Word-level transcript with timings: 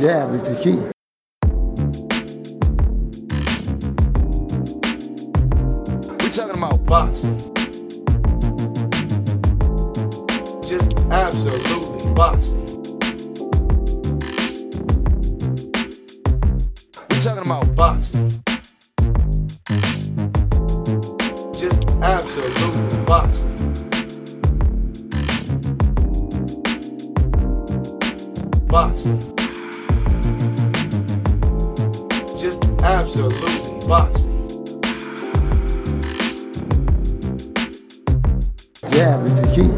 Jab 0.00 0.32
is 0.32 0.40
the 0.40 0.54
key. 0.56 0.78
We 6.24 6.30
talking 6.30 6.56
about 6.56 6.86
boxing. 6.86 7.36
Just 10.66 10.94
absolutely 11.10 12.14
boxing. 12.14 12.64
We 17.10 17.20
talking 17.20 17.44
about 17.44 17.74
boxing. 17.74 18.30
Just 21.52 21.84
absolutely 22.00 23.04
boxing. 23.04 23.50
Boxing. 28.66 29.29
Absolutely 33.10 33.88
boxing. 33.88 34.30
Jab 38.88 39.26
is 39.26 39.34
the 39.40 39.46
key. 39.52 39.68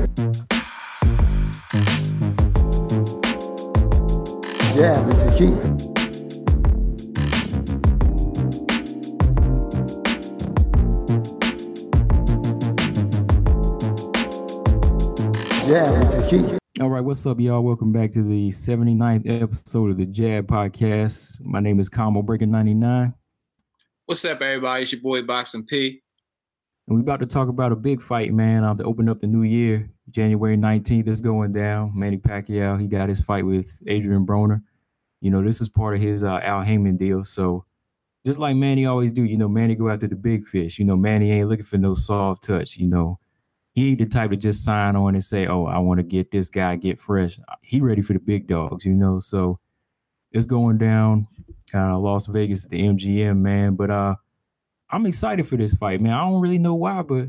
Jab 4.75 5.09
is 5.09 5.25
the 5.25 5.31
key. 5.39 5.53
Jab 15.67 16.03
is 16.03 16.09
the 16.17 16.23
key. 16.29 16.59
All 16.83 16.91
right, 16.91 17.01
what's 17.01 17.25
up, 17.27 17.41
y'all? 17.41 17.63
Welcome 17.63 17.93
back 17.93 18.11
to 18.11 18.23
the 18.23 18.51
79th 18.51 19.43
episode 19.43 19.91
of 19.91 19.97
the 19.97 20.05
Jab 20.05 20.47
Podcast. 20.49 21.39
My 21.47 21.61
name 21.61 21.81
is 21.81 21.89
Combo 21.89 22.23
Breaker 22.23 22.47
99, 22.47 23.15
What's 24.07 24.25
up, 24.25 24.43
everybody? 24.43 24.83
It's 24.83 24.93
your 24.93 25.01
boy 25.01 25.23
Boxing 25.23 25.65
P. 25.65 26.03
and 26.89 26.97
we 26.97 27.03
about 27.03 27.21
to 27.21 27.27
talk 27.27 27.49
about 27.49 27.71
a 27.71 27.77
big 27.77 28.03
fight, 28.03 28.33
man. 28.33 28.65
Um, 28.65 28.77
to 28.79 28.85
open 28.85 29.09
up 29.09 29.21
the 29.21 29.29
new 29.29 29.45
year, 29.45 29.89
January 30.11 30.57
19th 30.57 31.07
is 31.07 31.21
going 31.21 31.53
down. 31.53 31.93
Manny 31.95 32.19
Pacquiao, 32.19 32.81
he 32.81 32.89
got 32.89 33.09
his 33.09 33.21
fight 33.21 33.47
with 33.47 33.81
Adrian 33.87 34.27
Broner. 34.27 34.61
You 35.21 35.31
know, 35.31 35.41
this 35.41 35.61
is 35.61 35.69
part 35.69 35.95
of 35.95 36.01
his 36.01 36.25
uh, 36.25 36.41
Al 36.43 36.63
Haymon 36.63 36.97
deal. 36.97 37.23
So, 37.23 37.65
just 38.27 38.41
like 38.41 38.57
Manny 38.57 38.87
always 38.87 39.13
do, 39.13 39.23
you 39.23 39.39
know, 39.39 39.49
Manny 39.49 39.77
go 39.77 39.89
after 39.89 40.09
the 40.09 40.17
big 40.17 40.49
fish. 40.49 40.81
You 40.81 40.85
know, 40.85 40.97
Manny 40.97 41.31
ain't 41.31 41.49
looking 41.49 41.65
for 41.65 41.79
no 41.79 41.95
soft 41.95 42.43
touch. 42.43 42.79
You 42.79 42.89
know, 42.89 43.21
he 43.73 43.91
ain't 43.91 44.01
the 44.01 44.07
type 44.07 44.31
to 44.31 44.37
just 44.37 44.65
sign 44.65 44.97
on 44.97 45.15
and 45.15 45.25
say, 45.25 45.47
"Oh, 45.47 45.67
I 45.67 45.79
want 45.79 45.99
to 45.99 46.05
get 46.05 46.33
this 46.33 46.51
guy, 46.51 46.75
get 46.75 46.99
fresh." 46.99 47.39
He 47.61 47.81
ready 47.81 48.03
for 48.03 48.15
the 48.15 48.19
big 48.19 48.49
dogs, 48.49 48.85
you 48.85 48.95
know. 48.95 49.21
So 49.21 49.61
it's 50.33 50.45
going 50.45 50.79
down, 50.79 51.29
uh, 51.75 51.99
Las 51.99 52.27
Vegas 52.27 52.65
at 52.65 52.71
the 52.71 52.81
MGM, 52.83 53.39
man. 53.39 53.75
But 53.75 53.91
uh, 53.91 54.17
I'm 54.91 55.07
excited 55.07 55.47
for 55.47 55.57
this 55.57 55.75
fight, 55.75 56.01
man. 56.01 56.13
I 56.13 56.21
don't 56.29 56.41
really 56.41 56.59
know 56.59 56.75
why, 56.75 57.03
but 57.03 57.29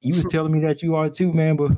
you 0.00 0.14
was 0.14 0.24
telling 0.26 0.52
me 0.52 0.60
that 0.60 0.82
you 0.82 0.94
are 0.96 1.08
too, 1.08 1.32
man. 1.32 1.56
But 1.56 1.72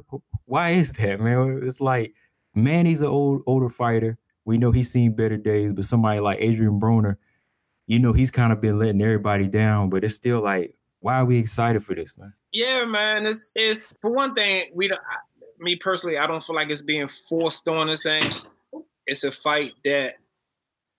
why 0.45 0.71
is 0.71 0.93
that, 0.95 1.21
man? 1.21 1.61
It's 1.63 1.81
like 1.81 2.15
Manny's 2.55 3.01
an 3.01 3.09
old 3.09 3.43
older 3.47 3.69
fighter. 3.69 4.19
We 4.45 4.59
know 4.59 4.73
he's 4.73 4.91
seen 4.91 5.15
better 5.15 5.37
days, 5.39 5.73
but 5.73 5.85
somebody 5.87 6.21
like 6.21 6.39
Adrian 6.41 6.79
Broner, 6.79 7.17
you 7.87 7.99
know, 7.99 8.13
he's 8.13 8.31
kind 8.31 8.53
of 8.53 8.61
been 8.61 8.79
letting 8.79 9.01
everybody 9.01 9.47
down. 9.47 9.89
But 9.91 10.05
it's 10.05 10.15
still 10.15 10.43
like, 10.43 10.75
why 11.01 11.17
are 11.17 11.25
we 11.25 11.39
excited 11.39 11.83
for 11.85 11.95
this, 11.95 12.17
man? 12.19 12.35
Yeah, 12.53 12.85
man. 12.87 13.27
It's 13.27 13.53
it's 13.57 13.97
for 14.01 14.11
one 14.11 14.35
thing, 14.35 14.71
we 14.75 14.89
don't 14.89 15.01
I- 15.01 15.17
me 15.61 15.77
personally, 15.77 16.19
I 16.19 16.27
don't 16.27 16.43
feel 16.43 16.57
like 16.57 16.69
it's 16.71 16.83
being 16.83 17.09
forced 17.09 17.67
on 17.69 17.89
us 17.89 18.03
saying 18.03 18.25
it's 19.07 19.25
a 19.25 19.31
fight 19.33 19.73
that, 19.85 20.15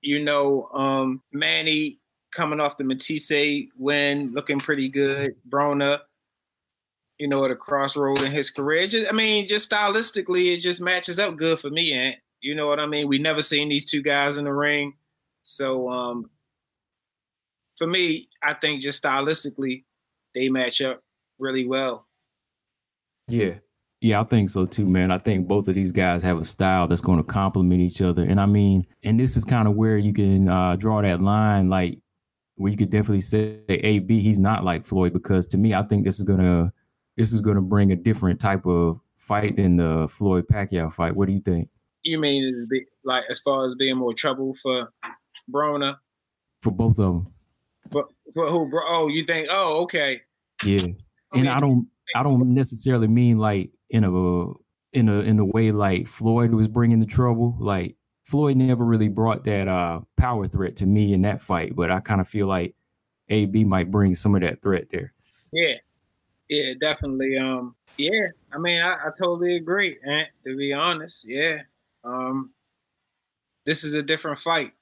you 0.06 0.24
know, 0.24 0.70
um 0.74 1.22
Manny 1.34 1.98
coming 2.34 2.60
off 2.60 2.78
the 2.78 2.84
Matthysse 2.84 3.68
win, 3.78 4.32
looking 4.34 4.60
pretty 4.60 4.88
good. 4.88 5.36
Broner, 5.50 6.00
you 7.18 7.28
know, 7.28 7.44
at 7.46 7.52
a 7.52 7.56
crossroad 7.56 8.22
in 8.22 8.32
his 8.32 8.52
career. 8.52 8.88
Just, 8.88 9.12
I 9.12 9.16
mean, 9.16 9.48
just 9.48 9.72
stylistically, 9.72 10.54
it 10.54 10.60
just 10.60 10.82
matches 10.82 11.18
up 11.18 11.38
good 11.38 11.60
for 11.60 11.70
me, 11.70 11.94
Ant. 11.94 12.18
You 12.42 12.56
know 12.56 12.68
what 12.68 12.80
I 12.80 12.86
mean? 12.86 13.08
We 13.08 13.18
never 13.18 13.42
seen 13.42 13.70
these 13.70 13.90
two 13.90 14.02
guys 14.02 14.38
in 14.38 14.46
the 14.46 14.54
ring. 14.54 14.94
So 15.42 15.90
um 15.90 16.30
for 17.78 17.88
me, 17.88 18.30
I 18.44 18.54
think 18.54 18.82
just 18.82 19.04
stylistically, 19.04 19.84
they 20.34 20.50
match 20.50 20.82
up 20.82 21.02
really 21.40 21.66
well. 21.66 22.08
Yeah. 23.28 23.56
Yeah, 24.02 24.22
I 24.22 24.24
think 24.24 24.50
so 24.50 24.66
too, 24.66 24.86
man. 24.86 25.12
I 25.12 25.18
think 25.18 25.48
both 25.48 25.68
of 25.68 25.76
these 25.76 25.92
guys 25.92 26.22
have 26.24 26.38
a 26.38 26.46
style 26.46 26.88
that's 26.88 27.02
going 27.02 27.18
to 27.18 27.24
complement 27.24 27.82
each 27.82 28.02
other. 28.02 28.24
And 28.24 28.40
I 28.40 28.46
mean, 28.46 28.86
and 29.04 29.20
this 29.20 29.36
is 29.36 29.46
kind 29.46 29.68
of 29.68 29.76
where 29.76 29.98
you 29.98 30.14
can 30.14 30.50
uh, 30.50 30.76
draw 30.76 31.02
that 31.02 31.22
line, 31.22 31.70
like 31.70 32.00
where 32.56 32.72
you 32.72 32.78
could 32.78 32.90
definitely 32.90 33.22
say 33.22 33.62
AB, 33.68 34.20
he's 34.20 34.40
not 34.40 34.64
like 34.64 34.86
Floyd, 34.86 35.14
because 35.14 35.48
to 35.48 35.58
me, 35.58 35.74
I 35.74 35.84
think 35.84 36.06
this 36.06 36.20
is 36.20 36.26
gonna 36.26 36.72
this 37.18 37.34
is 37.34 37.42
gonna 37.42 37.62
bring 37.62 37.92
a 37.92 37.96
different 37.96 38.40
type 38.40 38.66
of 38.66 39.00
fight 39.18 39.56
than 39.56 39.78
the 39.78 40.08
Floyd 40.10 40.46
Pacquiao 40.48 40.92
fight. 40.94 41.16
What 41.16 41.28
do 41.28 41.34
you 41.34 41.42
think? 41.42 41.70
You 42.04 42.20
mean 42.20 42.68
like 43.04 43.24
as 43.30 43.40
far 43.40 43.66
as 43.66 43.76
being 43.76 43.98
more 43.98 44.14
trouble 44.14 44.56
for 44.62 44.92
Broner? 45.52 45.98
For 46.62 46.72
both 46.72 47.00
of 47.00 47.14
them. 47.14 47.34
But 47.90 48.06
for 48.34 48.48
who? 48.48 48.70
Bro? 48.70 48.82
Oh, 48.86 49.08
you 49.08 49.26
think? 49.26 49.48
Oh, 49.50 49.84
okay. 49.84 50.22
Yeah. 50.64 50.86
And 51.34 51.50
I 51.50 51.58
don't 51.58 51.88
I 52.16 52.24
don't 52.24 52.54
necessarily 52.54 53.08
mean 53.08 53.38
like 53.38 53.72
in 53.90 54.04
a 54.04 54.50
in 54.94 55.10
a 55.10 55.22
in 55.22 55.40
a 55.40 55.46
way 55.46 55.72
like 55.72 56.08
Floyd 56.08 56.54
was 56.54 56.68
bringing 56.68 57.00
the 57.00 57.06
trouble. 57.06 57.56
Like 57.60 57.96
Floyd 58.24 58.58
never 58.58 58.86
really 58.86 59.10
brought 59.10 59.44
that 59.46 59.68
uh 59.68 60.02
power 60.18 60.48
threat 60.48 60.76
to 60.78 60.86
me 60.86 61.14
in 61.14 61.22
that 61.24 61.42
fight, 61.42 61.76
but 61.76 61.92
I 61.92 62.00
kind 62.00 62.22
of 62.22 62.28
feel 62.28 62.48
like 62.48 62.76
AB 63.30 63.64
might 63.64 63.92
bring 63.92 64.16
some 64.16 64.36
of 64.36 64.42
that 64.42 64.62
threat 64.62 64.90
there. 64.92 65.14
Yeah, 65.52 65.76
yeah, 66.50 66.74
definitely. 66.80 67.38
Um, 67.38 67.76
yeah. 67.98 68.28
I 68.54 68.58
mean, 68.58 68.82
I, 68.82 68.94
I 68.94 69.10
totally 69.18 69.56
agree. 69.56 69.98
And 70.04 70.28
to 70.46 70.56
be 70.56 70.74
honest, 70.74 71.26
yeah. 71.28 71.62
Um, 72.04 72.52
this 73.66 73.84
is 73.84 73.96
a 73.96 74.04
different 74.04 74.40
fight. 74.40 74.74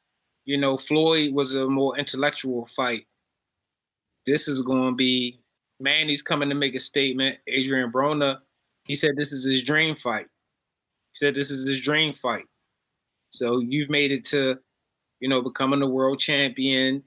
You 0.45 0.57
know, 0.57 0.77
Floyd 0.77 1.33
was 1.33 1.55
a 1.55 1.69
more 1.69 1.97
intellectual 1.97 2.67
fight. 2.75 3.07
This 4.25 4.47
is 4.47 4.61
going 4.61 4.91
to 4.91 4.95
be 4.95 5.39
Manny's 5.83 6.21
coming 6.21 6.49
to 6.49 6.55
make 6.55 6.75
a 6.75 6.79
statement. 6.79 7.37
Adrian 7.47 7.91
Broner, 7.91 8.39
he 8.85 8.95
said 8.95 9.11
this 9.15 9.31
is 9.31 9.43
his 9.43 9.61
dream 9.61 9.95
fight. 9.95 10.25
He 10.25 11.15
said 11.15 11.35
this 11.35 11.51
is 11.51 11.67
his 11.67 11.81
dream 11.81 12.13
fight. 12.13 12.45
So 13.29 13.59
you've 13.61 13.89
made 13.89 14.11
it 14.11 14.23
to, 14.25 14.59
you 15.19 15.29
know, 15.29 15.41
becoming 15.41 15.81
a 15.81 15.87
world 15.87 16.19
champion, 16.19 17.03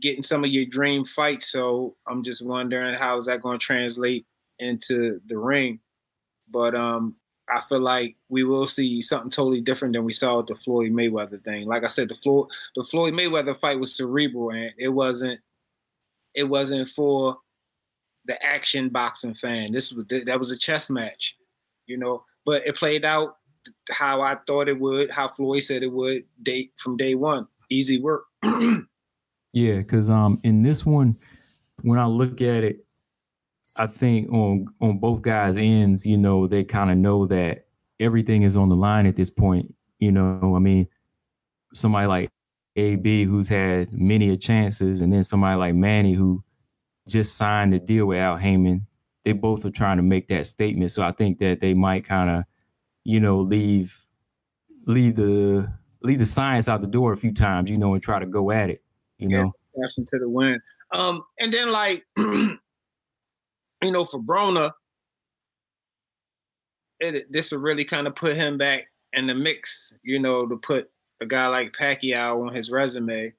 getting 0.00 0.22
some 0.22 0.44
of 0.44 0.50
your 0.50 0.64
dream 0.66 1.04
fights. 1.04 1.46
So 1.46 1.96
I'm 2.06 2.22
just 2.22 2.44
wondering 2.44 2.94
how 2.94 3.16
is 3.18 3.26
that 3.26 3.42
going 3.42 3.58
to 3.58 3.64
translate 3.64 4.26
into 4.58 5.20
the 5.26 5.38
ring. 5.38 5.80
But 6.50 6.74
um, 6.74 7.16
I 7.50 7.60
feel 7.60 7.80
like 7.80 8.16
we 8.28 8.44
will 8.44 8.66
see 8.66 9.00
something 9.02 9.30
totally 9.30 9.60
different 9.60 9.94
than 9.94 10.04
we 10.04 10.12
saw 10.12 10.38
with 10.38 10.46
the 10.46 10.54
Floyd 10.54 10.92
Mayweather 10.92 11.42
thing. 11.42 11.66
Like 11.66 11.84
I 11.84 11.88
said, 11.88 12.08
the 12.08 12.14
Floyd 12.14 12.48
the 12.76 12.84
Floyd 12.84 13.14
Mayweather 13.14 13.56
fight 13.56 13.80
was 13.80 13.94
cerebral 13.94 14.50
and 14.50 14.72
it 14.78 14.88
wasn't 14.88 15.40
it 16.34 16.44
wasn't 16.44 16.88
for 16.88 17.38
the 18.28 18.40
action 18.44 18.88
boxing 18.90 19.34
fan. 19.34 19.72
This 19.72 19.92
was 19.92 20.06
that 20.06 20.38
was 20.38 20.52
a 20.52 20.58
chess 20.58 20.88
match, 20.88 21.36
you 21.86 21.98
know. 21.98 22.24
But 22.46 22.66
it 22.66 22.76
played 22.76 23.04
out 23.04 23.36
how 23.90 24.20
I 24.20 24.36
thought 24.46 24.68
it 24.68 24.78
would, 24.78 25.10
how 25.10 25.28
Floyd 25.28 25.62
said 25.62 25.82
it 25.82 25.92
would 25.92 26.24
day 26.42 26.70
from 26.76 26.96
day 26.96 27.14
one. 27.14 27.48
Easy 27.68 28.00
work. 28.00 28.24
Yeah, 29.52 29.78
because 29.78 30.10
um 30.10 30.38
in 30.44 30.62
this 30.62 30.84
one, 30.84 31.16
when 31.82 31.98
I 31.98 32.06
look 32.06 32.40
at 32.40 32.64
it, 32.64 32.84
I 33.76 33.86
think 33.86 34.30
on 34.30 34.66
on 34.80 34.98
both 34.98 35.22
guys' 35.22 35.56
ends, 35.56 36.06
you 36.06 36.16
know, 36.16 36.46
they 36.46 36.64
kind 36.64 36.90
of 36.90 36.96
know 36.96 37.26
that 37.26 37.66
everything 37.98 38.42
is 38.42 38.56
on 38.56 38.68
the 38.68 38.76
line 38.76 39.06
at 39.06 39.16
this 39.16 39.30
point. 39.30 39.74
You 39.98 40.12
know, 40.12 40.54
I 40.54 40.58
mean, 40.58 40.86
somebody 41.74 42.06
like 42.06 42.30
AB 42.76 43.24
who's 43.24 43.48
had 43.48 43.94
many 43.94 44.30
a 44.30 44.36
chances, 44.36 45.00
and 45.00 45.12
then 45.12 45.24
somebody 45.24 45.56
like 45.56 45.74
Manny 45.74 46.12
who 46.12 46.44
just 47.08 47.36
signed 47.36 47.72
the 47.72 47.78
deal 47.78 48.06
with 48.06 48.18
Al 48.18 48.36
Haymon. 48.36 48.86
They 49.24 49.32
both 49.32 49.64
are 49.64 49.70
trying 49.70 49.96
to 49.98 50.02
make 50.02 50.28
that 50.28 50.46
statement. 50.46 50.90
So 50.92 51.02
I 51.02 51.12
think 51.12 51.38
that 51.38 51.60
they 51.60 51.74
might 51.74 52.04
kind 52.04 52.30
of, 52.30 52.44
you 53.04 53.20
know, 53.20 53.40
leave 53.40 54.00
leave 54.86 55.16
the 55.16 55.68
leave 56.02 56.18
the 56.18 56.24
science 56.24 56.68
out 56.68 56.80
the 56.80 56.86
door 56.86 57.12
a 57.12 57.16
few 57.16 57.32
times, 57.32 57.70
you 57.70 57.76
know, 57.76 57.94
and 57.94 58.02
try 58.02 58.18
to 58.18 58.26
go 58.26 58.50
at 58.50 58.70
it. 58.70 58.82
You 59.18 59.28
Yeah. 59.30 59.42
know. 59.42 59.52
passion 59.80 60.04
to 60.06 60.18
the 60.18 60.28
wind. 60.28 60.60
Um, 60.92 61.22
and 61.38 61.52
then 61.52 61.70
like, 61.70 62.04
you 62.16 62.58
know, 63.82 64.04
for 64.04 64.20
Broner, 64.20 64.72
it 67.00 67.30
this 67.30 67.52
will 67.52 67.60
really 67.60 67.84
kind 67.84 68.06
of 68.06 68.16
put 68.16 68.34
him 68.36 68.58
back 68.58 68.86
in 69.12 69.26
the 69.26 69.34
mix. 69.34 69.98
You 70.02 70.18
know, 70.20 70.46
to 70.46 70.56
put 70.56 70.90
a 71.20 71.26
guy 71.26 71.46
like 71.48 71.72
Pacquiao 71.72 72.46
on 72.48 72.54
his 72.54 72.70
resume. 72.70 73.32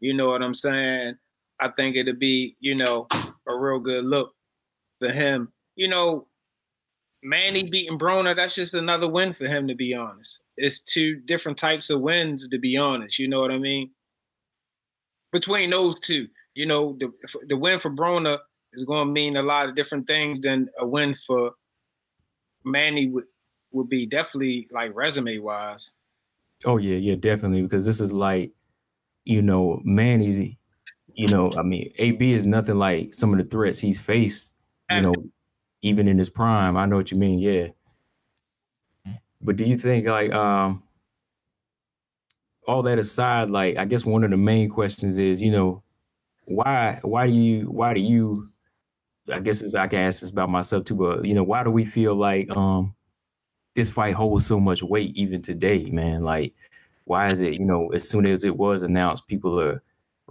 You 0.00 0.14
know 0.14 0.28
what 0.28 0.42
I'm 0.42 0.54
saying? 0.54 1.14
I 1.62 1.68
think 1.68 1.96
it'd 1.96 2.18
be, 2.18 2.56
you 2.58 2.74
know, 2.74 3.06
a 3.48 3.56
real 3.56 3.78
good 3.78 4.04
look 4.04 4.34
for 4.98 5.10
him. 5.10 5.52
You 5.76 5.86
know, 5.86 6.26
Manny 7.22 7.62
beating 7.62 8.00
Broner, 8.00 8.34
that's 8.34 8.56
just 8.56 8.74
another 8.74 9.08
win 9.08 9.32
for 9.32 9.46
him, 9.46 9.68
to 9.68 9.76
be 9.76 9.94
honest. 9.94 10.42
It's 10.56 10.82
two 10.82 11.20
different 11.20 11.56
types 11.56 11.88
of 11.88 12.00
wins, 12.00 12.48
to 12.48 12.58
be 12.58 12.76
honest. 12.76 13.20
You 13.20 13.28
know 13.28 13.40
what 13.40 13.52
I 13.52 13.58
mean? 13.58 13.92
Between 15.30 15.70
those 15.70 16.00
two, 16.00 16.26
you 16.54 16.66
know, 16.66 16.96
the 16.98 17.12
the 17.46 17.56
win 17.56 17.78
for 17.78 17.90
Broner 17.90 18.38
is 18.72 18.84
going 18.84 19.06
to 19.06 19.12
mean 19.12 19.36
a 19.36 19.42
lot 19.42 19.68
of 19.68 19.76
different 19.76 20.08
things 20.08 20.40
than 20.40 20.66
a 20.78 20.86
win 20.86 21.14
for 21.14 21.52
Manny 22.64 23.06
would 23.06 23.26
would 23.70 23.88
be 23.88 24.04
definitely 24.04 24.66
like 24.72 24.90
resume 24.94 25.38
wise. 25.38 25.92
Oh 26.64 26.76
yeah, 26.76 26.96
yeah, 26.96 27.14
definitely. 27.14 27.62
Because 27.62 27.86
this 27.86 28.00
is 28.00 28.12
like, 28.12 28.50
you 29.24 29.42
know, 29.42 29.80
Manny's, 29.84 30.60
you 31.14 31.28
know, 31.28 31.50
I 31.56 31.62
mean, 31.62 31.92
AB 31.98 32.32
is 32.32 32.46
nothing 32.46 32.76
like 32.76 33.14
some 33.14 33.32
of 33.32 33.38
the 33.38 33.44
threats 33.44 33.80
he's 33.80 34.00
faced, 34.00 34.52
you 34.90 35.00
know, 35.00 35.14
even 35.82 36.08
in 36.08 36.18
his 36.18 36.30
prime. 36.30 36.76
I 36.76 36.86
know 36.86 36.96
what 36.96 37.10
you 37.10 37.18
mean, 37.18 37.38
yeah. 37.38 37.68
But 39.40 39.56
do 39.56 39.64
you 39.64 39.76
think 39.76 40.06
like 40.06 40.32
um 40.32 40.82
all 42.66 42.82
that 42.82 42.98
aside, 42.98 43.50
like 43.50 43.76
I 43.76 43.84
guess 43.84 44.04
one 44.04 44.24
of 44.24 44.30
the 44.30 44.36
main 44.36 44.68
questions 44.68 45.18
is, 45.18 45.42
you 45.42 45.50
know, 45.50 45.82
why 46.46 46.98
why 47.02 47.26
do 47.26 47.32
you 47.32 47.66
why 47.70 47.94
do 47.94 48.00
you 48.00 48.48
I 49.32 49.40
guess 49.40 49.62
as 49.62 49.74
I 49.74 49.86
can 49.86 50.00
ask 50.00 50.20
this 50.20 50.30
about 50.30 50.50
myself 50.50 50.84
too, 50.84 50.96
but 50.96 51.24
you 51.24 51.34
know, 51.34 51.44
why 51.44 51.62
do 51.64 51.70
we 51.70 51.84
feel 51.84 52.14
like 52.14 52.54
um 52.56 52.94
this 53.74 53.90
fight 53.90 54.14
holds 54.14 54.46
so 54.46 54.60
much 54.60 54.82
weight 54.82 55.16
even 55.16 55.42
today, 55.42 55.86
man? 55.90 56.22
Like, 56.22 56.54
why 57.04 57.28
is 57.28 57.40
it, 57.40 57.54
you 57.54 57.64
know, 57.64 57.88
as 57.88 58.08
soon 58.08 58.26
as 58.26 58.44
it 58.44 58.56
was 58.56 58.82
announced, 58.82 59.26
people 59.26 59.60
are 59.60 59.82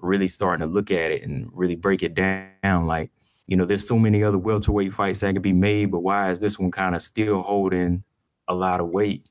really 0.01 0.27
starting 0.27 0.65
to 0.65 0.71
look 0.71 0.91
at 0.91 1.11
it 1.11 1.23
and 1.23 1.49
really 1.53 1.75
break 1.75 2.03
it 2.03 2.13
down. 2.13 2.87
Like, 2.87 3.11
you 3.47 3.57
know, 3.57 3.65
there's 3.65 3.87
so 3.87 3.99
many 3.99 4.23
other 4.23 4.37
welterweight 4.37 4.93
fights 4.93 5.21
that 5.21 5.33
could 5.33 5.41
be 5.41 5.53
made, 5.53 5.91
but 5.91 5.99
why 5.99 6.29
is 6.31 6.39
this 6.39 6.59
one 6.59 6.71
kind 6.71 6.95
of 6.95 7.01
still 7.01 7.41
holding 7.41 8.03
a 8.47 8.55
lot 8.55 8.79
of 8.79 8.89
weight? 8.89 9.27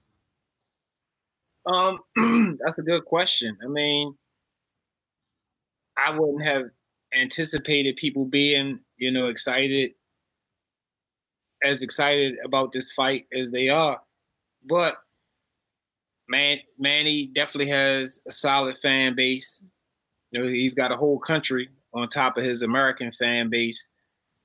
Um, 1.67 1.99
that's 2.65 2.79
a 2.79 2.83
good 2.83 3.05
question. 3.05 3.57
I 3.63 3.69
mean, 3.69 4.15
I 5.97 6.17
wouldn't 6.19 6.45
have 6.45 6.65
anticipated 7.15 7.97
people 7.97 8.25
being, 8.25 8.81
you 8.97 9.11
know, 9.11 9.27
excited 9.27 9.93
as 11.63 11.83
excited 11.83 12.37
about 12.45 12.73
this 12.73 12.93
fight 12.93 13.27
as 13.35 13.51
they 13.51 13.69
are. 13.69 14.01
But 14.67 14.97
man, 16.29 16.59
Manny 16.79 17.27
definitely 17.27 17.71
has 17.71 18.23
a 18.27 18.31
solid 18.31 18.79
fan 18.79 19.15
base. 19.15 19.65
You 20.31 20.41
know, 20.41 20.49
he's 20.49 20.75
got 20.75 20.93
a 20.93 20.97
whole 20.97 21.19
country 21.19 21.69
on 21.93 22.09
top 22.09 22.37
of 22.37 22.45
his 22.45 22.63
American 22.63 23.13
fan 23.13 23.51
base. 23.51 23.89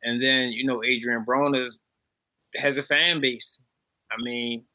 And 0.04 0.22
then, 0.22 0.50
you 0.50 0.66
know, 0.66 0.84
Adrian 0.84 1.26
Broner 1.26 1.70
has 2.56 2.78
a 2.78 2.84
fan 2.84 3.22
base. 3.22 3.62
I 4.12 4.16
mean, 4.22 4.66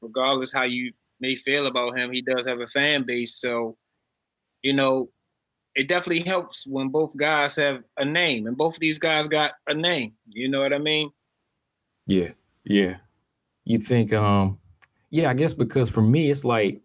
regardless 0.00 0.52
how 0.52 0.64
you 0.64 0.92
may 1.20 1.34
feel 1.34 1.66
about 1.66 1.96
him, 1.98 2.12
he 2.12 2.22
does 2.22 2.46
have 2.46 2.60
a 2.60 2.68
fan 2.68 3.04
base. 3.04 3.34
So, 3.34 3.76
you 4.62 4.72
know, 4.74 5.10
it 5.74 5.86
definitely 5.86 6.22
helps 6.22 6.66
when 6.66 6.88
both 6.88 7.16
guys 7.16 7.56
have 7.56 7.84
a 7.96 8.04
name, 8.04 8.46
and 8.46 8.56
both 8.56 8.74
of 8.74 8.80
these 8.80 8.98
guys 8.98 9.28
got 9.28 9.52
a 9.66 9.74
name. 9.74 10.14
You 10.28 10.48
know 10.48 10.60
what 10.60 10.72
I 10.72 10.78
mean? 10.78 11.10
Yeah, 12.06 12.30
yeah. 12.64 12.96
You 13.64 13.78
think, 13.78 14.12
um, 14.12 14.58
yeah, 15.10 15.30
I 15.30 15.34
guess 15.34 15.54
because 15.54 15.90
for 15.90 16.02
me, 16.02 16.30
it's 16.30 16.44
like 16.44 16.80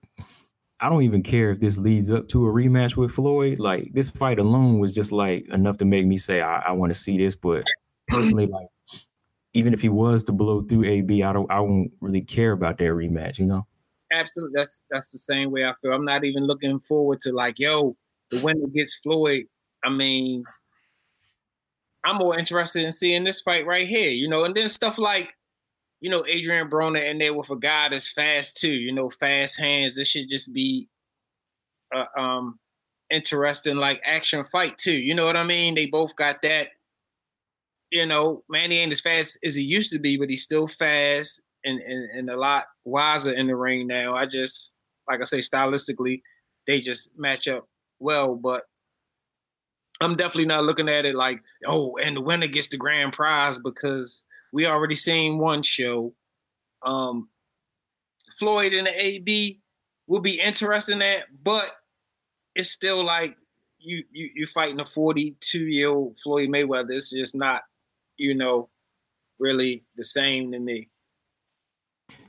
I 0.79 0.89
don't 0.89 1.03
even 1.03 1.23
care 1.23 1.51
if 1.51 1.59
this 1.59 1.77
leads 1.77 2.11
up 2.11 2.27
to 2.29 2.45
a 2.45 2.51
rematch 2.51 2.97
with 2.97 3.11
Floyd. 3.11 3.59
Like 3.59 3.91
this 3.93 4.09
fight 4.09 4.39
alone 4.39 4.79
was 4.79 4.93
just 4.93 5.11
like 5.11 5.47
enough 5.49 5.77
to 5.77 5.85
make 5.85 6.05
me 6.05 6.17
say 6.17 6.41
I, 6.41 6.59
I 6.59 6.71
want 6.71 6.91
to 6.91 6.99
see 6.99 7.17
this. 7.17 7.35
But 7.35 7.65
personally, 8.07 8.47
like 8.47 8.67
even 9.53 9.73
if 9.73 9.81
he 9.81 9.89
was 9.89 10.23
to 10.25 10.31
blow 10.31 10.61
through 10.61 10.85
AB, 10.85 11.23
I 11.23 11.33
don't 11.33 11.49
I 11.49 11.59
won't 11.59 11.91
really 12.01 12.21
care 12.21 12.51
about 12.51 12.77
that 12.79 12.85
rematch. 12.85 13.39
You 13.39 13.45
know? 13.45 13.67
Absolutely. 14.11 14.53
That's 14.55 14.83
that's 14.89 15.11
the 15.11 15.17
same 15.17 15.51
way 15.51 15.65
I 15.65 15.73
feel. 15.81 15.93
I'm 15.93 16.05
not 16.05 16.25
even 16.25 16.45
looking 16.45 16.79
forward 16.79 17.21
to 17.21 17.31
like, 17.31 17.59
yo, 17.59 17.95
the 18.29 18.43
winner 18.43 18.67
gets 18.67 18.99
Floyd. 18.99 19.45
I 19.83 19.89
mean, 19.89 20.43
I'm 22.03 22.17
more 22.17 22.37
interested 22.37 22.83
in 22.83 22.91
seeing 22.91 23.23
this 23.23 23.41
fight 23.41 23.65
right 23.65 23.87
here, 23.87 24.11
you 24.11 24.27
know, 24.27 24.43
and 24.43 24.53
then 24.55 24.67
stuff 24.67 24.97
like, 24.97 25.33
you 26.03 26.09
know, 26.09 26.25
Adrian 26.27 26.69
Broner 26.69 27.01
in 27.01 27.17
there 27.17 27.33
with 27.33 27.49
a 27.49 27.55
guy 27.55 27.87
that's 27.87 28.11
fast 28.11 28.57
too, 28.57 28.73
you 28.73 28.91
know, 28.91 29.09
fast 29.09 29.57
hands. 29.57 29.95
This 29.95 30.09
should 30.09 30.27
just 30.27 30.53
be 30.53 30.89
a 31.93 32.05
um 32.19 32.59
interesting 33.09 33.77
like 33.77 34.01
action 34.03 34.43
fight 34.43 34.77
too. 34.77 34.97
You 34.97 35.15
know 35.15 35.23
what 35.23 35.37
I 35.37 35.45
mean? 35.45 35.75
They 35.75 35.85
both 35.85 36.13
got 36.17 36.41
that. 36.41 36.71
You 37.89 38.05
know, 38.05 38.43
Manny 38.49 38.79
ain't 38.79 38.91
as 38.91 38.99
fast 38.99 39.39
as 39.45 39.55
he 39.55 39.63
used 39.63 39.93
to 39.93 39.99
be, 39.99 40.17
but 40.17 40.29
he's 40.29 40.43
still 40.43 40.67
fast 40.67 41.41
and, 41.63 41.79
and, 41.79 42.09
and 42.11 42.29
a 42.29 42.35
lot 42.35 42.65
wiser 42.83 43.31
in 43.31 43.47
the 43.47 43.55
ring 43.55 43.87
now. 43.87 44.13
I 44.13 44.25
just 44.25 44.75
like 45.09 45.21
I 45.21 45.23
say, 45.23 45.37
stylistically, 45.37 46.21
they 46.67 46.81
just 46.81 47.17
match 47.17 47.47
up 47.47 47.65
well, 47.99 48.35
but 48.35 48.63
I'm 50.01 50.17
definitely 50.17 50.47
not 50.49 50.65
looking 50.65 50.89
at 50.89 51.05
it 51.05 51.15
like, 51.15 51.41
oh, 51.65 51.95
and 52.03 52.17
the 52.17 52.21
winner 52.21 52.47
gets 52.47 52.67
the 52.67 52.77
grand 52.77 53.13
prize 53.13 53.57
because 53.57 54.22
we 54.53 54.67
already 54.67 54.95
seen 54.95 55.39
one 55.39 55.63
show. 55.63 56.13
Um, 56.85 57.29
Floyd 58.39 58.73
and 58.73 58.87
the 58.87 58.93
AB 58.97 59.59
will 60.07 60.21
be 60.21 60.39
interesting 60.39 61.01
at, 61.01 61.25
but 61.43 61.69
it's 62.55 62.69
still 62.69 63.03
like 63.03 63.35
you 63.79 64.03
you 64.11 64.29
you 64.35 64.45
fighting 64.45 64.79
a 64.79 64.85
42 64.85 65.65
year 65.65 65.89
old 65.89 66.19
Floyd 66.19 66.49
Mayweather. 66.49 66.91
It's 66.91 67.09
just 67.09 67.35
not, 67.35 67.63
you 68.17 68.35
know, 68.35 68.69
really 69.39 69.85
the 69.95 70.03
same 70.03 70.51
to 70.51 70.59
me. 70.59 70.89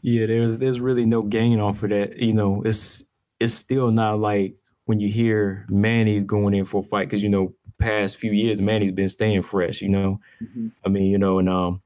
Yeah, 0.00 0.26
there's 0.26 0.58
there's 0.58 0.80
really 0.80 1.04
no 1.04 1.22
gain 1.22 1.60
off 1.60 1.82
of 1.82 1.90
that. 1.90 2.16
You 2.16 2.32
know, 2.32 2.62
it's 2.64 3.04
it's 3.38 3.54
still 3.54 3.90
not 3.90 4.18
like 4.18 4.56
when 4.86 4.98
you 4.98 5.08
hear 5.08 5.66
Manny's 5.68 6.24
going 6.24 6.54
in 6.54 6.64
for 6.64 6.82
a 6.82 6.88
fight 6.88 7.08
because 7.08 7.22
you 7.22 7.28
know 7.28 7.54
past 7.78 8.16
few 8.16 8.32
years 8.32 8.62
Manny's 8.62 8.92
been 8.92 9.10
staying 9.10 9.42
fresh. 9.42 9.82
You 9.82 9.90
know, 9.90 10.20
mm-hmm. 10.42 10.68
I 10.86 10.88
mean 10.88 11.10
you 11.10 11.18
know 11.18 11.38
and 11.38 11.48
um 11.50 11.80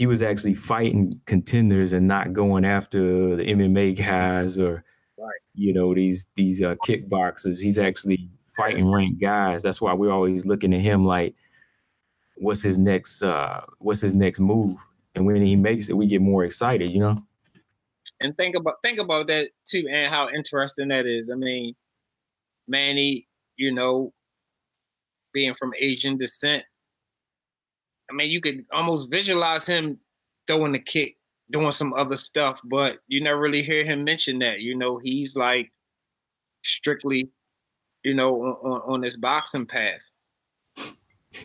he 0.00 0.06
was 0.06 0.22
actually 0.22 0.54
fighting 0.54 1.20
contenders 1.26 1.92
and 1.92 2.08
not 2.08 2.32
going 2.32 2.64
after 2.64 3.36
the 3.36 3.44
MMA 3.44 3.98
guys 4.06 4.58
or 4.58 4.82
right. 5.18 5.40
you 5.52 5.74
know 5.74 5.94
these 5.94 6.26
these 6.36 6.62
uh, 6.62 6.74
kickboxers. 6.86 7.60
He's 7.60 7.76
actually 7.76 8.30
fighting 8.56 8.90
ranked 8.90 9.20
guys. 9.20 9.62
That's 9.62 9.78
why 9.78 9.92
we're 9.92 10.10
always 10.10 10.46
looking 10.46 10.72
at 10.72 10.80
him 10.80 11.04
like, 11.04 11.34
what's 12.38 12.62
his 12.62 12.78
next 12.78 13.22
uh 13.22 13.60
what's 13.76 14.00
his 14.00 14.14
next 14.14 14.40
move? 14.40 14.78
And 15.14 15.26
when 15.26 15.42
he 15.42 15.54
makes 15.54 15.90
it, 15.90 15.98
we 15.98 16.06
get 16.06 16.22
more 16.22 16.44
excited. 16.44 16.90
You 16.90 17.00
know. 17.00 17.22
And 18.22 18.34
think 18.38 18.56
about 18.56 18.76
think 18.82 19.00
about 19.00 19.26
that 19.26 19.50
too, 19.66 19.86
and 19.90 20.10
how 20.10 20.30
interesting 20.30 20.88
that 20.88 21.04
is. 21.04 21.28
I 21.28 21.34
mean, 21.34 21.74
Manny, 22.66 23.28
you 23.56 23.70
know, 23.70 24.14
being 25.34 25.54
from 25.54 25.74
Asian 25.78 26.16
descent, 26.16 26.64
I 28.10 28.14
mean, 28.14 28.30
you 28.30 28.40
could 28.40 28.64
almost 28.72 29.10
visualize 29.10 29.66
him 29.66 29.98
throwing 30.46 30.72
the 30.72 30.78
kick, 30.78 31.16
doing 31.50 31.70
some 31.70 31.92
other 31.94 32.16
stuff, 32.16 32.60
but 32.64 32.98
you 33.06 33.22
never 33.22 33.40
really 33.40 33.62
hear 33.62 33.84
him 33.84 34.04
mention 34.04 34.40
that. 34.40 34.60
You 34.60 34.76
know, 34.76 34.98
he's 34.98 35.36
like 35.36 35.70
strictly, 36.62 37.30
you 38.02 38.14
know, 38.14 38.34
on, 38.40 38.94
on 38.94 39.00
this 39.00 39.16
boxing 39.16 39.66
path. 39.66 40.00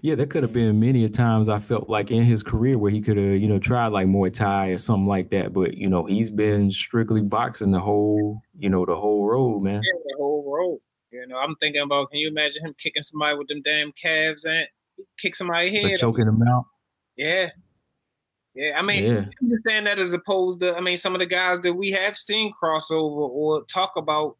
Yeah, 0.02 0.16
there 0.16 0.26
could 0.26 0.42
have 0.42 0.54
been 0.54 0.80
many 0.80 1.06
a 1.06 1.10
times 1.10 1.48
I 1.48 1.60
felt 1.60 1.90
like 1.90 2.10
in 2.10 2.24
his 2.24 2.42
career 2.42 2.78
where 2.78 2.92
he 2.92 3.02
could 3.02 3.18
have, 3.18 3.38
you 3.38 3.48
know, 3.48 3.60
tried 3.60 3.90
like 3.90 4.08
Muay 4.08 4.34
Thai 4.34 4.70
or 4.70 4.78
something 4.80 5.08
like 5.08 5.30
that. 5.30 5.54
But 5.54 5.78
you 5.78 5.88
know, 5.88 6.06
he's 6.06 6.30
been 6.30 6.72
strictly 6.72 7.22
boxing 7.22 7.72
the 7.72 7.80
whole, 7.80 8.42
you 8.58 8.70
know, 8.70 8.86
the 8.86 8.96
whole 8.96 9.26
road, 9.26 9.64
man. 9.64 9.82
Yeah, 9.84 10.00
the 10.06 10.16
whole 10.18 10.52
road. 10.52 10.80
You 11.12 11.28
know, 11.28 11.38
I'm 11.38 11.56
thinking 11.58 11.84
about 11.84 12.10
can 12.10 12.20
you 12.20 12.28
imagine 12.28 12.66
him 12.66 12.76
kicking 12.78 13.04
somebody 13.04 13.38
with 13.38 13.48
them 13.48 13.62
damn 13.62 13.92
calves 13.92 14.46
and 14.46 14.68
kick 15.20 15.36
somebody 15.36 15.70
head, 15.75 15.92
but 15.92 16.00
choking 16.00 16.28
them 16.28 16.48
out. 16.48 16.66
Yeah, 17.18 17.50
yeah. 18.54 18.78
I 18.78 18.82
mean, 18.82 19.04
yeah. 19.04 19.25
I'm 19.42 19.50
just 19.50 19.64
saying 19.64 19.86
that 19.86 20.00
as 20.00 20.14
opposed 20.14 20.62
to, 20.62 20.75
I 20.75 20.82
mean, 20.82 20.98
some 20.98 21.14
of 21.14 21.20
the 21.20 21.25
guys 21.25 21.62
that 21.62 21.74
we 21.74 21.92
have 21.92 22.18
seen 22.18 22.54
crossover 22.62 23.30
or 23.30 23.64
talk 23.66 23.94
about 23.98 24.38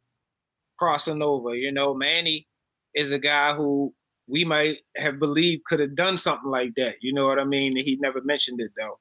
crossing 0.78 1.22
over. 1.22 1.56
You 1.56 1.72
know, 1.72 1.94
Manny 1.94 2.48
is 2.94 3.12
a 3.12 3.20
guy 3.20 3.54
who 3.54 3.94
we 4.28 4.44
might 4.44 4.80
have 4.98 5.20
believed 5.20 5.66
could 5.66 5.80
have 5.80 5.96
done 5.96 6.18
something 6.18 6.50
like 6.50 6.76
that. 6.76 6.96
You 7.02 7.14
know 7.14 7.28
what 7.28 7.40
I 7.40 7.46
mean? 7.46 7.76
He 7.76 7.98
never 8.02 8.22
mentioned 8.22 8.60
it 8.62 8.72
though. 8.78 9.00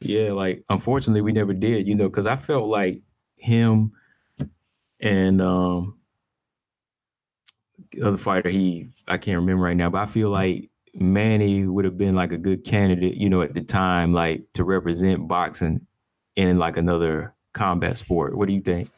Yeah, 0.00 0.32
like 0.32 0.64
unfortunately 0.70 1.22
we 1.22 1.32
never 1.32 1.52
did, 1.52 1.86
you 1.86 1.94
know, 1.94 2.08
because 2.08 2.26
I 2.26 2.36
felt 2.36 2.68
like 2.68 3.02
him 3.38 3.92
and 5.00 5.40
um 5.40 5.97
other 8.02 8.16
fighter, 8.16 8.48
he 8.48 8.88
I 9.06 9.18
can't 9.18 9.38
remember 9.38 9.64
right 9.64 9.76
now, 9.76 9.90
but 9.90 10.02
I 10.02 10.06
feel 10.06 10.30
like 10.30 10.70
Manny 10.94 11.66
would 11.66 11.84
have 11.84 11.98
been 11.98 12.14
like 12.14 12.32
a 12.32 12.38
good 12.38 12.64
candidate, 12.64 13.16
you 13.16 13.28
know, 13.28 13.42
at 13.42 13.54
the 13.54 13.62
time, 13.62 14.12
like 14.12 14.44
to 14.54 14.64
represent 14.64 15.28
boxing 15.28 15.86
in 16.36 16.58
like 16.58 16.76
another 16.76 17.34
combat 17.52 17.98
sport. 17.98 18.36
What 18.36 18.48
do 18.48 18.54
you 18.54 18.60
think? 18.60 18.90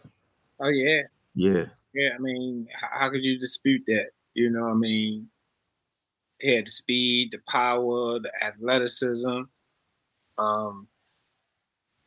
Oh 0.60 0.68
yeah, 0.68 1.02
yeah, 1.34 1.64
yeah. 1.94 2.10
I 2.14 2.18
mean, 2.18 2.68
how 2.72 3.10
could 3.10 3.24
you 3.24 3.38
dispute 3.38 3.82
that? 3.86 4.10
You 4.34 4.50
know, 4.50 4.68
I 4.68 4.74
mean, 4.74 5.28
he 6.40 6.54
had 6.54 6.66
the 6.66 6.70
speed, 6.70 7.32
the 7.32 7.40
power, 7.48 8.18
the 8.18 8.32
athleticism. 8.42 9.42
Um, 10.38 10.88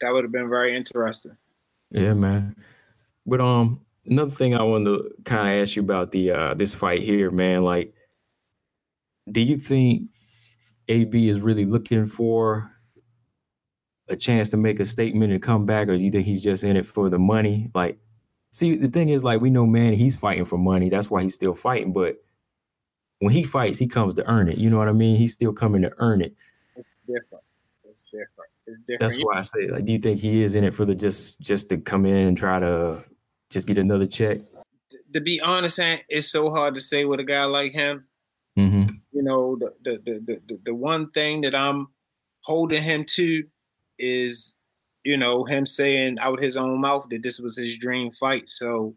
that 0.01 0.13
would 0.13 0.23
have 0.23 0.31
been 0.31 0.49
very 0.49 0.75
interesting. 0.75 1.37
Yeah, 1.91 2.13
man. 2.13 2.55
But 3.25 3.41
um, 3.41 3.81
another 4.05 4.31
thing 4.31 4.55
I 4.55 4.63
wanted 4.63 4.85
to 4.85 5.11
kind 5.25 5.47
of 5.47 5.61
ask 5.61 5.75
you 5.75 5.81
about 5.81 6.11
the 6.11 6.31
uh 6.31 6.53
this 6.53 6.75
fight 6.75 7.01
here, 7.01 7.31
man. 7.31 7.63
Like, 7.63 7.93
do 9.31 9.41
you 9.41 9.57
think 9.57 10.09
AB 10.87 11.29
is 11.29 11.39
really 11.39 11.65
looking 11.65 12.05
for 12.05 12.71
a 14.09 14.15
chance 14.15 14.49
to 14.49 14.57
make 14.57 14.79
a 14.79 14.85
statement 14.85 15.31
and 15.31 15.41
come 15.41 15.65
back, 15.65 15.87
or 15.87 15.97
do 15.97 16.03
you 16.03 16.11
think 16.11 16.25
he's 16.25 16.43
just 16.43 16.63
in 16.63 16.75
it 16.75 16.85
for 16.85 17.09
the 17.09 17.19
money? 17.19 17.69
Like, 17.73 17.99
see, 18.51 18.75
the 18.75 18.89
thing 18.89 19.09
is, 19.09 19.23
like, 19.23 19.41
we 19.41 19.49
know, 19.49 19.65
man, 19.65 19.93
he's 19.93 20.15
fighting 20.15 20.45
for 20.45 20.57
money. 20.57 20.89
That's 20.89 21.09
why 21.09 21.23
he's 21.23 21.33
still 21.33 21.55
fighting. 21.55 21.93
But 21.93 22.17
when 23.19 23.33
he 23.33 23.43
fights, 23.43 23.79
he 23.79 23.87
comes 23.87 24.15
to 24.15 24.29
earn 24.29 24.49
it. 24.49 24.57
You 24.57 24.69
know 24.69 24.77
what 24.77 24.89
I 24.89 24.93
mean? 24.93 25.15
He's 25.17 25.33
still 25.33 25.53
coming 25.53 25.81
to 25.83 25.91
earn 25.97 26.21
it. 26.21 26.35
It's 26.75 26.99
different. 27.07 27.43
It's 27.85 28.03
different. 28.03 28.51
It's 28.65 28.79
different. 28.79 28.99
That's 28.99 29.17
why 29.17 29.37
I 29.37 29.41
say, 29.41 29.67
like, 29.67 29.85
do 29.85 29.93
you 29.93 29.99
think 29.99 30.19
he 30.19 30.43
is 30.43 30.55
in 30.55 30.63
it 30.63 30.73
for 30.73 30.85
the 30.85 30.95
just 30.95 31.39
just 31.39 31.69
to 31.69 31.77
come 31.77 32.05
in 32.05 32.15
and 32.15 32.37
try 32.37 32.59
to 32.59 33.03
just 33.53 33.67
get 33.67 33.77
another 33.77 34.07
check? 34.07 34.39
to 35.13 35.21
be 35.21 35.39
honest, 35.41 35.79
it's 36.09 36.27
so 36.27 36.49
hard 36.49 36.73
to 36.75 36.81
say 36.81 37.05
with 37.05 37.19
a 37.19 37.23
guy 37.23 37.45
like 37.45 37.71
him. 37.71 38.05
Mm-hmm. 38.57 38.95
You 39.11 39.23
know, 39.23 39.55
the 39.55 39.73
the 39.83 39.91
the 40.03 40.19
the, 40.19 40.41
the, 40.47 40.59
the 40.65 40.75
one 40.75 41.09
thing 41.11 41.41
that 41.41 41.55
I'm 41.55 41.87
holding 42.41 42.83
him 42.83 43.05
to 43.15 43.43
is, 43.97 44.55
you 45.03 45.17
know, 45.17 45.43
him 45.43 45.65
saying 45.65 46.19
out 46.19 46.41
his 46.41 46.57
own 46.57 46.81
mouth 46.81 47.07
that 47.09 47.23
this 47.23 47.39
was 47.39 47.57
his 47.57 47.77
dream 47.77 48.11
fight. 48.11 48.49
So 48.49 48.95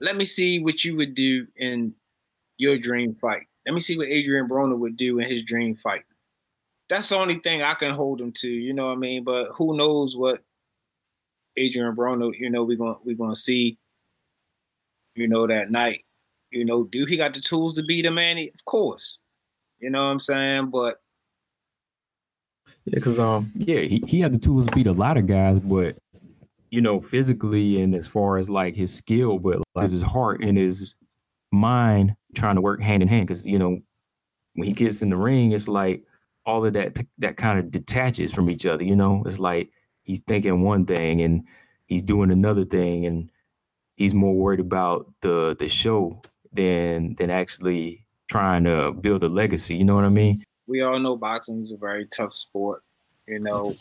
let 0.00 0.16
me 0.16 0.24
see 0.24 0.60
what 0.60 0.84
you 0.84 0.96
would 0.96 1.14
do 1.14 1.46
in 1.56 1.94
your 2.58 2.78
dream 2.78 3.14
fight. 3.14 3.46
Let 3.66 3.74
me 3.74 3.80
see 3.80 3.96
what 3.96 4.08
Adrian 4.08 4.48
Broner 4.48 4.78
would 4.78 4.96
do 4.96 5.18
in 5.18 5.28
his 5.28 5.44
dream 5.44 5.74
fight. 5.74 6.02
That's 6.88 7.08
the 7.08 7.16
only 7.16 7.36
thing 7.36 7.62
I 7.62 7.74
can 7.74 7.92
hold 7.92 8.20
him 8.20 8.32
to, 8.32 8.50
you 8.50 8.74
know 8.74 8.86
what 8.86 8.96
I 8.96 8.96
mean? 8.96 9.24
But 9.24 9.48
who 9.56 9.76
knows 9.76 10.16
what 10.16 10.42
Adrian 11.56 11.94
Broner, 11.94 12.32
you 12.38 12.50
know, 12.50 12.64
we're 12.64 12.76
gonna 12.76 12.98
we're 13.04 13.16
gonna 13.16 13.36
see, 13.36 13.78
you 15.14 15.28
know, 15.28 15.46
that 15.46 15.70
night. 15.70 16.04
You 16.50 16.64
know, 16.64 16.84
do 16.84 17.06
he 17.06 17.16
got 17.16 17.34
the 17.34 17.40
tools 17.40 17.74
to 17.76 17.82
beat 17.82 18.06
a 18.06 18.10
man? 18.10 18.38
Of 18.38 18.64
course. 18.64 19.20
You 19.80 19.90
know 19.90 20.04
what 20.04 20.12
I'm 20.12 20.20
saying? 20.20 20.70
But 20.70 20.98
Yeah, 22.84 22.96
because 22.96 23.18
um, 23.18 23.50
yeah, 23.54 23.80
he, 23.80 24.02
he 24.06 24.20
had 24.20 24.32
the 24.32 24.38
tools 24.38 24.66
to 24.66 24.74
beat 24.74 24.86
a 24.86 24.92
lot 24.92 25.16
of 25.16 25.26
guys, 25.26 25.60
but 25.60 25.96
you 26.70 26.80
know, 26.80 27.00
physically 27.00 27.82
and 27.82 27.94
as 27.94 28.06
far 28.06 28.38
as 28.38 28.48
like 28.48 28.74
his 28.74 28.94
skill, 28.94 29.38
but 29.38 29.60
like 29.74 29.90
his 29.90 30.02
heart 30.02 30.42
and 30.42 30.56
his 30.56 30.94
mind 31.52 32.14
trying 32.34 32.54
to 32.54 32.62
work 32.62 32.80
hand 32.80 33.02
in 33.02 33.08
hand. 33.08 33.26
Because 33.26 33.46
you 33.46 33.58
know, 33.58 33.78
when 34.54 34.68
he 34.68 34.72
gets 34.72 35.02
in 35.02 35.10
the 35.10 35.16
ring, 35.16 35.52
it's 35.52 35.68
like 35.68 36.04
all 36.46 36.64
of 36.64 36.72
that 36.72 36.98
that 37.18 37.36
kind 37.36 37.58
of 37.58 37.70
detaches 37.70 38.32
from 38.32 38.48
each 38.50 38.66
other. 38.66 38.84
You 38.84 38.96
know, 38.96 39.22
it's 39.26 39.38
like 39.38 39.70
he's 40.02 40.20
thinking 40.20 40.62
one 40.62 40.84
thing 40.84 41.20
and 41.22 41.46
he's 41.86 42.02
doing 42.02 42.30
another 42.30 42.64
thing, 42.64 43.06
and 43.06 43.30
he's 43.96 44.14
more 44.14 44.34
worried 44.34 44.60
about 44.60 45.12
the 45.20 45.56
the 45.58 45.68
show 45.68 46.22
than 46.52 47.14
than 47.16 47.30
actually 47.30 48.06
trying 48.30 48.64
to 48.64 48.92
build 48.92 49.22
a 49.22 49.28
legacy. 49.28 49.76
You 49.76 49.84
know 49.84 49.94
what 49.94 50.04
I 50.04 50.10
mean? 50.10 50.44
we 50.66 50.80
all 50.80 50.98
know 50.98 51.16
boxing 51.16 51.62
is 51.62 51.72
a 51.72 51.76
very 51.76 52.06
tough 52.06 52.34
sport. 52.34 52.82
You 53.26 53.40
know, 53.40 53.74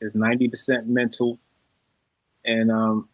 it's 0.00 0.14
ninety 0.14 0.48
percent 0.48 0.88
mental, 0.88 1.38
and 2.44 2.70
um, 2.70 3.08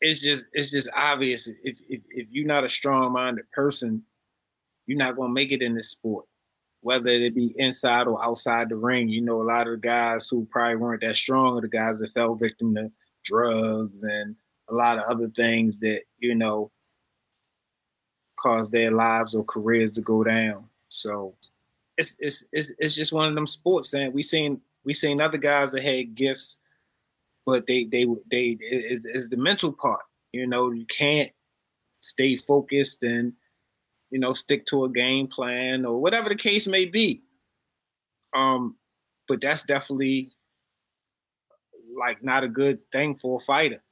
it's 0.00 0.20
just 0.20 0.46
it's 0.52 0.70
just 0.70 0.88
obvious 0.94 1.48
if 1.48 1.78
if, 1.88 2.02
if 2.08 2.28
you're 2.30 2.46
not 2.46 2.64
a 2.64 2.68
strong 2.68 3.12
minded 3.12 3.50
person, 3.52 4.04
you're 4.86 4.98
not 4.98 5.16
gonna 5.16 5.32
make 5.32 5.52
it 5.52 5.62
in 5.62 5.74
this 5.74 5.90
sport. 5.90 6.26
Whether 6.86 7.10
it 7.10 7.34
be 7.34 7.52
inside 7.56 8.06
or 8.06 8.24
outside 8.24 8.68
the 8.68 8.76
ring, 8.76 9.08
you 9.08 9.20
know, 9.20 9.42
a 9.42 9.42
lot 9.42 9.66
of 9.66 9.72
the 9.72 9.78
guys 9.78 10.28
who 10.28 10.46
probably 10.52 10.76
weren't 10.76 11.02
that 11.02 11.16
strong 11.16 11.58
are 11.58 11.60
the 11.60 11.66
guys 11.66 11.98
that 11.98 12.14
fell 12.14 12.36
victim 12.36 12.76
to 12.76 12.92
drugs 13.24 14.04
and 14.04 14.36
a 14.68 14.72
lot 14.72 14.96
of 14.96 15.02
other 15.08 15.28
things 15.30 15.80
that 15.80 16.02
you 16.20 16.32
know 16.36 16.70
caused 18.38 18.70
their 18.70 18.92
lives 18.92 19.34
or 19.34 19.42
careers 19.42 19.94
to 19.94 20.00
go 20.00 20.22
down. 20.22 20.68
So 20.86 21.34
it's 21.98 22.14
it's 22.20 22.46
it's, 22.52 22.72
it's 22.78 22.94
just 22.94 23.12
one 23.12 23.28
of 23.28 23.34
them 23.34 23.48
sports, 23.48 23.92
and 23.92 24.14
we 24.14 24.22
seen 24.22 24.60
we 24.84 24.92
seen 24.92 25.20
other 25.20 25.38
guys 25.38 25.72
that 25.72 25.82
had 25.82 26.14
gifts, 26.14 26.60
but 27.44 27.66
they 27.66 27.82
they 27.82 28.06
they 28.30 28.56
is 28.60 29.06
is 29.06 29.28
the 29.28 29.36
mental 29.36 29.72
part. 29.72 30.02
You 30.30 30.46
know, 30.46 30.70
you 30.70 30.86
can't 30.86 31.32
stay 31.98 32.36
focused 32.36 33.02
and 33.02 33.32
you 34.10 34.18
know 34.18 34.32
stick 34.32 34.64
to 34.66 34.84
a 34.84 34.90
game 34.90 35.26
plan 35.26 35.84
or 35.84 36.00
whatever 36.00 36.28
the 36.28 36.36
case 36.36 36.66
may 36.66 36.84
be. 36.86 37.22
Um, 38.34 38.76
but 39.28 39.40
that's 39.40 39.64
definitely 39.64 40.32
like 41.96 42.22
not 42.22 42.44
a 42.44 42.48
good 42.48 42.80
thing 42.92 43.16
for 43.16 43.36
a 43.36 43.44
fighter. 43.44 43.82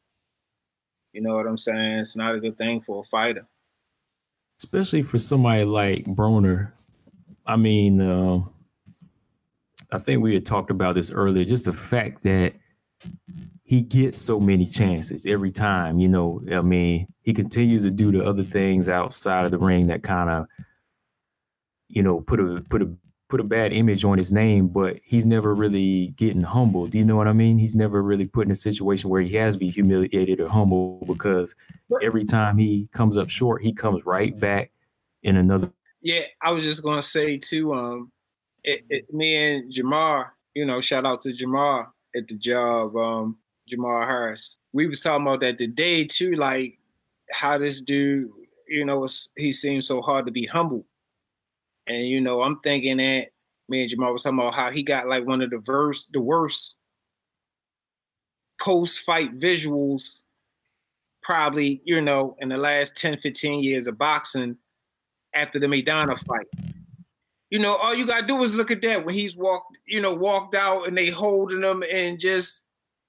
You 1.13 1.23
know 1.23 1.35
what 1.35 1.47
I'm 1.47 1.59
saying? 1.59 2.01
It's 2.01 2.17
not 2.17 2.37
a 2.37 2.41
good 2.41 2.59
thing 2.59 2.81
for 2.81 3.01
a 3.01 3.05
fighter. 3.05 3.47
especially 4.63 5.03
for 5.03 5.19
somebody 5.19 5.65
like 5.65 6.05
Broner. 6.05 6.73
I 7.47 7.57
mean, 7.57 8.01
uh, 8.01 8.41
I 9.93 9.99
think 9.99 10.23
we 10.23 10.35
had 10.35 10.47
talked 10.47 10.71
about 10.71 10.95
this 10.95 11.11
earlier. 11.11 11.45
Just 11.45 11.67
the 11.67 11.73
fact 11.73 12.23
that 12.25 12.55
he 13.75 13.83
gets 13.83 14.21
so 14.21 14.39
many 14.39 14.67
chances 14.67 15.27
every 15.27 15.51
time. 15.51 15.99
You 15.99 16.07
know, 16.07 16.41
I 16.53 16.61
mean, 16.61 17.09
he 17.23 17.35
continues 17.35 17.83
to 17.83 17.91
do 17.91 18.13
the 18.13 18.25
other 18.25 18.45
things 18.45 18.89
outside 18.89 19.47
of 19.47 19.51
the 19.51 19.59
ring 19.59 19.89
that 19.89 20.05
kind 20.05 20.31
of, 20.31 20.47
you 21.89 22.01
know, 22.01 22.21
put 22.21 22.39
a 22.39 22.65
put 22.71 22.83
a 22.83 22.97
put 23.29 23.41
a 23.41 23.45
bad 23.45 23.73
image 23.73 24.05
on 24.05 24.17
his 24.17 24.31
name. 24.31 24.69
But 24.69 25.01
he's 25.03 25.27
never 25.27 25.53
really 25.53 26.15
getting 26.17 26.43
humbled. 26.43 26.93
Do 26.93 26.99
you 26.99 27.05
know 27.05 27.17
what 27.17 27.27
I 27.27 27.33
mean? 27.33 27.59
He's 27.59 27.75
never 27.75 28.01
really 28.01 28.29
put 28.29 28.47
in 28.47 28.53
a 28.53 28.57
situation 28.57 29.11
where 29.11 29.23
he 29.23 29.35
has 29.35 29.55
to 29.55 29.59
be 29.59 29.71
humiliated 29.71 30.41
or 30.41 30.49
humbled 30.49 31.09
because 31.09 31.57
every 32.01 32.23
time 32.23 32.57
he 32.57 32.89
comes 32.93 33.17
up 33.17 33.29
short, 33.29 33.61
he 33.61 33.73
comes 33.73 34.07
right 34.07 34.39
back 34.39 34.71
in 35.25 35.37
another. 35.37 35.73
Yeah, 36.01 36.23
I 36.41 36.53
was 36.53 36.65
just 36.65 36.85
gonna 36.85 37.03
say 37.03 37.39
too. 37.39 37.75
Um, 37.75 38.13
it, 38.63 38.85
it, 38.89 39.13
me 39.13 39.35
and 39.35 39.73
Jamar, 39.73 40.31
you 40.55 40.65
know, 40.65 40.81
shout 40.81 41.07
out 41.07 41.23
to 41.23 41.31
Jamar 41.31 41.89
at 42.15 42.29
the 42.29 42.37
job. 42.37 42.97
Um, 42.97 43.39
Jamar 43.71 44.07
Harris. 44.07 44.59
We 44.73 44.87
was 44.87 45.01
talking 45.01 45.27
about 45.27 45.41
that 45.41 45.59
today 45.59 46.05
too, 46.05 46.33
like 46.33 46.79
how 47.31 47.59
this 47.59 47.81
dude, 47.81 48.31
you 48.69 48.85
know, 48.85 49.07
he 49.37 49.53
seems 49.53 49.87
so 49.87 50.03
hard 50.03 50.27
to 50.27 50.33
be 50.33 50.45
humble. 50.45 50.87
And 51.87 52.07
you 52.07 52.21
know, 52.21 52.43
I'm 52.43 52.61
thinking 52.61 52.99
that 52.99 53.29
me 53.69 53.83
and 53.83 53.91
Jamar 53.91 54.13
was 54.13 54.23
talking 54.23 54.39
about 54.39 54.55
how 54.55 54.71
he 54.71 54.83
got 54.83 55.09
like 55.09 55.27
one 55.27 55.43
of 55.43 55.51
the 55.51 55.59
verse, 55.59 56.07
the 56.13 56.21
worst 56.21 56.79
post-fight 58.61 59.39
visuals, 59.39 60.25
probably, 61.23 61.81
you 61.85 62.01
know, 62.01 62.35
in 62.39 62.49
the 62.49 62.59
last 62.59 62.97
10, 62.97 63.19
15 63.19 63.63
years 63.63 63.87
of 63.87 63.99
boxing 63.99 64.57
after 65.35 65.59
the 65.59 65.67
Maidana 65.67 66.19
fight. 66.27 66.47
You 67.51 67.59
know, 67.59 67.77
all 67.77 67.95
you 67.95 68.07
gotta 68.07 68.27
do 68.27 68.43
is 68.43 68.55
look 68.55 68.71
at 68.71 68.83
that 68.83 69.05
when 69.05 69.15
he's 69.15 69.37
walked, 69.37 69.81
you 69.87 70.01
know, 70.01 70.15
walked 70.15 70.55
out 70.55 70.89
and 70.89 70.97
they 70.97 71.09
holding 71.09 71.63
him 71.63 71.83
and 71.93 72.19
just 72.19 72.67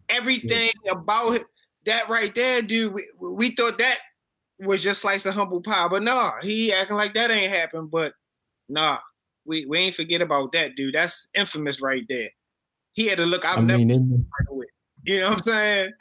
everything 0.09 0.71
about 0.89 1.39
that 1.85 2.09
right 2.09 2.33
there, 2.33 2.61
dude. 2.61 2.93
We, 2.93 3.03
we 3.19 3.49
thought 3.51 3.77
that 3.77 3.97
was 4.59 4.83
just 4.83 5.01
slice 5.01 5.25
of 5.25 5.33
humble 5.33 5.61
pie, 5.61 5.87
but 5.87 6.03
nah, 6.03 6.33
he 6.41 6.73
acting 6.73 6.97
like 6.97 7.13
that 7.13 7.31
ain't 7.31 7.51
happened. 7.51 7.91
But 7.91 8.13
nah, 8.69 8.99
we 9.45 9.65
we 9.65 9.79
ain't 9.79 9.95
forget 9.95 10.21
about 10.21 10.51
that, 10.53 10.75
dude. 10.75 10.95
That's 10.95 11.29
infamous 11.33 11.81
right 11.81 12.05
there. 12.09 12.29
He 12.93 13.07
had 13.07 13.17
to 13.17 13.25
look. 13.25 13.45
I've 13.45 13.59
I 13.59 13.61
never, 13.61 13.79
mean, 13.79 13.91
it, 13.91 14.69
you 15.03 15.21
know 15.21 15.29
what 15.29 15.37
I'm 15.37 15.43
saying? 15.43 15.91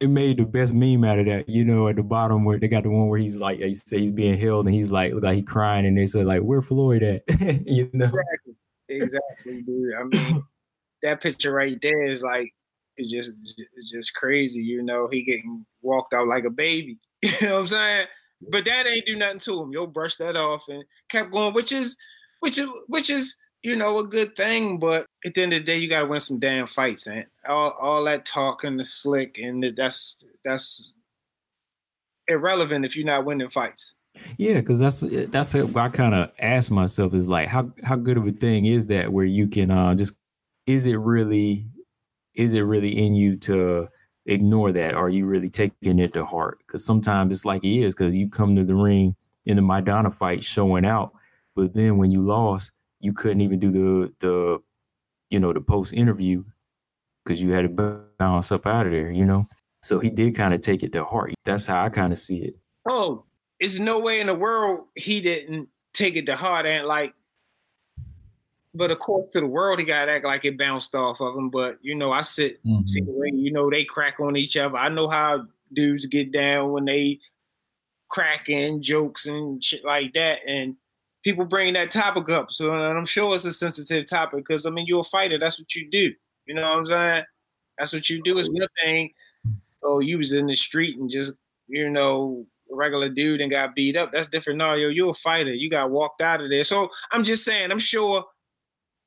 it 0.00 0.08
made 0.08 0.38
the 0.38 0.46
best 0.46 0.72
meme 0.72 1.04
out 1.04 1.18
of 1.18 1.26
that. 1.26 1.48
You 1.48 1.64
know, 1.64 1.88
at 1.88 1.96
the 1.96 2.02
bottom 2.02 2.44
where 2.44 2.58
they 2.58 2.68
got 2.68 2.84
the 2.84 2.90
one 2.90 3.08
where 3.08 3.18
he's 3.18 3.36
like, 3.36 3.60
he 3.60 3.74
say 3.74 4.00
he's 4.00 4.12
being 4.12 4.38
held 4.38 4.66
and 4.66 4.74
he's 4.74 4.90
like, 4.90 5.12
like 5.14 5.36
he 5.36 5.42
crying, 5.42 5.86
and 5.86 5.96
they 5.96 6.06
said 6.06 6.26
like, 6.26 6.40
where 6.40 6.62
Floyd 6.62 7.02
at? 7.02 7.22
you 7.66 7.90
know, 7.92 8.06
Exactly, 8.06 8.54
exactly, 8.88 9.62
dude. 9.62 9.94
I 9.94 10.04
mean, 10.04 10.42
that 11.02 11.20
picture 11.20 11.52
right 11.52 11.80
there 11.82 12.00
is 12.00 12.22
like 12.22 12.54
it's 12.96 13.10
just 13.10 13.32
it's 13.76 13.90
just 13.90 14.14
crazy. 14.14 14.62
You 14.62 14.82
know, 14.82 15.08
he 15.08 15.22
getting 15.22 15.64
walked 15.82 16.14
out 16.14 16.28
like 16.28 16.44
a 16.44 16.50
baby. 16.50 16.98
You 17.22 17.48
know 17.48 17.54
what 17.54 17.60
I'm 17.60 17.66
saying? 17.66 18.06
But 18.50 18.64
that 18.64 18.86
ain't 18.86 19.04
do 19.04 19.16
nothing 19.16 19.40
to 19.40 19.62
him. 19.62 19.72
Yo, 19.72 19.86
brush 19.86 20.16
that 20.16 20.36
off 20.36 20.68
and 20.68 20.84
kept 21.10 21.30
going, 21.30 21.52
which 21.52 21.72
is 21.72 21.98
which 22.40 22.58
is 22.58 22.68
which 22.88 23.10
is 23.10 23.38
you 23.62 23.76
know 23.76 23.98
a 23.98 24.06
good 24.06 24.34
thing. 24.36 24.78
But 24.78 25.06
at 25.26 25.34
the 25.34 25.42
end 25.42 25.52
of 25.52 25.58
the 25.60 25.64
day, 25.64 25.76
you 25.76 25.88
gotta 25.88 26.06
win 26.06 26.20
some 26.20 26.38
damn 26.38 26.66
fights, 26.66 27.06
and 27.06 27.26
all 27.46 27.72
all 27.78 28.04
that 28.04 28.24
talk 28.24 28.64
and 28.64 28.80
the 28.80 28.84
slick, 28.84 29.38
and 29.38 29.62
that's 29.76 30.24
that's 30.44 30.94
irrelevant 32.28 32.84
if 32.84 32.96
you're 32.96 33.06
not 33.06 33.26
winning 33.26 33.50
fights. 33.50 33.94
yeah, 34.38 34.54
because 34.54 34.80
that's 34.80 35.00
that's 35.28 35.54
what 35.54 35.76
I 35.76 35.88
kind 35.88 36.14
of 36.14 36.30
ask 36.38 36.70
myself 36.70 37.14
is 37.14 37.28
like, 37.28 37.48
how 37.48 37.70
how 37.84 37.96
good 37.96 38.16
of 38.16 38.26
a 38.26 38.32
thing 38.32 38.64
is 38.64 38.86
that 38.86 39.12
where 39.12 39.26
you 39.26 39.46
can 39.46 39.70
uh, 39.70 39.94
just 39.94 40.16
is 40.66 40.86
it 40.86 40.96
really 40.96 41.66
is 42.34 42.54
it 42.54 42.60
really 42.60 42.96
in 42.98 43.14
you 43.14 43.36
to 43.36 43.88
ignore 44.26 44.72
that? 44.72 44.94
Are 44.94 45.08
you 45.08 45.26
really 45.26 45.48
taking 45.48 45.98
it 45.98 46.12
to 46.14 46.24
heart? 46.24 46.58
Because 46.66 46.84
sometimes 46.84 47.32
it's 47.32 47.44
like 47.44 47.62
he 47.62 47.82
is, 47.82 47.94
because 47.94 48.14
you 48.14 48.28
come 48.28 48.56
to 48.56 48.64
the 48.64 48.74
ring 48.74 49.16
in 49.46 49.56
the 49.56 49.62
Maidana 49.62 50.12
fight 50.12 50.44
showing 50.44 50.84
out, 50.84 51.12
but 51.56 51.74
then 51.74 51.96
when 51.96 52.10
you 52.10 52.22
lost, 52.22 52.72
you 53.00 53.12
couldn't 53.12 53.40
even 53.40 53.58
do 53.58 53.70
the 53.70 54.12
the 54.20 54.62
you 55.30 55.38
know, 55.38 55.52
the 55.52 55.60
post 55.60 55.94
interview 55.94 56.44
because 57.24 57.40
you 57.40 57.52
had 57.52 57.62
to 57.62 58.04
bounce 58.18 58.52
up 58.52 58.66
out 58.66 58.86
of 58.86 58.92
there, 58.92 59.10
you 59.10 59.24
know. 59.24 59.46
So 59.82 59.98
he 59.98 60.10
did 60.10 60.34
kind 60.34 60.52
of 60.52 60.60
take 60.60 60.82
it 60.82 60.92
to 60.92 61.04
heart. 61.04 61.32
That's 61.44 61.66
how 61.66 61.82
I 61.84 61.88
kind 61.88 62.12
of 62.12 62.18
see 62.18 62.38
it. 62.38 62.54
Oh, 62.88 63.24
it's 63.58 63.78
no 63.78 64.00
way 64.00 64.20
in 64.20 64.26
the 64.26 64.34
world 64.34 64.86
he 64.94 65.20
didn't 65.20 65.68
take 65.94 66.16
it 66.16 66.26
to 66.26 66.36
heart 66.36 66.66
and 66.66 66.86
like. 66.86 67.14
But 68.74 68.90
of 68.92 68.98
course, 69.00 69.30
to 69.30 69.40
the 69.40 69.46
world, 69.46 69.80
he 69.80 69.84
got 69.84 70.04
to 70.04 70.12
act 70.12 70.24
like 70.24 70.44
it 70.44 70.56
bounced 70.58 70.94
off 70.94 71.20
of 71.20 71.36
him. 71.36 71.50
But 71.50 71.78
you 71.82 71.94
know, 71.94 72.12
I 72.12 72.20
sit 72.20 72.62
Mhm. 72.64 72.86
see 72.86 73.00
the 73.00 73.10
way 73.10 73.30
you 73.34 73.52
know 73.52 73.68
they 73.70 73.84
crack 73.84 74.20
on 74.20 74.36
each 74.36 74.56
other. 74.56 74.76
I 74.76 74.88
know 74.88 75.08
how 75.08 75.46
dudes 75.72 76.06
get 76.06 76.30
down 76.32 76.70
when 76.72 76.84
they 76.84 77.18
cracking 78.08 78.82
jokes 78.82 79.26
and 79.26 79.62
shit 79.62 79.84
like 79.84 80.12
that, 80.14 80.40
and 80.46 80.76
people 81.24 81.44
bring 81.44 81.74
that 81.74 81.90
topic 81.90 82.28
up. 82.28 82.52
So 82.52 82.72
I'm 82.72 83.06
sure 83.06 83.34
it's 83.34 83.44
a 83.44 83.52
sensitive 83.52 84.06
topic 84.08 84.44
because 84.44 84.66
I 84.66 84.70
mean 84.70 84.86
you're 84.86 85.00
a 85.00 85.04
fighter. 85.04 85.38
That's 85.38 85.58
what 85.58 85.74
you 85.74 85.88
do. 85.90 86.12
You 86.46 86.54
know 86.54 86.62
what 86.62 86.78
I'm 86.78 86.86
saying? 86.86 87.24
That's 87.78 87.92
what 87.92 88.08
you 88.10 88.22
do. 88.22 88.38
Is 88.38 88.50
one 88.50 88.66
thing. 88.82 89.10
Oh, 89.82 90.00
you 90.00 90.18
was 90.18 90.32
in 90.32 90.46
the 90.46 90.54
street 90.56 90.98
and 90.98 91.10
just 91.10 91.38
you 91.68 91.88
know 91.90 92.46
regular 92.70 93.08
dude 93.08 93.40
and 93.40 93.50
got 93.50 93.74
beat 93.74 93.96
up. 93.96 94.12
That's 94.12 94.28
different. 94.28 94.58
No, 94.58 94.74
yo, 94.74 94.88
you're 94.88 95.10
a 95.10 95.14
fighter. 95.14 95.52
You 95.52 95.68
got 95.70 95.90
walked 95.90 96.22
out 96.22 96.40
of 96.40 96.50
there. 96.50 96.62
So 96.64 96.88
I'm 97.10 97.24
just 97.24 97.44
saying. 97.44 97.70
I'm 97.72 97.78
sure 97.80 98.24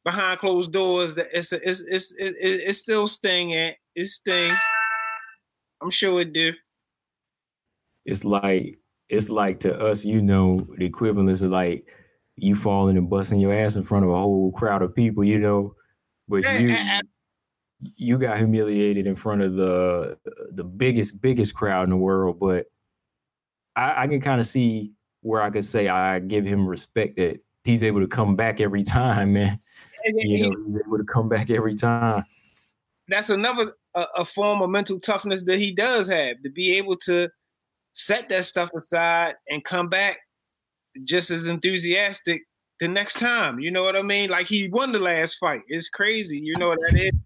behind 0.06 0.40
closed 0.40 0.72
doors 0.74 1.16
that 1.16 1.28
it's 1.34 1.54
it's 1.54 1.82
it's 1.82 2.16
it, 2.16 2.36
it, 2.40 2.62
it's 2.68 2.78
still 2.80 3.08
sting. 3.08 3.54
At 3.54 3.76
it's 3.96 4.14
sting. 4.14 4.52
I'm 5.82 5.90
sure 5.92 6.22
it 6.22 6.34
do. 6.34 6.54
It's 8.06 8.26
like 8.26 8.80
it's 9.10 9.30
like 9.30 9.60
to 9.62 9.78
us, 9.80 10.04
you 10.06 10.22
know, 10.22 10.68
the 10.78 10.86
equivalence 10.86 11.42
of 11.42 11.52
like 11.52 11.88
you 12.36 12.56
falling 12.56 12.98
and 12.98 13.10
busting 13.10 13.40
your 13.40 13.54
ass 13.54 13.76
in 13.76 13.84
front 13.84 14.06
of 14.06 14.12
a 14.12 14.18
whole 14.18 14.52
crowd 14.52 14.82
of 14.82 14.96
people, 14.96 15.24
you 15.24 15.40
know. 15.40 15.76
But 16.28 16.44
Yeah, 16.44 16.58
you 16.60 16.72
I- 16.74 16.76
I- 17.00 17.02
you 17.98 18.18
got 18.18 18.38
humiliated 18.38 19.08
in 19.08 19.16
front 19.16 19.42
of 19.42 19.56
the 19.56 20.18
the 20.54 20.64
biggest 20.64 21.22
biggest 21.22 21.54
crowd 21.54 21.84
in 21.86 21.90
the 21.90 21.98
world. 21.98 22.40
But 22.40 22.68
I, 23.76 24.04
I 24.04 24.08
can 24.08 24.22
kind 24.22 24.40
of 24.40 24.48
see 24.48 24.94
where 25.22 25.42
I 25.42 25.50
could 25.50 25.66
say 25.66 25.88
I 25.90 26.20
give 26.20 26.46
him 26.46 26.66
respect 26.68 27.18
that 27.18 27.40
he's 27.66 27.84
able 27.84 28.00
to 28.02 28.08
come 28.08 28.36
back 28.36 28.62
every 28.62 28.84
time, 29.00 29.34
man. 29.34 29.60
You 30.06 30.50
know, 30.50 30.64
he's 30.64 30.80
able 30.86 30.98
to 30.98 31.04
come 31.04 31.30
back 31.30 31.50
every 31.50 31.76
time. 31.76 32.24
that's 33.08 33.30
another 33.30 33.74
a, 33.96 34.06
a 34.18 34.26
form 34.26 34.62
of 34.62 34.70
mental 34.70 35.00
toughness 35.00 35.44
that 35.44 35.60
he 35.60 35.72
does 35.72 36.10
have 36.10 36.42
to 36.44 36.50
be 36.50 36.78
able 36.78 36.96
to 36.98 37.30
set 37.94 38.30
that 38.30 38.44
stuff 38.44 38.70
aside 38.76 39.36
and 39.50 39.64
come 39.64 39.88
back 39.88 40.20
just 41.04 41.32
as 41.32 41.48
enthusiastic 41.48 42.44
the 42.80 42.88
next 42.88 43.20
time. 43.20 43.60
You 43.60 43.72
know 43.72 43.84
what 43.84 43.98
I 43.98 44.02
mean? 44.02 44.30
Like 44.30 44.48
he 44.48 44.70
won 44.70 44.92
the 44.92 45.00
last 45.00 45.38
fight. 45.40 45.62
It's 45.68 45.90
crazy. 45.90 46.40
You 46.40 46.54
know 46.58 46.70
what 46.70 46.80
that 46.82 47.00
is? 47.00 47.12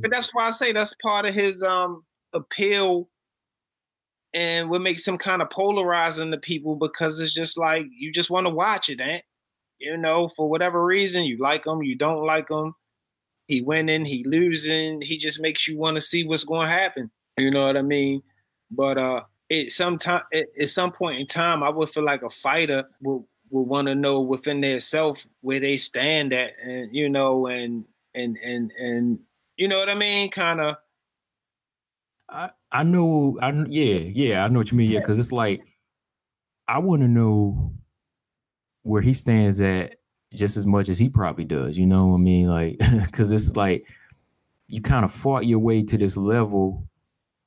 But 0.00 0.12
that's 0.12 0.32
why 0.32 0.46
I 0.46 0.50
say 0.50 0.70
that's 0.70 0.94
part 1.02 1.26
of 1.26 1.34
his 1.34 1.64
um 1.64 2.04
appeal 2.32 3.08
and 4.32 4.70
what 4.70 4.82
makes 4.82 5.06
him 5.06 5.18
kind 5.18 5.42
of 5.42 5.50
polarizing 5.50 6.30
to 6.30 6.38
people 6.38 6.76
because 6.76 7.18
it's 7.18 7.34
just 7.34 7.58
like 7.58 7.84
you 7.90 8.12
just 8.12 8.30
want 8.30 8.46
to 8.46 8.54
watch 8.54 8.88
it, 8.88 9.00
eh? 9.00 9.20
You 9.84 9.98
know, 9.98 10.28
for 10.28 10.48
whatever 10.48 10.82
reason, 10.82 11.24
you 11.24 11.36
like 11.36 11.66
him, 11.66 11.82
you 11.82 11.94
don't 11.94 12.24
like 12.24 12.50
him. 12.50 12.74
He 13.48 13.60
winning, 13.60 14.06
he 14.06 14.24
losing. 14.24 15.02
He 15.02 15.18
just 15.18 15.42
makes 15.42 15.68
you 15.68 15.76
want 15.76 15.96
to 15.96 16.00
see 16.00 16.24
what's 16.24 16.44
going 16.44 16.66
to 16.66 16.72
happen. 16.72 17.10
You 17.36 17.50
know 17.50 17.66
what 17.66 17.76
I 17.76 17.82
mean? 17.82 18.22
But 18.70 18.96
uh, 18.96 19.24
it 19.50 19.70
sometime 19.70 20.22
at, 20.32 20.46
at 20.58 20.68
some 20.68 20.90
point 20.90 21.20
in 21.20 21.26
time, 21.26 21.62
I 21.62 21.68
would 21.68 21.90
feel 21.90 22.02
like 22.02 22.22
a 22.22 22.30
fighter 22.30 22.84
would 23.02 23.24
would 23.50 23.68
want 23.68 23.88
to 23.88 23.94
know 23.94 24.22
within 24.22 24.62
their 24.62 24.80
self 24.80 25.26
where 25.42 25.60
they 25.60 25.76
stand 25.76 26.32
at, 26.32 26.54
and 26.62 26.94
you 26.94 27.10
know, 27.10 27.46
and 27.46 27.84
and 28.14 28.38
and 28.42 28.72
and 28.78 29.18
you 29.58 29.68
know 29.68 29.78
what 29.78 29.90
I 29.90 29.94
mean? 29.94 30.30
Kind 30.30 30.62
of. 30.62 30.76
I 32.30 32.50
I 32.72 32.82
know 32.82 33.38
I 33.42 33.50
yeah 33.68 33.96
yeah 33.96 34.44
I 34.44 34.48
know 34.48 34.60
what 34.60 34.72
you 34.72 34.78
mean 34.78 34.90
yeah 34.90 35.00
because 35.00 35.18
it's 35.18 35.32
like 35.32 35.62
I 36.66 36.78
want 36.78 37.02
to 37.02 37.08
know 37.08 37.74
where 38.84 39.02
he 39.02 39.12
stands 39.12 39.60
at 39.60 39.96
just 40.32 40.56
as 40.56 40.66
much 40.66 40.88
as 40.88 40.98
he 40.98 41.08
probably 41.08 41.44
does. 41.44 41.76
You 41.76 41.86
know 41.86 42.06
what 42.06 42.18
I 42.18 42.20
mean? 42.20 42.48
Like 42.48 42.78
because 43.04 43.32
it's 43.32 43.56
like 43.56 43.88
you 44.68 44.80
kind 44.80 45.04
of 45.04 45.12
fought 45.12 45.46
your 45.46 45.58
way 45.58 45.82
to 45.82 45.98
this 45.98 46.16
level 46.16 46.86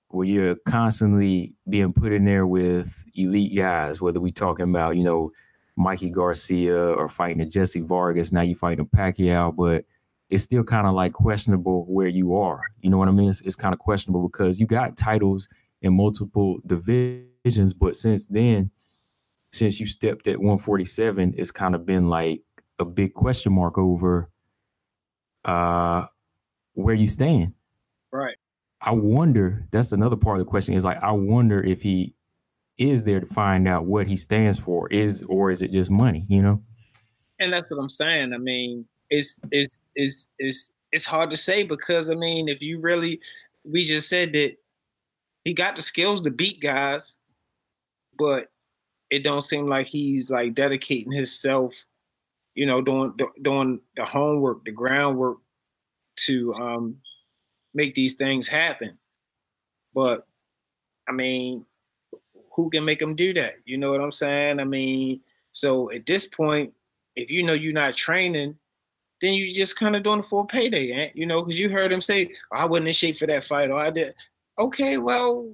where 0.09 0.25
you're 0.25 0.55
constantly 0.67 1.53
being 1.69 1.93
put 1.93 2.11
in 2.11 2.23
there 2.23 2.45
with 2.45 3.03
elite 3.15 3.55
guys, 3.55 4.01
whether 4.01 4.19
we 4.19 4.31
talking 4.31 4.69
about 4.69 4.97
you 4.97 5.03
know 5.03 5.31
Mikey 5.75 6.09
Garcia 6.09 6.93
or 6.93 7.07
fighting 7.07 7.41
a 7.41 7.45
Jesse 7.45 7.81
Vargas. 7.81 8.31
Now 8.31 8.41
you 8.41 8.55
fighting 8.55 8.87
a 8.91 8.97
Pacquiao, 8.97 9.55
but 9.55 9.85
it's 10.29 10.43
still 10.43 10.63
kind 10.63 10.87
of 10.87 10.93
like 10.93 11.13
questionable 11.13 11.85
where 11.85 12.07
you 12.07 12.35
are. 12.35 12.61
You 12.81 12.89
know 12.89 12.97
what 12.97 13.07
I 13.07 13.11
mean? 13.11 13.29
It's, 13.29 13.41
it's 13.41 13.55
kind 13.55 13.73
of 13.73 13.79
questionable 13.79 14.27
because 14.27 14.59
you 14.59 14.65
got 14.65 14.97
titles 14.97 15.47
in 15.81 15.95
multiple 15.95 16.59
divisions, 16.65 17.73
but 17.73 17.95
since 17.95 18.27
then, 18.27 18.71
since 19.51 19.79
you 19.79 19.85
stepped 19.85 20.27
at 20.27 20.37
147, 20.37 21.35
it's 21.37 21.51
kind 21.51 21.75
of 21.75 21.85
been 21.85 22.09
like 22.09 22.41
a 22.79 22.85
big 22.85 23.13
question 23.13 23.53
mark 23.53 23.77
over 23.77 24.29
uh 25.45 26.05
where 26.73 26.95
you 26.95 27.07
stand. 27.07 27.53
Right. 28.11 28.37
I 28.81 28.91
wonder, 28.91 29.67
that's 29.71 29.91
another 29.91 30.15
part 30.15 30.39
of 30.39 30.45
the 30.45 30.49
question 30.49 30.75
is 30.75 30.85
like 30.85 31.01
I 31.01 31.11
wonder 31.11 31.63
if 31.63 31.81
he 31.81 32.13
is 32.77 33.03
there 33.03 33.19
to 33.19 33.25
find 33.25 33.67
out 33.67 33.85
what 33.85 34.07
he 34.07 34.15
stands 34.15 34.59
for, 34.59 34.87
is 34.89 35.23
or 35.23 35.51
is 35.51 35.61
it 35.61 35.71
just 35.71 35.89
money, 35.89 36.25
you 36.29 36.41
know? 36.41 36.61
And 37.39 37.51
that's 37.51 37.71
what 37.71 37.79
I'm 37.79 37.89
saying. 37.89 38.33
I 38.33 38.37
mean, 38.37 38.85
it's 39.09 39.39
it's 39.51 39.81
it's 39.95 40.31
it's 40.37 40.75
it's 40.91 41.05
hard 41.05 41.29
to 41.31 41.37
say 41.37 41.63
because 41.63 42.09
I 42.09 42.15
mean, 42.15 42.47
if 42.47 42.61
you 42.61 42.79
really, 42.79 43.19
we 43.63 43.83
just 43.83 44.09
said 44.09 44.33
that 44.33 44.55
he 45.43 45.53
got 45.53 45.75
the 45.75 45.81
skills 45.81 46.21
to 46.21 46.31
beat 46.31 46.61
guys, 46.61 47.17
but 48.17 48.47
it 49.09 49.23
don't 49.23 49.41
seem 49.41 49.67
like 49.67 49.87
he's 49.87 50.29
like 50.29 50.53
dedicating 50.53 51.11
himself, 51.11 51.73
you 52.55 52.65
know, 52.65 52.81
doing 52.81 53.13
doing 53.41 53.79
the 53.95 54.05
homework, 54.05 54.65
the 54.65 54.71
groundwork 54.71 55.37
to 56.17 56.53
um 56.55 56.97
make 57.73 57.93
these 57.93 58.15
things 58.15 58.47
happen. 58.47 58.97
But 59.93 60.27
I 61.07 61.11
mean, 61.11 61.65
who 62.55 62.69
can 62.69 62.85
make 62.85 63.01
him 63.01 63.15
do 63.15 63.33
that? 63.35 63.53
You 63.65 63.77
know 63.77 63.91
what 63.91 64.01
I'm 64.01 64.11
saying? 64.11 64.59
I 64.59 64.65
mean, 64.65 65.21
so 65.51 65.91
at 65.91 66.05
this 66.05 66.27
point, 66.27 66.73
if 67.15 67.31
you 67.31 67.43
know 67.43 67.53
you're 67.53 67.73
not 67.73 67.95
training, 67.95 68.57
then 69.21 69.33
you 69.33 69.51
just 69.53 69.79
kind 69.79 69.95
of 69.95 70.03
doing 70.03 70.19
it 70.19 70.25
for 70.25 70.43
a 70.43 70.45
payday, 70.45 70.91
eh? 70.91 71.09
you 71.13 71.25
know, 71.25 71.41
because 71.41 71.59
you 71.59 71.69
heard 71.69 71.91
him 71.91 72.01
say, 72.01 72.31
oh, 72.53 72.57
I 72.57 72.65
wasn't 72.65 72.87
in 72.87 72.93
shape 72.93 73.17
for 73.17 73.27
that 73.27 73.43
fight, 73.43 73.71
or 73.71 73.79
I 73.79 73.89
did. 73.89 74.13
Okay, 74.59 74.97
well, 74.97 75.47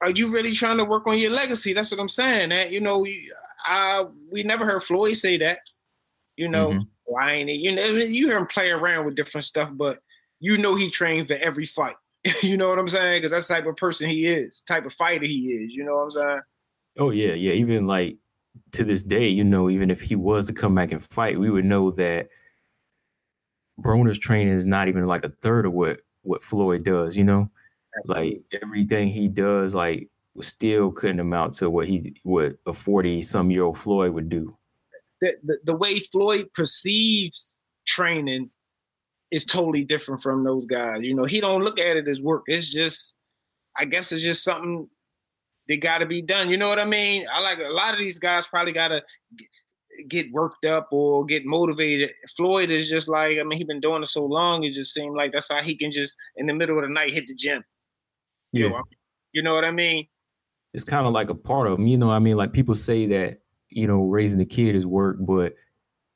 are 0.00 0.10
you 0.10 0.30
really 0.30 0.52
trying 0.52 0.78
to 0.78 0.84
work 0.84 1.06
on 1.06 1.18
your 1.18 1.30
legacy? 1.30 1.72
That's 1.72 1.90
what 1.90 2.00
I'm 2.00 2.08
saying. 2.08 2.52
Eh? 2.52 2.68
You 2.68 2.80
know, 2.80 3.06
I 3.64 4.04
we 4.30 4.42
never 4.42 4.64
heard 4.64 4.82
Floyd 4.82 5.16
say 5.16 5.36
that. 5.38 5.60
You 6.36 6.48
know, 6.48 6.70
Mhm. 6.70 6.86
why 7.04 7.32
ain't 7.32 7.50
it? 7.50 7.60
You 7.60 7.74
know, 7.74 7.84
you 7.84 8.28
hear 8.28 8.38
him 8.38 8.46
play 8.46 8.70
around 8.70 9.04
with 9.04 9.14
different 9.14 9.44
stuff, 9.44 9.70
but 9.72 9.98
you 10.38 10.56
know 10.56 10.74
he 10.74 10.90
trained 10.90 11.26
for 11.28 11.34
every 11.34 11.66
fight. 11.66 11.96
you 12.42 12.56
know 12.56 12.68
what 12.68 12.78
I'm 12.78 12.88
saying? 12.88 13.18
Because 13.18 13.30
that's 13.30 13.48
the 13.48 13.54
type 13.54 13.66
of 13.66 13.76
person 13.76 14.08
he 14.08 14.26
is, 14.26 14.62
type 14.62 14.86
of 14.86 14.92
fighter 14.92 15.26
he 15.26 15.52
is. 15.52 15.72
You 15.74 15.84
know 15.84 15.96
what 15.96 16.02
I'm 16.04 16.10
saying? 16.10 16.40
Oh 16.98 17.10
yeah, 17.10 17.34
yeah. 17.34 17.52
Even 17.52 17.86
like 17.86 18.16
to 18.72 18.84
this 18.84 19.02
day, 19.02 19.28
you 19.28 19.44
know, 19.44 19.70
even 19.70 19.90
if 19.90 20.00
he 20.00 20.16
was 20.16 20.46
to 20.46 20.52
come 20.52 20.74
back 20.74 20.92
and 20.92 21.02
fight, 21.04 21.38
we 21.38 21.50
would 21.50 21.64
know 21.64 21.90
that 21.92 22.28
Broner's 23.80 24.18
training 24.18 24.54
is 24.54 24.66
not 24.66 24.88
even 24.88 25.06
like 25.06 25.24
a 25.24 25.30
third 25.30 25.66
of 25.66 25.72
what 25.72 26.00
what 26.22 26.44
Floyd 26.44 26.84
does. 26.84 27.16
You 27.16 27.24
know, 27.24 27.50
like 28.06 28.42
everything 28.62 29.08
he 29.08 29.28
does, 29.28 29.74
like 29.74 30.08
still 30.40 30.90
couldn't 30.92 31.20
amount 31.20 31.54
to 31.54 31.68
what 31.68 31.86
he 31.86 32.14
what 32.22 32.56
a 32.66 32.72
forty 32.72 33.20
some 33.22 33.50
year 33.50 33.64
old 33.64 33.78
Floyd 33.78 34.12
would 34.12 34.28
do. 34.28 34.50
the, 35.20 35.36
the, 35.44 35.58
the 35.64 35.76
way 35.76 36.00
Floyd 36.00 36.48
perceives 36.54 37.60
training 37.86 38.50
is 39.30 39.44
totally 39.44 39.84
different 39.84 40.22
from 40.22 40.44
those 40.44 40.66
guys. 40.66 41.00
You 41.02 41.14
know, 41.14 41.24
he 41.24 41.40
don't 41.40 41.62
look 41.62 41.78
at 41.78 41.96
it 41.96 42.08
as 42.08 42.22
work. 42.22 42.42
It's 42.46 42.70
just, 42.70 43.16
I 43.76 43.84
guess 43.84 44.12
it's 44.12 44.24
just 44.24 44.42
something 44.42 44.88
that 45.68 45.80
got 45.80 45.98
to 45.98 46.06
be 46.06 46.22
done. 46.22 46.50
You 46.50 46.56
know 46.56 46.68
what 46.68 46.80
I 46.80 46.84
mean? 46.84 47.24
I 47.32 47.40
like 47.40 47.60
a 47.60 47.72
lot 47.72 47.92
of 47.92 47.98
these 47.98 48.18
guys 48.18 48.48
probably 48.48 48.72
got 48.72 48.88
to 48.88 49.02
get 50.08 50.32
worked 50.32 50.64
up 50.64 50.88
or 50.90 51.24
get 51.24 51.44
motivated. 51.44 52.12
Floyd 52.36 52.70
is 52.70 52.88
just 52.88 53.08
like, 53.08 53.38
I 53.38 53.44
mean, 53.44 53.58
he 53.58 53.64
been 53.64 53.80
doing 53.80 54.02
it 54.02 54.06
so 54.06 54.24
long. 54.24 54.64
It 54.64 54.72
just 54.72 54.94
seemed 54.94 55.16
like 55.16 55.32
that's 55.32 55.52
how 55.52 55.62
he 55.62 55.76
can 55.76 55.90
just 55.90 56.16
in 56.36 56.46
the 56.46 56.54
middle 56.54 56.78
of 56.78 56.84
the 56.84 56.90
night 56.90 57.12
hit 57.12 57.26
the 57.26 57.34
gym. 57.34 57.62
You 58.52 58.68
know, 58.70 58.82
you 59.32 59.42
know 59.42 59.54
what 59.54 59.64
I 59.64 59.70
mean? 59.70 60.06
it's 60.72 60.84
kind 60.84 61.04
of 61.04 61.12
like 61.12 61.28
a 61.30 61.34
part 61.34 61.66
of 61.66 61.78
him. 61.80 61.86
You 61.86 61.98
know, 61.98 62.10
I 62.10 62.20
mean, 62.20 62.36
like 62.36 62.52
people 62.52 62.74
say 62.76 63.04
that 63.06 63.40
you 63.70 63.86
know 63.88 64.02
raising 64.04 64.40
a 64.40 64.44
kid 64.44 64.74
is 64.76 64.86
work, 64.86 65.16
but 65.20 65.54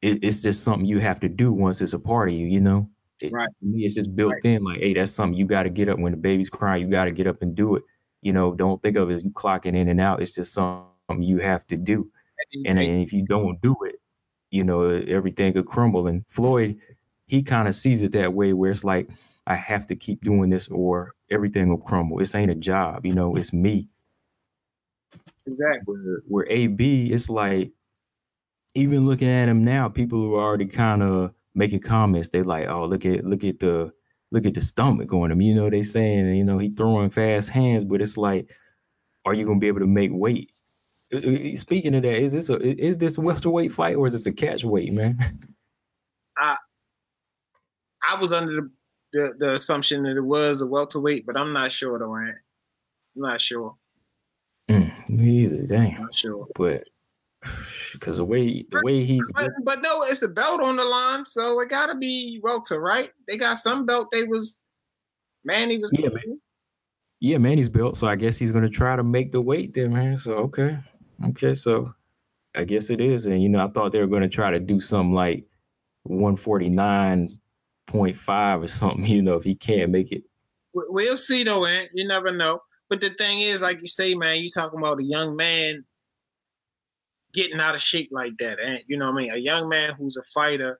it, 0.02 0.22
it's 0.22 0.42
just 0.42 0.62
something 0.62 0.86
you 0.86 0.98
have 1.00 1.18
to 1.20 1.28
do 1.28 1.52
once 1.52 1.80
it's 1.80 1.92
a 1.92 1.98
part 1.98 2.28
of 2.28 2.34
you. 2.34 2.46
You 2.46 2.60
know, 2.60 2.88
It- 3.20 3.32
Right. 3.32 3.48
To 3.48 3.66
me, 3.66 3.84
it's 3.84 3.94
just 3.94 4.14
built 4.14 4.32
Right. 4.34 4.44
in. 4.44 4.62
Like, 4.64 4.78
hey, 4.80 4.94
that's 4.94 5.12
something 5.12 5.36
you 5.38 5.46
got 5.46 5.64
to 5.64 5.70
get 5.70 5.88
up 5.88 5.98
when 5.98 6.12
the 6.12 6.18
baby's 6.18 6.50
crying. 6.50 6.82
You 6.82 6.88
got 6.90 7.04
to 7.06 7.10
get 7.10 7.26
up 7.26 7.42
and 7.42 7.54
do 7.54 7.76
it. 7.76 7.82
You 8.22 8.32
know, 8.32 8.54
don't 8.54 8.80
think 8.82 8.96
of 8.96 9.10
it 9.10 9.14
as 9.14 9.24
you 9.24 9.30
clocking 9.30 9.74
in 9.76 9.88
and 9.88 10.00
out. 10.00 10.22
It's 10.22 10.32
just 10.32 10.52
something 10.52 11.22
you 11.22 11.38
have 11.38 11.66
to 11.68 11.76
do. 11.76 12.10
And, 12.66 12.78
and 12.78 13.02
if 13.02 13.12
you 13.12 13.24
don't 13.26 13.60
do 13.60 13.76
it, 13.84 13.96
you 14.50 14.62
know, 14.64 14.82
everything 14.88 15.52
could 15.52 15.66
crumble. 15.66 16.06
And 16.06 16.24
Floyd, 16.28 16.78
he 17.26 17.42
kind 17.42 17.66
of 17.68 17.74
sees 17.74 18.02
it 18.02 18.12
that 18.12 18.32
way 18.34 18.52
where 18.52 18.70
it's 18.70 18.84
like 18.84 19.10
I 19.46 19.56
have 19.56 19.86
to 19.88 19.96
keep 19.96 20.20
doing 20.22 20.50
this 20.50 20.68
or 20.68 21.14
everything 21.34 21.68
will 21.68 21.78
crumble. 21.78 22.18
This 22.18 22.34
ain't 22.34 22.50
a 22.50 22.54
job, 22.54 23.04
you 23.04 23.12
know, 23.12 23.34
it's 23.34 23.52
me. 23.52 23.88
Exactly. 25.46 25.82
Where, 25.96 26.22
where 26.26 26.46
AB, 26.48 27.12
it's 27.12 27.28
like 27.28 27.72
even 28.74 29.06
looking 29.06 29.28
at 29.28 29.48
him 29.48 29.64
now, 29.64 29.88
people 29.88 30.18
who 30.18 30.34
are 30.34 30.44
already 30.44 30.66
kind 30.66 31.02
of 31.02 31.32
making 31.54 31.80
comments, 31.80 32.30
they 32.30 32.42
like, 32.42 32.68
oh, 32.68 32.86
look 32.86 33.04
at 33.06 33.24
look 33.24 33.44
at 33.44 33.58
the 33.60 33.92
look 34.32 34.46
at 34.46 34.54
the 34.54 34.60
stomach 34.60 35.12
on 35.12 35.30
him. 35.30 35.40
You 35.40 35.54
know, 35.54 35.70
they 35.70 35.82
saying, 35.82 36.34
you 36.34 36.44
know, 36.44 36.58
he 36.58 36.70
throwing 36.70 37.10
fast 37.10 37.50
hands, 37.50 37.84
but 37.84 38.00
it's 38.00 38.16
like, 38.16 38.50
are 39.24 39.34
you 39.34 39.44
gonna 39.46 39.58
be 39.58 39.68
able 39.68 39.80
to 39.80 39.86
make 39.86 40.10
weight? 40.12 40.50
Uh, 41.12 41.18
uh, 41.18 41.54
Speaking 41.54 41.94
of 41.94 42.02
that, 42.02 42.16
is 42.16 42.32
this 42.32 42.50
a 42.50 42.56
is 42.60 42.98
this 42.98 43.18
a 43.18 43.20
welterweight 43.20 43.72
fight 43.72 43.96
or 43.96 44.06
is 44.06 44.12
this 44.12 44.26
a 44.26 44.32
catch 44.32 44.64
weight, 44.64 44.92
man? 44.92 45.18
I 46.36 46.56
I 48.02 48.18
was 48.18 48.32
under 48.32 48.52
the, 48.52 48.70
the, 49.14 49.34
the 49.38 49.52
assumption 49.52 50.02
that 50.02 50.16
it 50.16 50.24
was 50.24 50.60
a 50.60 50.66
welterweight, 50.66 51.24
but 51.24 51.36
I'm 51.36 51.52
not 51.52 51.70
sure 51.72 51.98
though. 51.98 52.16
I'm 52.16 52.34
not 53.14 53.40
sure. 53.40 53.76
Mm, 54.68 55.08
me 55.08 55.44
either, 55.44 55.66
damn. 55.68 56.02
Not 56.02 56.14
sure. 56.14 56.46
But 56.56 56.84
because 57.92 58.16
the 58.16 58.24
way 58.24 58.64
the 58.70 58.80
way 58.82 59.04
he's 59.04 59.30
But, 59.32 59.52
but 59.62 59.82
no, 59.82 60.02
it's 60.02 60.22
a 60.22 60.28
belt 60.28 60.60
on 60.60 60.76
the 60.76 60.84
line, 60.84 61.24
so 61.24 61.60
it 61.60 61.70
gotta 61.70 61.96
be 61.96 62.40
welter, 62.42 62.80
right? 62.80 63.10
They 63.28 63.36
got 63.36 63.56
some 63.56 63.86
belt 63.86 64.08
they 64.10 64.24
was 64.24 64.64
Manny 65.44 65.78
was 65.78 65.92
Yeah, 65.96 66.08
man. 66.08 66.40
yeah, 67.20 67.38
man, 67.38 67.56
he's 67.56 67.68
built, 67.68 67.96
so 67.96 68.08
I 68.08 68.16
guess 68.16 68.38
he's 68.38 68.50
gonna 68.50 68.68
try 68.68 68.96
to 68.96 69.04
make 69.04 69.30
the 69.30 69.40
weight 69.40 69.74
then, 69.74 69.92
man. 69.92 70.18
So 70.18 70.34
okay, 70.38 70.78
okay, 71.28 71.54
so 71.54 71.94
I 72.56 72.64
guess 72.64 72.90
it 72.90 73.00
is, 73.00 73.26
and 73.26 73.40
you 73.40 73.48
know, 73.48 73.64
I 73.64 73.68
thought 73.68 73.92
they 73.92 74.00
were 74.00 74.08
gonna 74.08 74.28
try 74.28 74.50
to 74.50 74.58
do 74.58 74.80
something 74.80 75.14
like 75.14 75.44
one 76.02 76.36
forty 77.94 78.12
nine 78.12 78.14
point 78.14 78.16
five 78.16 78.62
or 78.62 78.68
something. 78.68 79.04
You 79.14 79.22
know, 79.22 79.34
if 79.34 79.44
he 79.44 79.54
can't 79.54 79.90
make 79.90 80.12
it, 80.12 80.24
We- 80.72 80.84
We'll 80.88 81.16
see 81.16 81.44
though, 81.44 81.64
Ant. 81.64 81.90
You 81.94 82.06
never 82.06 82.32
know. 82.32 82.60
But 82.90 83.00
the 83.00 83.10
thing 83.10 83.40
is, 83.40 83.62
like 83.62 83.80
you 83.80 83.86
say, 83.86 84.14
man, 84.14 84.40
you 84.40 84.48
talking 84.48 84.78
about 84.78 85.00
a 85.00 85.04
young 85.04 85.36
man 85.36 85.84
getting 87.32 87.58
out 87.60 87.74
of 87.74 87.80
shape 87.80 88.10
like 88.12 88.36
that, 88.38 88.60
and 88.60 88.82
you 88.86 88.96
know 88.96 89.06
what 89.06 89.14
I 89.14 89.22
mean? 89.22 89.32
A 89.32 89.38
young 89.38 89.68
man 89.68 89.94
who's 89.98 90.16
a 90.16 90.22
fighter, 90.34 90.78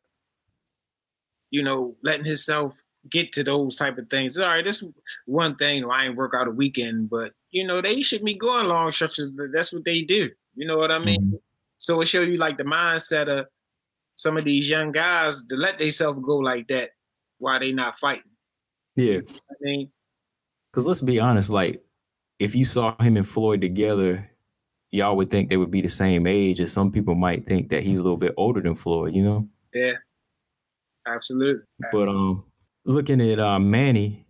you 1.51 1.63
know, 1.63 1.97
letting 2.03 2.25
himself 2.27 2.75
get 3.11 3.33
to 3.33 3.45
those 3.45 3.77
type 3.77 3.99
of 3.99 4.09
things. 4.09 4.39
All 4.39 4.49
right, 4.49 4.65
this 4.65 4.85
one 5.27 5.57
thing. 5.57 5.77
you 5.77 5.83
know, 5.83 5.91
I 5.91 6.07
ain't 6.07 6.17
work 6.17 6.35
out 6.39 6.49
a 6.49 6.53
weekend, 6.53 7.11
but 7.11 7.33
you 7.51 7.67
know, 7.67 7.81
they 7.81 8.03
should 8.03 8.25
be 8.25 8.35
going 8.35 8.67
long 8.67 8.91
stretches. 8.91 9.39
That's 9.53 9.73
what 9.73 9.85
they 9.85 10.03
do. 10.03 10.31
You 10.57 10.67
know 10.67 10.77
what 10.77 10.91
I 10.91 10.99
mean? 10.99 11.21
Mm-hmm. 11.21 11.37
So 11.79 12.01
it 12.01 12.07
show 12.09 12.23
you 12.23 12.37
like 12.37 12.59
the 12.59 12.65
mindset 12.65 13.29
of 13.29 13.47
some 14.17 14.37
of 14.37 14.45
these 14.45 14.71
young 14.71 14.93
guys 14.93 15.45
to 15.47 15.57
let 15.57 15.79
themselves 15.79 16.21
go 16.25 16.37
like 16.37 16.69
that 16.69 16.91
while 17.45 17.61
they 17.61 17.73
not 17.73 17.99
fighting. 17.99 18.31
yeah. 18.97 19.19
I 19.51 19.55
mean, 19.61 19.91
Because 20.73 20.87
let's 20.89 21.03
be 21.03 21.21
honest, 21.21 21.51
like 21.51 21.83
if 22.39 22.55
you 22.55 22.65
saw 22.65 23.01
him 23.01 23.17
and 23.17 23.29
Floyd 23.29 23.61
together, 23.61 24.31
y'all 24.91 25.17
would 25.17 25.31
think 25.31 25.49
they 25.51 25.57
would 25.57 25.71
be 25.71 25.83
the 25.83 25.89
same 25.89 26.27
age, 26.27 26.59
and 26.59 26.71
some 26.71 26.91
people 26.91 27.15
might 27.15 27.47
think 27.47 27.69
that 27.69 27.83
he's 27.83 27.99
a 27.99 28.03
little 28.03 28.17
bit 28.17 28.35
older 28.37 28.61
than 28.61 28.75
Floyd. 28.75 29.15
You 29.15 29.23
know. 29.23 29.49
yeah, 29.75 29.93
absolutely. 31.07 31.63
But 31.93 32.09
um, 32.09 32.45
looking 32.87 33.21
at 33.21 33.39
uh, 33.39 33.59
Manny, 33.59 34.27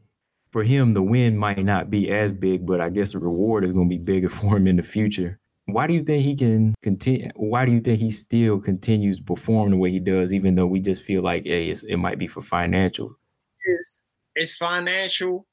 for 0.51 0.65
him 0.65 0.93
the 0.93 1.03
win 1.03 1.37
might 1.37 1.65
not 1.65 1.91
be 1.91 2.11
as 2.11 2.33
big, 2.33 2.67
but 2.67 2.81
I 2.81 2.91
guess 2.91 3.13
the 3.13 3.21
reward 3.21 3.65
is 3.65 3.73
going 3.73 3.89
to 3.89 3.97
be 3.97 4.03
bigger 4.05 4.29
for 4.39 4.57
him 4.57 4.67
in 4.67 4.77
the 4.77 4.83
future. 4.83 5.39
Why 5.67 5.87
do 5.87 5.95
you 5.95 6.03
think 6.03 6.23
he 6.23 6.37
can 6.37 6.75
continue? 6.83 7.31
Why 7.37 7.65
do 7.65 7.73
you 7.73 7.81
think 7.81 7.99
he 8.01 8.11
still 8.11 8.61
continues 8.61 9.21
performing 9.21 9.73
the 9.73 9.77
way 9.79 9.91
he 9.91 9.99
does, 9.99 10.33
even 10.33 10.55
though 10.55 10.67
we 10.67 10.81
just 10.81 11.03
feel 11.03 11.23
like, 11.23 11.45
hey, 11.45 11.69
it's, 11.71 11.83
it 11.85 11.97
might 11.97 12.19
be 12.19 12.27
for 12.27 12.43
financial? 12.43 13.17
it's 13.65 14.05
it's 14.35 14.57
financial, 14.57 15.47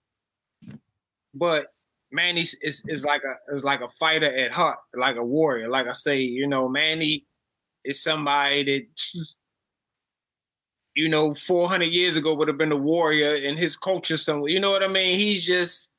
but 1.34 1.68
Manny 2.12 2.42
is, 2.42 2.58
is 2.62 2.86
is 2.88 3.06
like 3.06 3.22
a 3.24 3.54
is 3.54 3.64
like 3.64 3.82
a 3.82 3.88
fighter 3.88 4.26
at 4.26 4.54
heart, 4.54 4.80
like 4.96 5.16
a 5.16 5.24
warrior. 5.24 5.70
Like 5.70 5.88
I 5.88 5.94
say, 5.94 6.20
you 6.20 6.48
know, 6.48 6.68
Manny 6.68 7.26
is 7.86 8.04
somebody 8.04 8.64
that 8.64 9.26
you 10.96 11.08
know 11.08 11.34
400 11.34 11.86
years 11.86 12.18
ago 12.18 12.36
would 12.36 12.50
have 12.50 12.58
been 12.58 12.74
a 12.74 12.78
warrior 12.78 13.34
in 13.36 13.56
his 13.56 13.78
culture 13.78 14.18
somewhere. 14.18 14.52
You 14.52 14.60
know 14.60 14.72
what 14.72 14.84
I 14.84 14.88
mean? 14.88 15.18
He's 15.18 15.46
just 15.48 15.94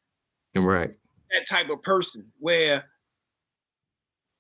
Right. 0.55 0.95
that 1.31 1.47
type 1.47 1.71
of 1.71 1.81
person 1.81 2.31
where 2.39 2.85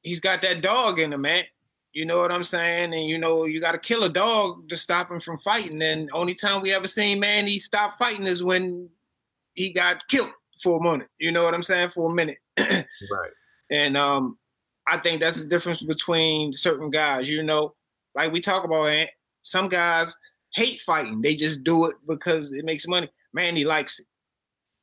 he's 0.02 0.20
got 0.20 0.42
that 0.42 0.60
dog 0.62 0.98
in 0.98 1.12
him, 1.12 1.22
man. 1.22 1.44
You 1.92 2.06
know 2.06 2.18
what 2.18 2.32
I'm 2.32 2.42
saying? 2.42 2.94
And 2.94 3.04
you 3.06 3.18
know, 3.18 3.44
you 3.44 3.60
got 3.60 3.72
to 3.72 3.78
kill 3.78 4.04
a 4.04 4.08
dog 4.08 4.68
to 4.68 4.76
stop 4.76 5.10
him 5.10 5.20
from 5.20 5.38
fighting. 5.38 5.82
And 5.82 6.08
only 6.12 6.34
time 6.34 6.62
we 6.62 6.72
ever 6.72 6.86
seen 6.86 7.20
Manny 7.20 7.58
stop 7.58 7.98
fighting 7.98 8.26
is 8.26 8.42
when 8.42 8.88
he 9.54 9.72
got 9.72 10.06
killed 10.08 10.32
for 10.62 10.78
a 10.78 10.82
minute. 10.82 11.08
You 11.18 11.32
know 11.32 11.42
what 11.42 11.52
I'm 11.54 11.62
saying? 11.62 11.90
For 11.90 12.10
a 12.10 12.14
minute. 12.14 12.38
Right. 13.10 13.30
And 13.70 13.96
um, 13.96 14.38
I 14.86 14.98
think 14.98 15.20
that's 15.20 15.42
the 15.42 15.48
difference 15.48 15.82
between 15.82 16.52
certain 16.52 16.88
guys. 16.88 17.28
You 17.28 17.42
know, 17.42 17.74
like 18.14 18.32
we 18.32 18.38
talk 18.40 18.64
about, 18.64 19.06
some 19.42 19.68
guys 19.68 20.16
hate 20.54 20.78
fighting. 20.80 21.20
They 21.20 21.34
just 21.34 21.64
do 21.64 21.86
it 21.86 21.96
because 22.06 22.52
it 22.52 22.64
makes 22.64 22.86
money. 22.86 23.08
Manny 23.32 23.64
likes 23.64 23.98
it. 23.98 24.06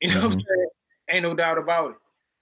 You 0.02 0.14
know 0.14 0.26
what 0.26 0.34
I'm 0.34 0.40
Mhm. 0.40 0.46
saying? 0.46 0.68
Ain't 1.10 1.22
no 1.24 1.34
doubt 1.34 1.58
about 1.58 1.92
it. 1.92 1.96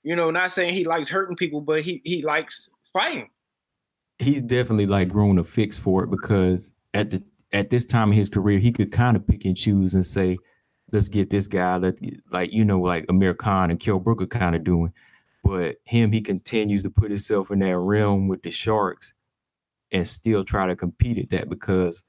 You 0.09 0.17
know, 0.17 0.31
not 0.31 0.51
saying 0.51 0.73
he 0.73 0.85
likes 0.85 1.11
hurting 1.11 1.37
people, 1.37 1.61
but 1.61 1.83
he 1.83 2.01
he 2.03 2.23
likes 2.23 2.71
fighting. 2.95 3.29
he's 4.19 4.41
definitely 4.41 4.87
like 4.87 5.11
grown 5.11 5.39
a 5.39 5.45
fix 5.45 5.77
for 5.77 6.03
it 6.03 6.11
because 6.11 6.73
at 6.95 7.11
the 7.11 7.23
at 7.53 7.69
this 7.69 7.85
time 7.85 8.13
in 8.13 8.17
his 8.17 8.31
career, 8.31 8.59
he 8.59 8.73
could 8.73 8.91
kind 8.91 9.19
of 9.19 9.27
pick 9.27 9.45
and 9.45 9.55
choose 9.55 9.93
and 9.93 10.07
say, 10.07 10.39
"Let's 10.95 11.11
get 11.11 11.29
this 11.29 11.47
guy." 11.47 11.77
Let 11.77 11.99
like 12.33 12.55
you 12.55 12.65
know, 12.65 12.81
like 12.81 13.05
Amir 13.11 13.35
Khan 13.35 13.71
and 13.71 13.79
Kell 13.79 13.99
Brook 13.99 14.23
are 14.23 14.27
kind 14.27 14.57
of 14.57 14.65
doing. 14.65 14.91
But 15.45 15.77
him, 15.85 16.11
he 16.11 16.23
continues 16.23 16.83
to 16.85 16.91
put 16.91 17.11
himself 17.11 17.51
in 17.51 17.59
that 17.59 17.77
realm 17.77 18.29
with 18.29 18.41
the 18.41 18.51
Sharks 18.51 19.13
and 19.93 20.09
still 20.09 20.43
try 20.43 20.69
to 20.69 20.75
compete 20.75 21.19
at 21.19 21.29
that 21.37 21.51
because 21.51 22.03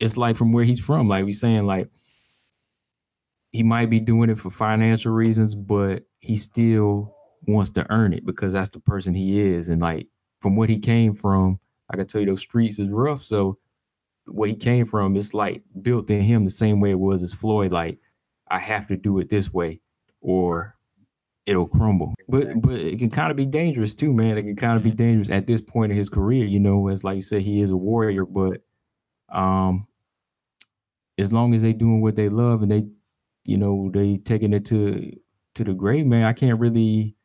it's 0.00 0.16
like 0.16 0.36
from 0.36 0.52
where 0.52 0.64
he's 0.64 0.80
from. 0.80 1.08
Like 1.08 1.26
we 1.26 1.34
saying, 1.34 1.66
like 1.66 1.90
he 3.52 3.62
might 3.62 3.90
be 3.90 4.00
doing 4.00 4.30
it 4.30 4.38
for 4.38 4.48
financial 4.48 5.12
reasons, 5.12 5.54
but 5.54 6.04
he 6.20 6.34
still 6.34 7.14
wants 7.48 7.70
to 7.72 7.90
earn 7.90 8.12
it 8.12 8.24
because 8.24 8.52
that's 8.52 8.70
the 8.70 8.80
person 8.80 9.14
he 9.14 9.40
is. 9.40 9.68
And 9.68 9.82
like 9.82 10.06
from 10.40 10.56
what 10.56 10.68
he 10.68 10.78
came 10.78 11.14
from, 11.14 11.58
I 11.90 11.96
can 11.96 12.06
tell 12.06 12.20
you 12.20 12.26
those 12.26 12.40
streets 12.40 12.78
is 12.78 12.88
rough. 12.90 13.24
So 13.24 13.58
where 14.26 14.48
he 14.48 14.54
came 14.54 14.86
from, 14.86 15.16
it's 15.16 15.34
like 15.34 15.62
built 15.80 16.10
in 16.10 16.22
him 16.22 16.44
the 16.44 16.50
same 16.50 16.80
way 16.80 16.90
it 16.90 16.98
was 16.98 17.22
as 17.22 17.32
Floyd. 17.32 17.72
Like 17.72 17.98
I 18.48 18.58
have 18.58 18.86
to 18.88 18.96
do 18.96 19.18
it 19.18 19.28
this 19.28 19.52
way, 19.52 19.80
or 20.20 20.76
it'll 21.46 21.66
crumble. 21.66 22.14
But 22.28 22.60
but 22.60 22.74
it 22.74 22.98
can 22.98 23.10
kind 23.10 23.30
of 23.30 23.36
be 23.36 23.46
dangerous 23.46 23.94
too, 23.94 24.12
man. 24.12 24.36
It 24.36 24.42
can 24.42 24.56
kind 24.56 24.76
of 24.76 24.84
be 24.84 24.90
dangerous 24.90 25.30
at 25.30 25.46
this 25.46 25.62
point 25.62 25.92
in 25.92 25.98
his 25.98 26.10
career. 26.10 26.44
You 26.44 26.60
know, 26.60 26.88
as 26.88 27.04
like 27.04 27.16
you 27.16 27.22
said, 27.22 27.42
he 27.42 27.60
is 27.62 27.70
a 27.70 27.76
warrior, 27.76 28.26
but 28.26 28.62
um, 29.30 29.86
as 31.16 31.32
long 31.32 31.54
as 31.54 31.62
they 31.62 31.72
doing 31.72 32.00
what 32.00 32.16
they 32.16 32.28
love 32.28 32.62
and 32.62 32.70
they, 32.70 32.84
you 33.44 33.56
know, 33.56 33.90
they 33.92 34.18
taking 34.18 34.52
it 34.52 34.64
to 34.66 35.10
to 35.54 35.64
the 35.64 35.74
grave, 35.74 36.06
man. 36.06 36.24
I 36.24 36.32
can't 36.32 36.60
really, 36.60 37.16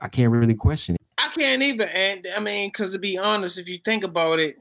I 0.00 0.08
can't 0.08 0.32
really 0.32 0.54
question 0.54 0.94
it. 0.96 1.00
I 1.18 1.28
can't 1.28 1.62
even, 1.62 1.88
and 1.88 2.26
I 2.36 2.40
mean, 2.40 2.68
because 2.68 2.92
to 2.92 2.98
be 2.98 3.18
honest, 3.18 3.58
if 3.58 3.68
you 3.68 3.78
think 3.78 4.04
about 4.04 4.38
it, 4.38 4.56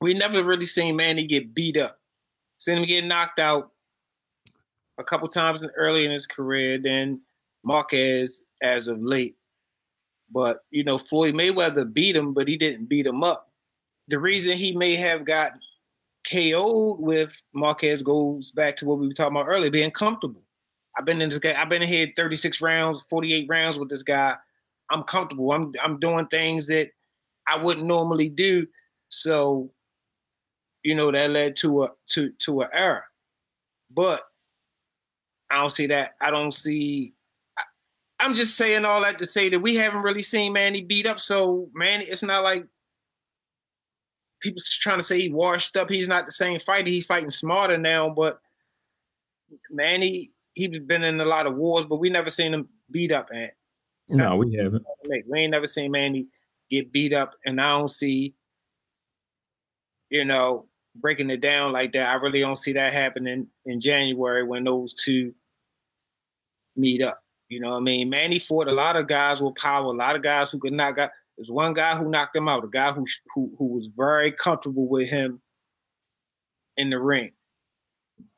we 0.00 0.14
never 0.14 0.44
really 0.44 0.66
seen 0.66 0.96
Manny 0.96 1.26
get 1.26 1.54
beat 1.54 1.76
up. 1.76 1.98
Seen 2.58 2.78
him 2.78 2.84
get 2.84 3.04
knocked 3.04 3.38
out 3.38 3.70
a 4.98 5.04
couple 5.04 5.28
times 5.28 5.66
early 5.76 6.04
in 6.04 6.10
his 6.10 6.26
career, 6.26 6.78
then 6.78 7.20
Marquez 7.64 8.44
as 8.62 8.88
of 8.88 9.00
late. 9.00 9.36
But 10.30 10.60
you 10.70 10.84
know, 10.84 10.98
Floyd 10.98 11.34
Mayweather 11.34 11.92
beat 11.92 12.16
him, 12.16 12.32
but 12.32 12.48
he 12.48 12.56
didn't 12.56 12.88
beat 12.88 13.06
him 13.06 13.22
up. 13.22 13.50
The 14.08 14.18
reason 14.18 14.56
he 14.56 14.76
may 14.76 14.94
have 14.94 15.24
got 15.24 15.52
KO'd 16.30 17.00
with 17.00 17.42
Marquez 17.52 18.02
goes 18.02 18.50
back 18.52 18.76
to 18.76 18.86
what 18.86 18.98
we 18.98 19.08
were 19.08 19.12
talking 19.12 19.36
about 19.36 19.48
earlier, 19.48 19.70
being 19.70 19.90
comfortable. 19.90 20.41
I've 20.96 21.04
been 21.04 21.22
in 21.22 21.28
this 21.28 21.38
guy, 21.38 21.60
I've 21.60 21.68
been 21.68 21.82
here 21.82 22.08
36 22.14 22.60
rounds, 22.60 23.02
48 23.08 23.46
rounds 23.48 23.78
with 23.78 23.88
this 23.88 24.02
guy. 24.02 24.36
I'm 24.90 25.04
comfortable. 25.04 25.52
I'm 25.52 25.72
I'm 25.82 25.98
doing 25.98 26.26
things 26.26 26.66
that 26.66 26.90
I 27.48 27.62
wouldn't 27.62 27.86
normally 27.86 28.28
do. 28.28 28.66
So, 29.08 29.70
you 30.82 30.94
know, 30.94 31.10
that 31.10 31.30
led 31.30 31.56
to 31.56 31.84
a 31.84 31.90
to 32.08 32.30
to 32.30 32.62
an 32.62 32.68
error. 32.72 33.04
But 33.90 34.22
I 35.50 35.56
don't 35.56 35.70
see 35.70 35.86
that. 35.86 36.12
I 36.20 36.30
don't 36.30 36.52
see. 36.52 37.14
I, 37.58 37.62
I'm 38.20 38.34
just 38.34 38.56
saying 38.56 38.84
all 38.84 39.02
that 39.02 39.18
to 39.18 39.26
say 39.26 39.48
that 39.50 39.60
we 39.60 39.76
haven't 39.76 40.02
really 40.02 40.22
seen 40.22 40.52
Manny 40.52 40.82
beat 40.82 41.06
up. 41.06 41.20
So 41.20 41.68
Manny, 41.74 42.04
it's 42.04 42.22
not 42.22 42.42
like 42.42 42.66
people 44.40 44.62
trying 44.64 44.98
to 44.98 45.04
say 45.04 45.20
he 45.20 45.30
washed 45.30 45.76
up. 45.76 45.88
He's 45.88 46.08
not 46.08 46.26
the 46.26 46.32
same 46.32 46.58
fighter. 46.58 46.90
He's 46.90 47.06
fighting 47.06 47.30
smarter 47.30 47.78
now. 47.78 48.10
But 48.10 48.40
Manny, 49.70 50.30
he's 50.54 50.78
been 50.80 51.02
in 51.02 51.20
a 51.20 51.24
lot 51.24 51.46
of 51.46 51.56
wars, 51.56 51.86
but 51.86 51.96
we 51.96 52.10
never 52.10 52.28
seen 52.28 52.54
him 52.54 52.68
beat 52.90 53.12
up. 53.12 53.28
And 53.32 53.50
No, 54.08 54.36
we 54.36 54.54
haven't. 54.56 54.84
We 55.28 55.40
ain't 55.40 55.52
never 55.52 55.66
seen 55.66 55.90
Manny 55.90 56.26
get 56.70 56.92
beat 56.92 57.12
up, 57.12 57.34
and 57.44 57.60
I 57.60 57.70
don't 57.78 57.88
see, 57.88 58.34
you 60.10 60.24
know, 60.24 60.66
breaking 60.96 61.30
it 61.30 61.40
down 61.40 61.72
like 61.72 61.92
that. 61.92 62.08
I 62.08 62.20
really 62.20 62.40
don't 62.40 62.58
see 62.58 62.72
that 62.74 62.92
happening 62.92 63.46
in 63.64 63.80
January 63.80 64.44
when 64.44 64.64
those 64.64 64.94
two 64.94 65.34
meet 66.76 67.02
up. 67.02 67.22
You 67.48 67.60
know 67.60 67.70
what 67.70 67.78
I 67.78 67.80
mean? 67.80 68.08
Manny 68.08 68.38
fought 68.38 68.68
a 68.68 68.74
lot 68.74 68.96
of 68.96 69.06
guys 69.06 69.42
with 69.42 69.54
power, 69.56 69.84
a 69.84 69.90
lot 69.90 70.16
of 70.16 70.22
guys 70.22 70.50
who 70.50 70.58
could 70.58 70.72
knock 70.72 70.98
out. 70.98 71.10
There's 71.36 71.50
one 71.50 71.74
guy 71.74 71.96
who 71.96 72.08
knocked 72.08 72.36
him 72.36 72.48
out, 72.48 72.64
a 72.64 72.68
guy 72.68 72.92
who 72.92 73.06
who 73.34 73.52
who 73.58 73.66
was 73.66 73.88
very 73.94 74.32
comfortable 74.32 74.86
with 74.88 75.08
him 75.08 75.40
in 76.76 76.90
the 76.90 77.00
ring. 77.00 77.32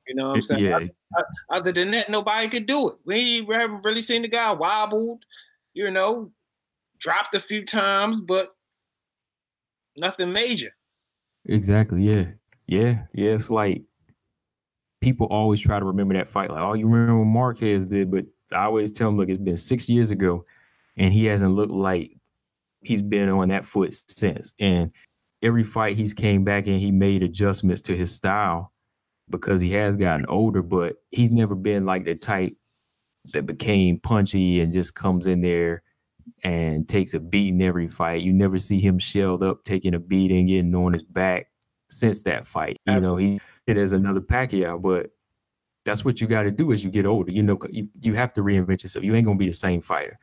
You 0.07 0.15
know 0.15 0.29
what 0.29 0.37
I'm 0.37 0.43
saying? 0.43 0.65
Yeah. 0.65 0.81
Other, 1.51 1.73
than 1.73 1.91
that, 1.93 2.09
nobody 2.09 2.49
could 2.49 2.67
do 2.67 2.91
it. 2.91 2.97
We 3.05 3.45
haven't 3.55 3.85
really 3.85 4.03
seen 4.03 4.23
the 4.23 4.29
guy 4.29 4.53
wobbled, 4.53 5.25
you 5.73 5.91
know, 5.91 6.33
dropped 6.99 7.35
a 7.35 7.41
few 7.41 7.65
times, 7.65 8.21
but 8.21 8.55
nothing 9.97 10.33
major. 10.33 10.71
Exactly. 11.47 12.03
Yeah. 12.03 12.27
Yeah. 12.67 13.03
Yeah. 13.13 13.31
It's 13.33 13.51
like 13.51 13.83
people 15.01 15.27
always 15.27 15.61
try 15.61 15.79
to 15.79 15.85
remember 15.85 16.15
that 16.15 16.29
fight. 16.29 16.51
Like, 16.51 16.65
oh, 16.65 16.75
you 16.75 16.87
remember 16.87 17.19
what 17.19 17.27
Marquez 17.27 17.87
did, 17.87 18.11
but 18.11 18.25
I 18.53 18.65
always 18.65 18.93
tell 18.93 19.09
them, 19.09 19.19
look, 19.19 19.29
it's 19.29 19.43
been 19.43 19.57
six 19.57 19.89
years 19.89 20.11
ago, 20.11 20.45
and 20.97 21.13
he 21.13 21.27
hasn't 21.27 21.55
looked 21.55 21.75
like 21.75 22.17
he's 22.81 23.03
been 23.03 23.29
on 23.29 23.49
that 23.49 23.65
foot 23.65 23.95
since. 23.95 24.55
And 24.59 24.91
every 25.43 25.65
fight 25.65 25.97
he's 25.97 26.15
came 26.15 26.45
back 26.45 26.67
and 26.67 26.81
he 26.81 26.91
made 26.91 27.23
adjustments 27.23 27.83
to 27.83 27.97
his 27.97 28.15
style 28.15 28.73
because 29.31 29.61
he 29.61 29.71
has 29.73 29.97
gotten 29.97 30.27
older, 30.27 30.63
but 30.63 30.97
he's 31.11 31.33
never 31.33 31.55
been 31.55 31.85
like 31.85 32.05
the 32.05 32.15
type 32.15 32.53
that 33.33 33.47
became 33.47 33.99
punchy 33.99 34.61
and 34.61 34.73
just 34.73 34.95
comes 34.95 35.27
in 35.27 35.41
there 35.41 35.83
and 36.43 36.89
takes 36.89 37.15
a 37.15 37.21
beating 37.21 37.61
in 37.61 37.67
every 37.67 37.89
fight. 37.89 38.23
You 38.23 38.33
never 38.33 38.59
see 38.59 38.81
him 38.81 38.99
shelled 38.99 39.43
up, 39.43 39.65
taking 39.65 39.95
a 39.95 39.99
beating, 39.99 40.47
getting 40.47 40.75
on 40.75 40.93
his 40.93 41.03
back 41.03 41.51
since 41.91 42.23
that 42.25 42.47
fight. 42.47 42.77
You 42.87 43.01
know, 43.01 43.17
he 43.17 43.41
it 43.67 43.77
is 43.79 43.93
another 43.93 44.21
Pacquiao, 44.21 44.81
but 44.81 45.11
that's 45.85 46.05
what 46.05 46.21
you 46.21 46.27
got 46.27 46.43
to 46.43 46.51
do 46.51 46.73
as 46.73 46.85
you 46.85 46.91
get 46.91 47.07
older. 47.07 47.31
You 47.31 47.43
know, 47.43 47.59
you, 47.71 47.89
you 48.01 48.15
have 48.15 48.33
to 48.35 48.43
reinvent 48.43 48.83
yourself. 48.83 49.05
You 49.05 49.15
ain't 49.15 49.27
gonna 49.27 49.39
be 49.39 49.49
the 49.49 49.55
same 49.55 49.81
fighter. 49.81 50.19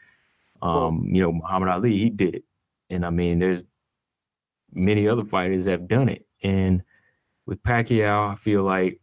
Um, 0.62 1.08
you 1.12 1.22
know, 1.22 1.32
Muhammad 1.32 1.70
Ali, 1.70 1.98
he 1.98 2.10
did 2.10 2.36
it, 2.36 2.44
and 2.90 3.06
I 3.06 3.10
mean, 3.10 3.40
there's 3.40 3.64
many 4.74 5.08
other 5.08 5.26
fighters 5.26 5.66
that 5.66 5.72
have 5.72 5.88
done 5.88 6.10
it. 6.10 6.26
And 6.44 6.84
with 7.46 7.62
Pacquiao, 7.64 8.32
I 8.32 8.36
feel 8.36 8.64
like 8.64 9.02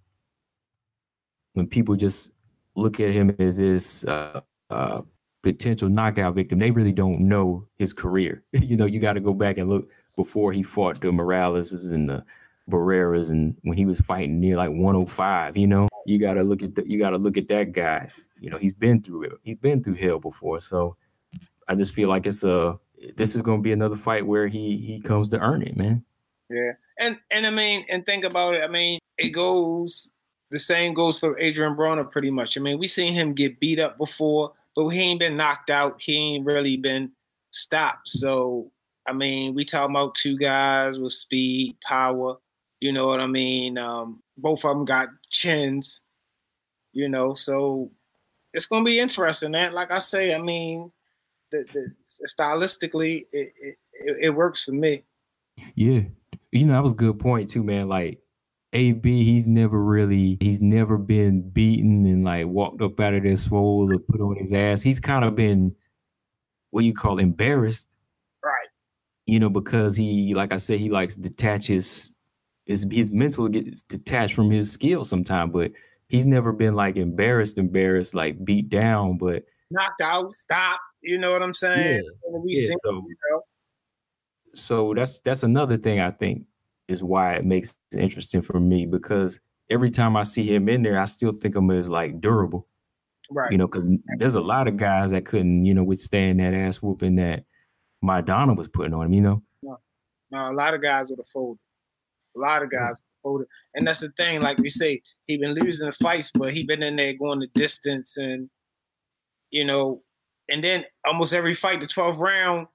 when 1.54 1.66
people 1.66 1.96
just 1.96 2.32
look 2.74 3.00
at 3.00 3.12
him 3.12 3.34
as 3.38 3.56
this 3.56 4.04
uh, 4.06 4.40
uh, 4.70 5.02
potential 5.42 5.88
knockout 5.88 6.34
victim, 6.34 6.58
they 6.58 6.70
really 6.70 6.92
don't 6.92 7.20
know 7.20 7.66
his 7.76 7.92
career. 7.92 8.44
you 8.52 8.76
know, 8.76 8.86
you 8.86 9.00
got 9.00 9.14
to 9.14 9.20
go 9.20 9.34
back 9.34 9.58
and 9.58 9.68
look 9.68 9.88
before 10.16 10.52
he 10.52 10.62
fought 10.62 11.00
the 11.00 11.08
Moraleses 11.08 11.92
and 11.92 12.08
the 12.08 12.24
Barreras, 12.68 13.30
and 13.30 13.56
when 13.62 13.76
he 13.76 13.86
was 13.86 14.00
fighting 14.00 14.40
near 14.40 14.56
like 14.56 14.70
105. 14.70 15.56
You 15.56 15.66
know, 15.66 15.88
you 16.06 16.18
got 16.18 16.34
to 16.34 16.42
look 16.42 16.62
at 16.62 16.74
the, 16.74 16.88
you 16.88 16.98
got 16.98 17.10
to 17.10 17.18
look 17.18 17.36
at 17.36 17.48
that 17.48 17.72
guy. 17.72 18.10
You 18.38 18.50
know, 18.50 18.58
he's 18.58 18.74
been 18.74 19.02
through 19.02 19.24
it. 19.24 19.32
He's 19.42 19.56
been 19.56 19.82
through 19.82 19.94
hell 19.94 20.18
before. 20.18 20.60
So 20.60 20.96
I 21.66 21.74
just 21.74 21.94
feel 21.94 22.08
like 22.08 22.26
it's 22.26 22.44
a 22.44 22.78
this 23.16 23.34
is 23.34 23.42
going 23.42 23.58
to 23.58 23.62
be 23.62 23.72
another 23.72 23.96
fight 23.96 24.26
where 24.26 24.48
he 24.48 24.76
he 24.76 25.00
comes 25.00 25.30
to 25.30 25.38
earn 25.38 25.62
it, 25.62 25.76
man. 25.76 26.04
Yeah, 26.50 26.72
and 26.98 27.18
and 27.30 27.46
I 27.46 27.50
mean, 27.50 27.84
and 27.90 28.04
think 28.04 28.24
about 28.24 28.54
it. 28.54 28.64
I 28.64 28.68
mean, 28.68 28.98
it 29.18 29.30
goes 29.30 30.12
the 30.50 30.58
same 30.58 30.94
goes 30.94 31.20
for 31.20 31.38
Adrian 31.38 31.76
Broner 31.76 32.10
pretty 32.10 32.30
much. 32.30 32.56
I 32.56 32.60
mean, 32.60 32.78
we 32.78 32.86
seen 32.86 33.12
him 33.12 33.34
get 33.34 33.60
beat 33.60 33.78
up 33.78 33.98
before, 33.98 34.52
but 34.74 34.88
he 34.88 35.00
ain't 35.02 35.20
been 35.20 35.36
knocked 35.36 35.70
out. 35.70 36.00
He 36.00 36.16
ain't 36.16 36.46
really 36.46 36.76
been 36.76 37.12
stopped. 37.50 38.08
So 38.08 38.70
I 39.06 39.12
mean, 39.12 39.54
we 39.54 39.64
talking 39.64 39.94
about 39.94 40.14
two 40.14 40.36
guys 40.36 41.00
with 41.00 41.12
speed, 41.12 41.76
power. 41.84 42.36
You 42.80 42.92
know 42.92 43.06
what 43.06 43.20
I 43.20 43.26
mean? 43.26 43.76
Um, 43.78 44.22
both 44.36 44.64
of 44.64 44.76
them 44.76 44.84
got 44.84 45.08
chins. 45.30 46.02
You 46.92 47.08
know, 47.08 47.34
so 47.34 47.90
it's 48.54 48.66
gonna 48.66 48.84
be 48.84 48.98
interesting. 48.98 49.52
That, 49.52 49.74
like 49.74 49.90
I 49.90 49.98
say, 49.98 50.34
I 50.34 50.38
mean, 50.38 50.90
the, 51.50 51.64
the 51.72 51.94
stylistically, 52.26 53.26
it, 53.32 53.52
it 53.60 53.76
it 54.20 54.30
works 54.30 54.64
for 54.64 54.72
me. 54.72 55.04
Yeah, 55.74 56.02
you 56.52 56.66
know 56.66 56.72
that 56.74 56.82
was 56.82 56.92
a 56.92 56.96
good 56.96 57.18
point 57.18 57.48
too, 57.50 57.62
man. 57.62 57.88
Like 57.88 58.20
AB, 58.72 59.24
he's 59.24 59.46
never 59.46 59.82
really, 59.82 60.36
he's 60.40 60.60
never 60.60 60.98
been 60.98 61.48
beaten 61.50 62.04
and 62.06 62.24
like 62.24 62.46
walked 62.46 62.82
up 62.82 62.98
out 63.00 63.14
of 63.14 63.22
there 63.22 63.36
swole 63.36 63.90
or 63.92 63.98
put 63.98 64.20
on 64.20 64.36
his 64.36 64.52
ass. 64.52 64.82
He's 64.82 65.00
kind 65.00 65.24
of 65.24 65.34
been 65.34 65.74
what 66.70 66.84
you 66.84 66.92
call 66.94 67.18
embarrassed, 67.18 67.90
Right. 68.44 68.68
you 69.26 69.40
know, 69.40 69.48
because 69.48 69.96
he, 69.96 70.34
like 70.34 70.52
I 70.52 70.58
said, 70.58 70.80
he 70.80 70.90
likes 70.90 71.14
to 71.16 71.22
detach 71.22 71.66
his 71.66 72.14
his 72.66 72.86
his 72.90 73.10
mental 73.10 73.48
gets 73.48 73.80
detached 73.82 74.34
from 74.34 74.50
his 74.50 74.70
skill 74.70 75.04
sometime, 75.04 75.50
but 75.50 75.72
he's 76.10 76.26
never 76.26 76.52
been 76.52 76.74
like 76.74 76.96
embarrassed, 76.96 77.56
embarrassed, 77.56 78.14
like 78.14 78.44
beat 78.44 78.68
down. 78.68 79.16
But 79.16 79.44
Knocked 79.70 80.02
out, 80.02 80.32
stop. 80.32 80.80
You 81.02 81.16
know 81.18 81.32
what 81.32 81.42
I'm 81.42 81.54
saying? 81.54 82.02
Yeah, 82.44 82.54
seen, 82.54 82.78
so- 82.84 82.92
you 82.92 83.16
know, 83.30 83.40
so 84.54 84.94
that's 84.94 85.20
that's 85.20 85.42
another 85.42 85.76
thing 85.76 86.00
I 86.00 86.10
think 86.10 86.44
is 86.88 87.02
why 87.02 87.34
it 87.34 87.44
makes 87.44 87.76
it 87.92 88.00
interesting 88.00 88.42
for 88.42 88.58
me 88.58 88.86
because 88.86 89.40
every 89.70 89.90
time 89.90 90.16
I 90.16 90.22
see 90.22 90.42
him 90.42 90.68
in 90.68 90.82
there, 90.82 90.98
I 90.98 91.04
still 91.04 91.32
think 91.32 91.54
of 91.54 91.62
him 91.62 91.70
as 91.70 91.90
like 91.90 92.20
durable. 92.20 92.66
right. 93.30 93.52
you 93.52 93.58
know, 93.58 93.66
because 93.66 93.86
there's 94.16 94.34
a 94.34 94.40
lot 94.40 94.68
of 94.68 94.76
guys 94.76 95.10
that 95.10 95.26
couldn't, 95.26 95.66
you 95.66 95.74
know, 95.74 95.84
withstand 95.84 96.40
that 96.40 96.54
ass 96.54 96.80
whooping 96.80 97.16
that 97.16 97.44
Maidana 98.02 98.56
was 98.56 98.68
putting 98.68 98.94
on 98.94 99.06
him, 99.06 99.12
you 99.12 99.20
know. 99.20 99.42
No, 100.30 100.50
a 100.50 100.52
lot 100.52 100.74
of 100.74 100.82
guys 100.82 101.08
would 101.08 101.18
have 101.18 101.28
folded. 101.28 101.60
A 102.36 102.40
lot 102.40 102.62
of 102.62 102.70
guys 102.70 103.00
folded. 103.22 103.46
And 103.74 103.86
that's 103.86 104.00
the 104.00 104.10
thing, 104.10 104.42
like 104.42 104.58
we 104.58 104.68
say, 104.68 105.00
he 105.26 105.38
been 105.38 105.54
losing 105.54 105.86
the 105.86 105.92
fights, 105.92 106.30
but 106.30 106.52
he 106.52 106.64
been 106.64 106.82
in 106.82 106.96
there 106.96 107.14
going 107.14 107.40
the 107.40 107.46
distance 107.54 108.18
and 108.18 108.50
you 109.50 109.64
know, 109.64 110.02
and 110.48 110.62
then 110.62 110.84
almost 111.06 111.32
every 111.32 111.54
fight, 111.54 111.80
the 111.80 111.86
12th 111.86 112.18
round, 112.18 112.66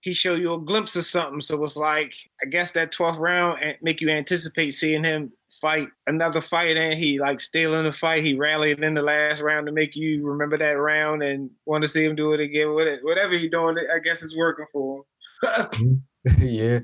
he 0.00 0.12
show 0.12 0.34
you 0.34 0.54
a 0.54 0.60
glimpse 0.60 0.96
of 0.96 1.04
something. 1.04 1.40
So 1.40 1.62
it's 1.62 1.76
like, 1.76 2.14
I 2.42 2.46
guess 2.46 2.70
that 2.72 2.92
12th 2.92 3.18
round 3.18 3.76
make 3.82 4.00
you 4.00 4.08
anticipate 4.08 4.72
seeing 4.72 5.04
him 5.04 5.32
fight 5.50 5.88
another 6.06 6.40
fight 6.40 6.76
and 6.76 6.94
he 6.94 7.18
like 7.18 7.40
still 7.40 7.74
in 7.74 7.84
the 7.84 7.92
fight. 7.92 8.22
He 8.22 8.34
rallied 8.34 8.82
in 8.82 8.94
the 8.94 9.02
last 9.02 9.42
round 9.42 9.66
to 9.66 9.72
make 9.72 9.94
you 9.94 10.26
remember 10.26 10.56
that 10.58 10.72
round 10.72 11.22
and 11.22 11.50
want 11.66 11.82
to 11.82 11.88
see 11.88 12.04
him 12.04 12.16
do 12.16 12.32
it 12.32 12.40
again. 12.40 12.72
Whatever 12.74 13.36
he 13.36 13.48
doing, 13.48 13.76
I 13.94 13.98
guess 13.98 14.22
it's 14.22 14.36
working 14.36 14.66
for 14.72 14.98
him. 14.98 15.04
Mm-hmm. 15.42 15.94
yeah. 16.40 16.80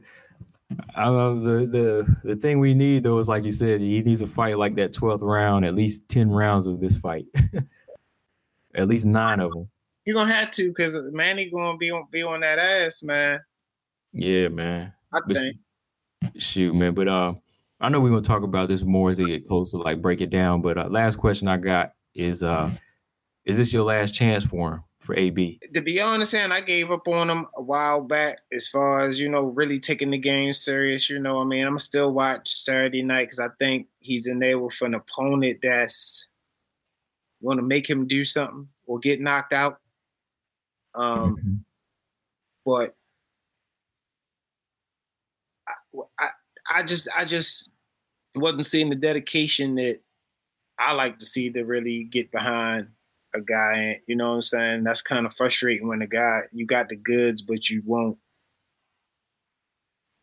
I 0.95 1.09
love 1.09 1.43
the 1.43 1.67
the 1.67 2.17
the 2.25 2.37
thing 2.37 2.59
we 2.59 2.75
need 2.75 3.03
though 3.03 3.19
is 3.19 3.29
like 3.29 3.45
you 3.45 3.53
said, 3.53 3.81
he 3.81 4.03
needs 4.03 4.23
a 4.23 4.27
fight 4.27 4.59
like 4.59 4.75
that 4.77 4.93
12th 4.93 5.21
round, 5.23 5.65
at 5.65 5.75
least 5.75 6.09
10 6.09 6.31
rounds 6.31 6.67
of 6.67 6.81
this 6.81 6.97
fight. 6.97 7.27
at 8.75 8.89
least 8.89 9.05
nine 9.05 9.41
of 9.41 9.53
them. 9.53 9.69
He 10.07 10.13
gonna 10.13 10.33
have 10.33 10.51
to 10.53 10.69
because 10.69 10.97
Manny 11.13 11.51
gonna 11.51 11.77
be 11.77 11.91
on 11.91 12.07
be 12.13 12.23
on 12.23 12.41
that 12.41 12.61
ass, 12.61 13.03
man. 13.03 13.41
Yeah, 14.13 14.49
man. 14.49 14.93
I 15.13 15.21
But 15.27 15.37
think. 15.37 15.57
shoot, 16.37 16.75
man. 16.75 16.95
But 16.95 17.09
uh, 17.09 17.35
I 17.81 17.89
know 17.89 18.01
we're 18.01 18.11
gonna 18.11 18.23
talk 18.23 18.45
about 18.45 18.69
this 18.69 18.85
more 18.85 19.11
as 19.11 19.19
they 19.19 19.27
get 19.27 19.49
closer, 19.49 19.79
like 19.79 20.01
break 20.01 20.21
it 20.21 20.31
down. 20.31 20.63
But 20.63 20.79
uh, 20.79 20.87
last 20.89 21.17
question 21.17 21.49
I 21.49 21.57
got 21.57 21.93
is 22.15 22.45
uh, 22.45 22.71
is 23.45 23.57
this 23.57 23.73
your 23.73 23.83
last 23.83 24.15
chance 24.15 24.45
for 24.45 24.75
him 24.75 24.85
for 25.01 25.19
AB? 25.19 25.59
To 25.75 25.81
be 25.81 26.01
honest, 26.01 26.37
and 26.37 26.53
I 26.53 26.61
gave 26.61 26.93
up 26.93 27.09
on 27.09 27.29
him 27.29 27.49
a 27.57 27.63
while 27.63 28.01
back 28.01 28.39
as 28.53 28.69
far 28.69 29.01
as 29.01 29.21
you 29.21 29.29
know, 29.29 29.47
really 29.47 29.81
taking 29.81 30.13
the 30.13 30.19
game 30.19 30.53
serious. 30.53 31.11
You 31.11 31.19
know, 31.19 31.41
I 31.41 31.45
mean, 31.45 31.67
I'm 31.67 31.79
still 31.81 32.13
watch 32.13 32.49
Saturday 32.49 33.03
night 33.03 33.25
because 33.25 33.41
I 33.41 33.49
think 33.59 33.89
he's 33.99 34.27
in 34.29 34.39
there 34.39 34.59
with 34.61 34.81
an 34.83 34.95
opponent 34.95 35.59
that's 35.65 36.29
want 37.41 37.59
to 37.59 37.63
make 37.67 37.91
him 37.91 38.07
do 38.07 38.23
something 38.23 38.69
or 38.87 39.01
get 39.01 39.21
knocked 39.21 39.53
out. 39.53 39.81
Um, 40.97 41.37
Mhm. 41.37 41.65
but 42.65 42.97
I, 45.69 45.73
I, 46.19 46.29
I 46.77 46.83
just, 46.83 47.09
I 47.17 47.25
just 47.25 47.71
wasn't 48.35 48.67
seeing 48.67 48.91
the 48.91 48.97
dedication 48.97 49.77
that 49.77 50.01
I 50.79 50.93
like 50.93 51.19
to 51.19 51.27
see 51.27 51.51
to 51.51 51.65
really 51.65 52.05
get 52.05 52.31
behind 52.33 52.89
a 53.35 53.41
guy. 53.41 54.01
You 54.07 54.17
know 54.17 54.31
what 54.31 54.35
I'm 54.37 54.43
saying? 54.43 54.85
That's 54.85 55.03
kind 55.03 55.27
of 55.27 55.35
frustrating 55.35 55.89
when 55.89 56.03
a 56.03 56.07
guy 56.07 56.43
you 56.53 56.67
got 56.67 56.89
the 56.89 56.97
goods, 56.97 57.43
but 57.43 57.71
you 57.71 57.83
won't 57.85 58.19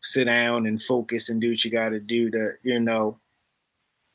sit 0.01 0.25
down 0.25 0.65
and 0.65 0.81
focus 0.81 1.29
and 1.29 1.41
do 1.41 1.51
what 1.51 1.63
you 1.63 1.71
got 1.71 1.89
to 1.89 1.99
do 1.99 2.29
to, 2.31 2.51
you 2.63 2.79
know, 2.79 3.19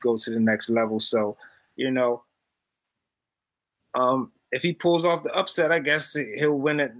go 0.02 0.16
to 0.16 0.30
the 0.30 0.40
next 0.40 0.70
level. 0.70 1.00
So, 1.00 1.36
you 1.76 1.90
know, 1.90 2.24
um, 3.94 4.32
if 4.52 4.62
he 4.62 4.72
pulls 4.72 5.04
off 5.04 5.24
the 5.24 5.34
upset, 5.36 5.72
I 5.72 5.78
guess 5.78 6.16
he'll 6.38 6.58
win 6.58 6.80
it 6.80 6.92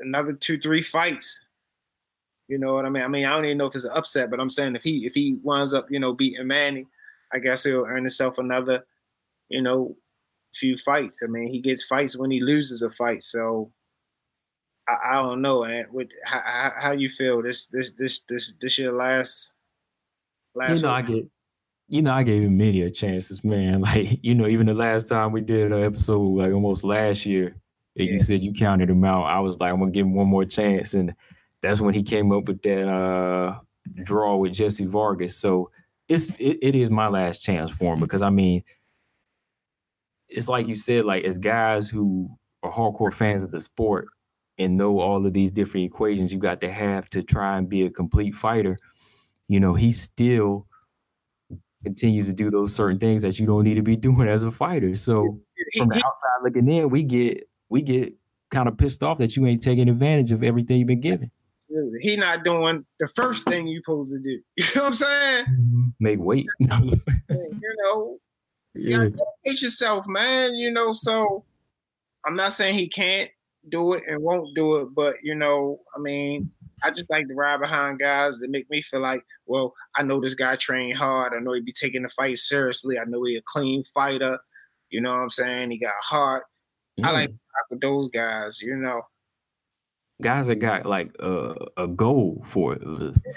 another 0.00 0.32
two, 0.32 0.58
three 0.58 0.82
fights. 0.82 1.44
You 2.48 2.58
know 2.58 2.74
what 2.74 2.86
I 2.86 2.90
mean? 2.90 3.02
I 3.02 3.08
mean, 3.08 3.26
I 3.26 3.32
don't 3.32 3.44
even 3.44 3.58
know 3.58 3.66
if 3.66 3.74
it's 3.74 3.84
an 3.84 3.92
upset, 3.94 4.30
but 4.30 4.40
I'm 4.40 4.50
saying 4.50 4.74
if 4.74 4.82
he 4.82 5.04
if 5.04 5.14
he 5.14 5.38
winds 5.42 5.74
up, 5.74 5.90
you 5.90 6.00
know, 6.00 6.14
beating 6.14 6.46
Manny, 6.46 6.86
I 7.32 7.40
guess 7.40 7.64
he'll 7.64 7.84
earn 7.84 8.04
himself 8.04 8.38
another, 8.38 8.84
you 9.50 9.60
know, 9.60 9.96
few 10.54 10.78
fights. 10.78 11.20
I 11.22 11.26
mean, 11.26 11.48
he 11.48 11.60
gets 11.60 11.84
fights 11.84 12.16
when 12.16 12.30
he 12.30 12.40
loses 12.40 12.80
a 12.80 12.90
fight. 12.90 13.22
So 13.22 13.70
I, 14.88 15.12
I 15.12 15.14
don't 15.16 15.42
know, 15.42 15.64
man. 15.64 15.86
What 15.90 16.08
how, 16.24 16.72
how, 16.80 16.92
you 16.92 17.10
feel? 17.10 17.42
This 17.42 17.66
this 17.66 17.92
this 17.92 18.20
this 18.20 18.54
this 18.60 18.78
your 18.78 18.92
last 18.92 19.54
last 20.54 20.80
you 20.80 20.86
know, 20.86 20.94
I 20.94 21.02
week. 21.02 21.06
get, 21.08 21.26
you 21.88 22.02
know, 22.02 22.12
I 22.12 22.22
gave 22.22 22.42
him 22.42 22.56
many 22.56 22.82
a 22.82 22.90
chances, 22.90 23.42
man. 23.44 23.80
Like, 23.82 24.22
you 24.22 24.34
know, 24.34 24.46
even 24.46 24.66
the 24.66 24.74
last 24.74 25.08
time 25.08 25.32
we 25.32 25.40
did 25.40 25.72
an 25.72 25.82
episode, 25.82 26.20
like 26.38 26.52
almost 26.52 26.84
last 26.84 27.26
year, 27.26 27.48
and 27.96 28.06
Yeah. 28.06 28.12
you 28.14 28.20
said 28.20 28.40
you 28.42 28.52
counted 28.52 28.90
him 28.90 29.04
out. 29.04 29.24
I 29.24 29.40
was 29.40 29.58
like, 29.60 29.72
I'm 29.72 29.80
gonna 29.80 29.90
give 29.92 30.06
him 30.06 30.14
one 30.14 30.28
more 30.28 30.44
chance, 30.44 30.94
and 30.94 31.14
that's 31.62 31.80
when 31.80 31.94
he 31.94 32.02
came 32.02 32.30
up 32.32 32.48
with 32.48 32.62
that 32.62 32.88
uh 32.88 33.58
draw 34.04 34.36
with 34.36 34.52
Jesse 34.52 34.84
Vargas. 34.86 35.36
So 35.36 35.70
it's 36.08 36.30
it, 36.38 36.58
it 36.62 36.74
is 36.74 36.90
my 36.90 37.08
last 37.08 37.42
chance 37.42 37.70
for 37.70 37.94
him 37.94 38.00
because 38.00 38.22
I 38.22 38.30
mean, 38.30 38.64
it's 40.28 40.48
like 40.48 40.68
you 40.68 40.74
said, 40.74 41.04
like 41.04 41.24
as 41.24 41.38
guys 41.38 41.88
who 41.88 42.30
are 42.62 42.72
hardcore 42.72 43.12
fans 43.12 43.44
of 43.44 43.50
the 43.50 43.60
sport 43.60 44.08
and 44.58 44.76
know 44.76 45.00
all 45.00 45.24
of 45.24 45.32
these 45.32 45.50
different 45.50 45.86
equations 45.86 46.32
you 46.32 46.38
got 46.38 46.60
to 46.60 46.70
have 46.70 47.08
to 47.10 47.22
try 47.22 47.56
and 47.56 47.68
be 47.68 47.82
a 47.84 47.90
complete 47.90 48.34
fighter, 48.34 48.76
you 49.48 49.60
know, 49.60 49.74
he 49.74 49.90
still 49.90 50.67
continues 51.82 52.26
to 52.26 52.32
do 52.32 52.50
those 52.50 52.74
certain 52.74 52.98
things 52.98 53.22
that 53.22 53.38
you 53.38 53.46
don't 53.46 53.64
need 53.64 53.74
to 53.74 53.82
be 53.82 53.96
doing 54.08 54.28
as 54.28 54.42
a 54.42 54.50
fighter. 54.50 54.96
So 54.96 55.40
from 55.76 55.88
the 55.88 55.96
outside 55.96 56.42
looking 56.42 56.68
in, 56.68 56.90
we 56.90 57.02
get 57.02 57.48
we 57.68 57.82
get 57.82 58.14
kind 58.50 58.68
of 58.68 58.78
pissed 58.78 59.02
off 59.02 59.18
that 59.18 59.36
you 59.36 59.46
ain't 59.46 59.62
taking 59.62 59.88
advantage 59.88 60.32
of 60.32 60.42
everything 60.42 60.78
you've 60.78 60.88
been 60.88 61.00
given. 61.00 61.28
he 62.00 62.16
not 62.16 62.44
doing 62.44 62.84
the 62.98 63.08
first 63.08 63.46
thing 63.46 63.66
you 63.66 63.80
supposed 63.84 64.12
to 64.12 64.20
do. 64.20 64.40
You 64.56 64.64
know 64.74 64.82
what 64.82 64.86
I'm 64.86 64.94
saying? 64.94 65.44
Mm-hmm. 65.44 65.84
Make 66.00 66.18
weight. 66.20 66.46
You 67.30 67.74
know, 67.82 68.18
you 68.74 68.90
yeah. 68.90 68.96
gotta 68.96 69.10
dedicate 69.10 69.62
yourself, 69.62 70.06
man. 70.08 70.54
You 70.54 70.70
know, 70.70 70.92
so 70.92 71.44
I'm 72.24 72.36
not 72.36 72.52
saying 72.52 72.74
he 72.74 72.88
can't 72.88 73.30
do 73.68 73.92
it 73.94 74.04
and 74.06 74.22
won't 74.22 74.54
do 74.54 74.76
it, 74.76 74.94
but 74.94 75.16
you 75.22 75.34
know, 75.34 75.80
I 75.94 75.98
mean, 75.98 76.50
I 76.82 76.90
just 76.90 77.10
like 77.10 77.28
to 77.28 77.34
ride 77.34 77.60
behind 77.60 77.98
guys 77.98 78.38
that 78.38 78.50
make 78.50 78.70
me 78.70 78.82
feel 78.82 79.00
like, 79.00 79.22
well, 79.46 79.74
I 79.96 80.02
know 80.02 80.20
this 80.20 80.34
guy 80.34 80.56
trained 80.56 80.96
hard. 80.96 81.32
I 81.34 81.40
know 81.40 81.52
he'd 81.52 81.64
be 81.64 81.72
taking 81.72 82.02
the 82.02 82.08
fight 82.08 82.36
seriously. 82.36 82.98
I 82.98 83.04
know 83.06 83.22
he 83.24 83.36
a 83.36 83.42
clean 83.44 83.84
fighter. 83.94 84.38
You 84.90 85.00
know 85.00 85.12
what 85.12 85.22
I'm 85.22 85.30
saying? 85.30 85.70
He 85.70 85.78
got 85.78 85.92
heart. 86.02 86.44
I 87.02 87.08
mm. 87.08 87.12
like 87.12 87.30
with 87.70 87.80
those 87.80 88.08
guys. 88.08 88.60
You 88.62 88.76
know, 88.76 89.02
guys 90.22 90.46
that 90.48 90.56
got 90.56 90.86
like 90.86 91.14
a, 91.20 91.54
a 91.76 91.86
goal 91.88 92.42
for 92.44 92.76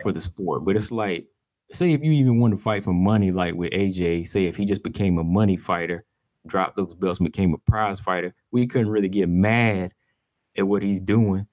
for 0.01 0.11
the 0.11 0.21
sport, 0.21 0.65
but 0.65 0.75
it's 0.75 0.91
like 0.91 1.27
say 1.71 1.93
if 1.93 2.03
you 2.03 2.11
even 2.11 2.39
want 2.39 2.51
to 2.51 2.61
fight 2.61 2.83
for 2.83 2.93
money, 2.93 3.31
like 3.31 3.55
with 3.55 3.71
AJ, 3.71 4.27
say 4.27 4.45
if 4.45 4.57
he 4.57 4.65
just 4.65 4.83
became 4.83 5.17
a 5.17 5.23
money 5.23 5.57
fighter, 5.57 6.05
dropped 6.47 6.77
those 6.77 6.93
belts, 6.93 7.19
and 7.19 7.31
became 7.31 7.53
a 7.53 7.71
prize 7.71 7.99
fighter, 7.99 8.33
we 8.51 8.67
couldn't 8.67 8.89
really 8.89 9.09
get 9.09 9.29
mad 9.29 9.93
at 10.57 10.67
what 10.67 10.83
he's 10.83 10.99
doing, 10.99 11.47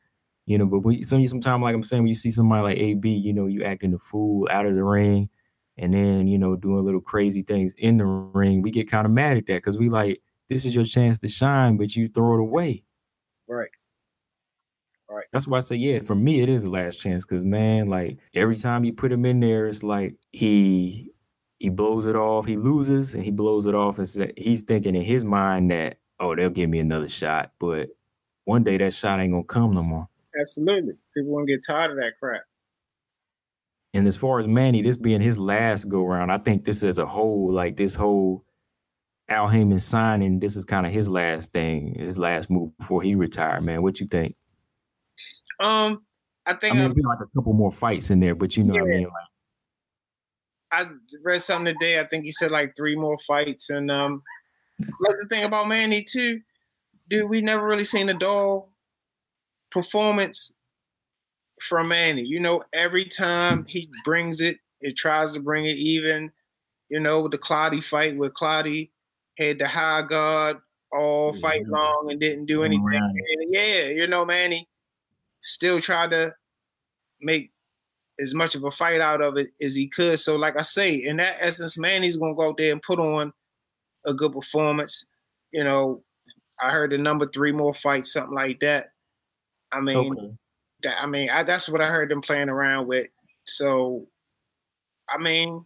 you 0.48 0.58
know. 0.58 0.66
But 0.66 0.80
we 0.80 1.02
some 1.04 1.26
sometimes, 1.28 1.62
like 1.62 1.74
I'm 1.74 1.82
saying, 1.82 2.02
when 2.02 2.08
you 2.08 2.14
see 2.14 2.30
somebody 2.30 2.62
like 2.62 2.78
AB, 2.78 3.11
you 3.11 3.32
know, 3.32 3.46
you 3.46 3.64
acting 3.64 3.92
the 3.92 3.98
fool 3.98 4.48
out 4.50 4.66
of 4.66 4.74
the 4.74 4.82
ring, 4.82 5.28
and 5.76 5.92
then 5.92 6.26
you 6.26 6.38
know 6.38 6.56
doing 6.56 6.84
little 6.84 7.00
crazy 7.00 7.42
things 7.42 7.74
in 7.78 7.98
the 7.98 8.04
ring, 8.06 8.62
we 8.62 8.70
get 8.70 8.90
kind 8.90 9.04
of 9.04 9.12
mad 9.12 9.37
at 9.37 9.46
that 9.46 9.56
because 9.56 9.78
we 9.78 9.88
like 9.88 10.22
this 10.48 10.64
is 10.64 10.74
your 10.74 10.84
chance 10.84 11.18
to 11.20 11.28
shine, 11.28 11.76
but 11.76 11.94
you 11.94 12.08
throw 12.08 12.34
it 12.34 12.40
away. 12.40 12.82
right? 13.48 13.68
Right. 15.11 15.26
That's 15.32 15.46
why 15.46 15.58
I 15.58 15.61
say, 15.61 15.76
yeah, 15.76 16.00
for 16.00 16.14
me, 16.14 16.42
it 16.42 16.48
is 16.48 16.64
a 16.64 16.70
last 16.70 17.00
chance. 17.00 17.24
Cause 17.24 17.44
man, 17.44 17.88
like 17.88 18.18
every 18.34 18.56
time 18.56 18.84
you 18.84 18.92
put 18.92 19.12
him 19.12 19.24
in 19.24 19.40
there, 19.40 19.66
it's 19.66 19.82
like 19.82 20.16
he 20.32 21.12
he 21.58 21.70
blows 21.70 22.06
it 22.06 22.16
off, 22.16 22.46
he 22.46 22.56
loses, 22.56 23.14
and 23.14 23.24
he 23.24 23.30
blows 23.30 23.66
it 23.66 23.74
off, 23.74 23.98
and 23.98 24.08
say, 24.08 24.32
he's 24.37 24.62
thinking 24.62 24.94
in 24.94 25.02
his 25.02 25.24
mind 25.24 25.70
that 25.70 25.98
oh, 26.20 26.34
they'll 26.34 26.50
give 26.50 26.70
me 26.70 26.78
another 26.80 27.08
shot, 27.08 27.52
but 27.58 27.90
one 28.44 28.64
day 28.64 28.76
that 28.78 28.94
shot 28.94 29.20
ain't 29.20 29.32
gonna 29.32 29.44
come 29.44 29.72
no 29.72 29.82
more. 29.82 30.08
Absolutely. 30.38 30.94
People 31.16 31.32
won't 31.32 31.48
get 31.48 31.64
tired 31.66 31.90
of 31.90 31.96
that 31.98 32.14
crap. 32.20 32.42
And 33.94 34.06
as 34.06 34.16
far 34.16 34.38
as 34.38 34.46
Manny, 34.46 34.82
this 34.82 34.96
being 34.96 35.20
his 35.20 35.38
last 35.38 35.84
go 35.84 36.04
round, 36.04 36.30
I 36.30 36.38
think 36.38 36.64
this 36.64 36.82
as 36.82 36.98
a 36.98 37.06
whole, 37.06 37.52
like 37.52 37.76
this 37.76 37.94
whole 37.94 38.44
Al 39.28 39.48
Haymon 39.48 39.78
signing, 39.78 40.40
this 40.40 40.56
is 40.56 40.64
kind 40.64 40.86
of 40.86 40.92
his 40.92 41.08
last 41.08 41.52
thing, 41.52 41.94
his 41.98 42.18
last 42.18 42.50
move 42.50 42.76
before 42.78 43.02
he 43.02 43.14
retired. 43.14 43.62
Man, 43.62 43.82
what 43.82 43.98
you 44.00 44.06
think? 44.06 44.36
Um, 45.60 46.02
I 46.46 46.54
think 46.54 46.74
I 46.74 46.78
mean, 46.78 46.92
be 46.92 47.02
like 47.02 47.18
a 47.20 47.36
couple 47.36 47.52
more 47.52 47.72
fights 47.72 48.10
in 48.10 48.20
there, 48.20 48.34
but 48.34 48.56
you 48.56 48.64
know 48.64 48.74
what 48.74 48.82
I 48.82 48.96
mean. 48.96 49.04
Like, 49.04 49.12
I 50.70 50.84
read 51.22 51.40
something 51.40 51.74
today. 51.74 51.98
I 51.98 52.06
think 52.06 52.24
he 52.24 52.30
said 52.30 52.50
like 52.50 52.76
three 52.76 52.94
more 52.94 53.18
fights. 53.26 53.70
And 53.70 53.90
um, 53.90 54.22
like 54.78 55.16
the 55.20 55.26
thing 55.28 55.44
about 55.44 55.68
Manny 55.68 56.02
too, 56.02 56.40
dude, 57.08 57.28
we 57.28 57.40
never 57.40 57.66
really 57.66 57.84
seen 57.84 58.08
a 58.08 58.14
dull 58.14 58.70
performance 59.70 60.57
from 61.61 61.88
Manny. 61.88 62.22
You 62.22 62.40
know, 62.40 62.62
every 62.72 63.04
time 63.04 63.64
he 63.66 63.90
brings 64.04 64.40
it, 64.40 64.59
it 64.81 64.96
tries 64.96 65.33
to 65.33 65.40
bring 65.40 65.66
it 65.66 65.76
even. 65.76 66.33
You 66.88 67.00
know, 67.00 67.22
with 67.22 67.33
the 67.33 67.38
Clottey 67.38 67.85
fight 67.85 68.16
where 68.16 68.31
Clottey 68.31 68.90
had 69.38 69.59
the 69.59 69.68
high 69.68 70.02
guard 70.02 70.59
all 70.90 71.35
fight 71.35 71.64
Mhm. 71.64 71.70
long 71.70 72.11
and 72.11 72.18
didn't 72.20 72.46
do 72.46 72.62
anything. 72.62 72.83
Right. 72.83 73.12
Yeah, 73.48 73.88
you 73.88 74.07
know, 74.07 74.24
Manny 74.24 74.68
still 75.40 75.81
tried 75.81 76.11
to 76.12 76.35
make 77.20 77.52
as 78.20 78.35
much 78.35 78.54
of 78.54 78.64
a 78.64 78.70
fight 78.70 79.00
out 79.00 79.20
of 79.20 79.37
it 79.37 79.48
as 79.61 79.74
he 79.74 79.87
could. 79.88 80.18
So, 80.18 80.37
like 80.37 80.59
I 80.59 80.62
say, 80.62 80.94
in 80.96 81.18
that 81.18 81.37
essence, 81.40 81.78
Manny's 81.78 82.16
gonna 82.16 82.35
go 82.35 82.48
out 82.48 82.57
there 82.57 82.72
and 82.72 82.83
put 82.83 82.98
on 82.98 83.33
a 84.07 84.14
good 84.14 84.33
performance. 84.33 85.09
You 85.52 85.64
know, 85.64 86.04
I 86.61 86.70
heard 86.70 86.90
the 86.90 86.98
number 86.98 87.26
three 87.26 87.52
more 87.52 87.74
fights, 87.74 88.12
something 88.12 88.35
like 88.35 88.61
that. 88.61 88.92
I 89.72 89.81
mean, 89.81 90.12
okay. 90.12 90.35
that 90.83 91.02
I 91.02 91.07
mean, 91.07 91.31
I, 91.31 91.42
that's 91.42 91.68
what 91.68 91.81
I 91.81 91.87
heard 91.87 92.11
them 92.11 92.20
playing 92.20 92.48
around 92.48 92.88
with. 92.88 93.09
So, 93.44 94.07
I 95.09 95.18
mean, 95.18 95.64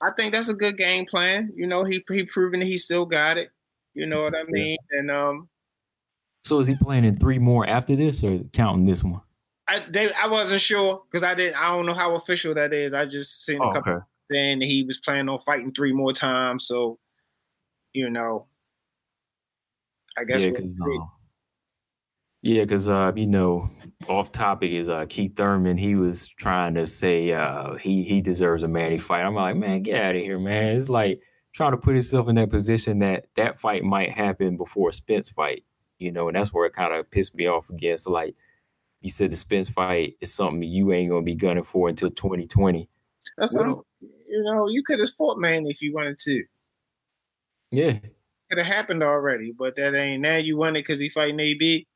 I 0.00 0.10
think 0.16 0.32
that's 0.32 0.48
a 0.48 0.54
good 0.54 0.76
game 0.76 1.06
plan. 1.06 1.52
You 1.54 1.66
know, 1.66 1.84
he 1.84 2.04
he 2.10 2.24
proven 2.24 2.60
that 2.60 2.66
he 2.66 2.76
still 2.76 3.06
got 3.06 3.38
it. 3.38 3.50
You 3.94 4.06
know 4.06 4.22
what 4.22 4.34
I 4.36 4.44
mean? 4.48 4.76
And 4.92 5.10
um, 5.10 5.48
So 6.44 6.58
is 6.58 6.66
he 6.66 6.76
planning 6.76 7.16
three 7.16 7.38
more 7.38 7.66
after 7.66 7.96
this, 7.96 8.22
or 8.22 8.40
counting 8.52 8.84
this 8.84 9.02
one? 9.02 9.22
I 9.68 9.84
they 9.90 10.12
I 10.12 10.28
wasn't 10.28 10.60
sure 10.60 11.02
because 11.10 11.24
I 11.24 11.34
didn't. 11.34 11.60
I 11.60 11.68
don't 11.68 11.86
know 11.86 11.94
how 11.94 12.14
official 12.14 12.54
that 12.54 12.72
is. 12.72 12.92
I 12.94 13.06
just 13.06 13.44
seen 13.44 13.60
a 13.60 13.72
couple 13.72 13.92
okay. 13.92 14.04
saying 14.30 14.60
he 14.60 14.84
was 14.84 14.98
planning 14.98 15.28
on 15.28 15.38
fighting 15.40 15.72
three 15.72 15.92
more 15.92 16.12
times. 16.12 16.66
So, 16.66 16.98
you 17.92 18.10
know, 18.10 18.46
I 20.16 20.24
guess 20.24 20.44
Yeah, 20.44 20.50
we'll 20.50 20.68
see. 20.68 20.98
Yeah, 22.46 22.62
because 22.62 22.88
uh, 22.88 23.10
you 23.16 23.26
know, 23.26 23.68
off 24.06 24.30
topic 24.30 24.70
is 24.70 24.88
uh 24.88 25.04
Keith 25.08 25.34
Thurman. 25.34 25.76
He 25.76 25.96
was 25.96 26.28
trying 26.28 26.74
to 26.74 26.86
say 26.86 27.32
uh 27.32 27.74
he 27.74 28.04
he 28.04 28.20
deserves 28.20 28.62
a 28.62 28.68
Manny 28.68 28.98
fight. 28.98 29.24
I'm 29.24 29.34
like, 29.34 29.56
man, 29.56 29.82
get 29.82 30.00
out 30.00 30.14
of 30.14 30.22
here, 30.22 30.38
man. 30.38 30.76
It's 30.76 30.88
like 30.88 31.20
trying 31.52 31.72
to 31.72 31.76
put 31.76 31.94
himself 31.94 32.28
in 32.28 32.36
that 32.36 32.50
position 32.50 33.00
that 33.00 33.26
that 33.34 33.58
fight 33.58 33.82
might 33.82 34.12
happen 34.12 34.56
before 34.56 34.90
a 34.90 34.92
Spence 34.92 35.28
fight. 35.28 35.64
You 35.98 36.12
know, 36.12 36.28
and 36.28 36.36
that's 36.36 36.52
where 36.52 36.66
it 36.66 36.72
kind 36.72 36.94
of 36.94 37.10
pissed 37.10 37.34
me 37.34 37.46
off 37.46 37.68
again. 37.68 37.98
So 37.98 38.12
like. 38.12 38.34
You 39.02 39.10
said 39.10 39.30
the 39.30 39.36
Spence 39.36 39.68
fight 39.68 40.16
is 40.20 40.34
something 40.34 40.62
you 40.62 40.90
ain't 40.92 41.10
gonna 41.10 41.22
be 41.22 41.34
gunning 41.34 41.62
for 41.62 41.88
until 41.88 42.10
2020. 42.10 42.88
That's 43.36 43.54
what 43.54 43.84
you 44.00 44.42
know. 44.42 44.66
You 44.68 44.82
could 44.84 44.98
have 44.98 45.10
fought 45.10 45.38
Manny 45.38 45.70
if 45.70 45.80
you 45.80 45.94
wanted 45.94 46.18
to. 46.18 46.44
Yeah, 47.70 47.98
Could 48.48 48.58
have 48.58 48.66
happened 48.66 49.04
already, 49.04 49.52
but 49.52 49.76
that 49.76 49.94
ain't 49.94 50.22
now. 50.22 50.36
You 50.36 50.56
won 50.56 50.74
it 50.74 50.80
because 50.80 50.98
he 50.98 51.08
fighting 51.08 51.38
AB. 51.38 51.86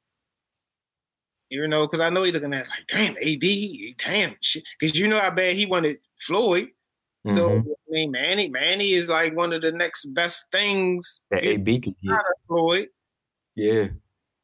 You 1.50 1.66
know, 1.68 1.86
because 1.86 2.00
I 2.00 2.10
know 2.10 2.22
he 2.22 2.30
looking 2.32 2.54
at 2.54 2.66
like, 2.68 2.86
damn, 2.86 3.14
AB, 3.20 3.94
damn, 3.98 4.34
shit. 4.40 4.62
Because 4.78 4.98
you 4.98 5.08
know 5.08 5.18
how 5.18 5.30
bad 5.30 5.54
he 5.56 5.66
wanted 5.66 5.98
Floyd. 6.18 6.70
So 7.26 7.50
Mhm. 7.50 7.66
I 7.68 7.90
mean, 7.90 8.10
Manny, 8.12 8.48
Manny 8.48 8.92
is 8.92 9.08
like 9.10 9.34
one 9.34 9.52
of 9.52 9.60
the 9.62 9.72
next 9.72 10.06
best 10.14 10.50
things 10.52 11.24
that 11.30 11.44
AB 11.44 11.80
could 11.80 11.96
get. 12.00 12.16
Floyd. 12.46 12.88
Yeah. 13.56 13.88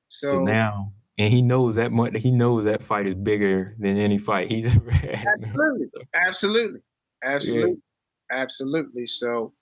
So, 0.09 0.27
So, 0.29 0.45
now, 0.45 0.93
and 1.17 1.33
he 1.33 1.41
knows 1.43 1.77
that 1.77 1.93
much. 1.93 2.13
He 2.21 2.31
knows 2.33 2.65
that 2.65 2.83
fight 2.83 3.07
is 3.07 3.15
bigger 3.15 3.75
than 3.79 3.97
any 3.97 4.19
fight 4.19 4.51
he's 4.51 4.67
ever 4.77 4.91
had. 4.91 5.27
absolutely, 5.47 5.87
absolutely, 6.13 6.81
absolutely, 7.23 7.77
absolutely. 8.31 9.07
So, 9.07 9.55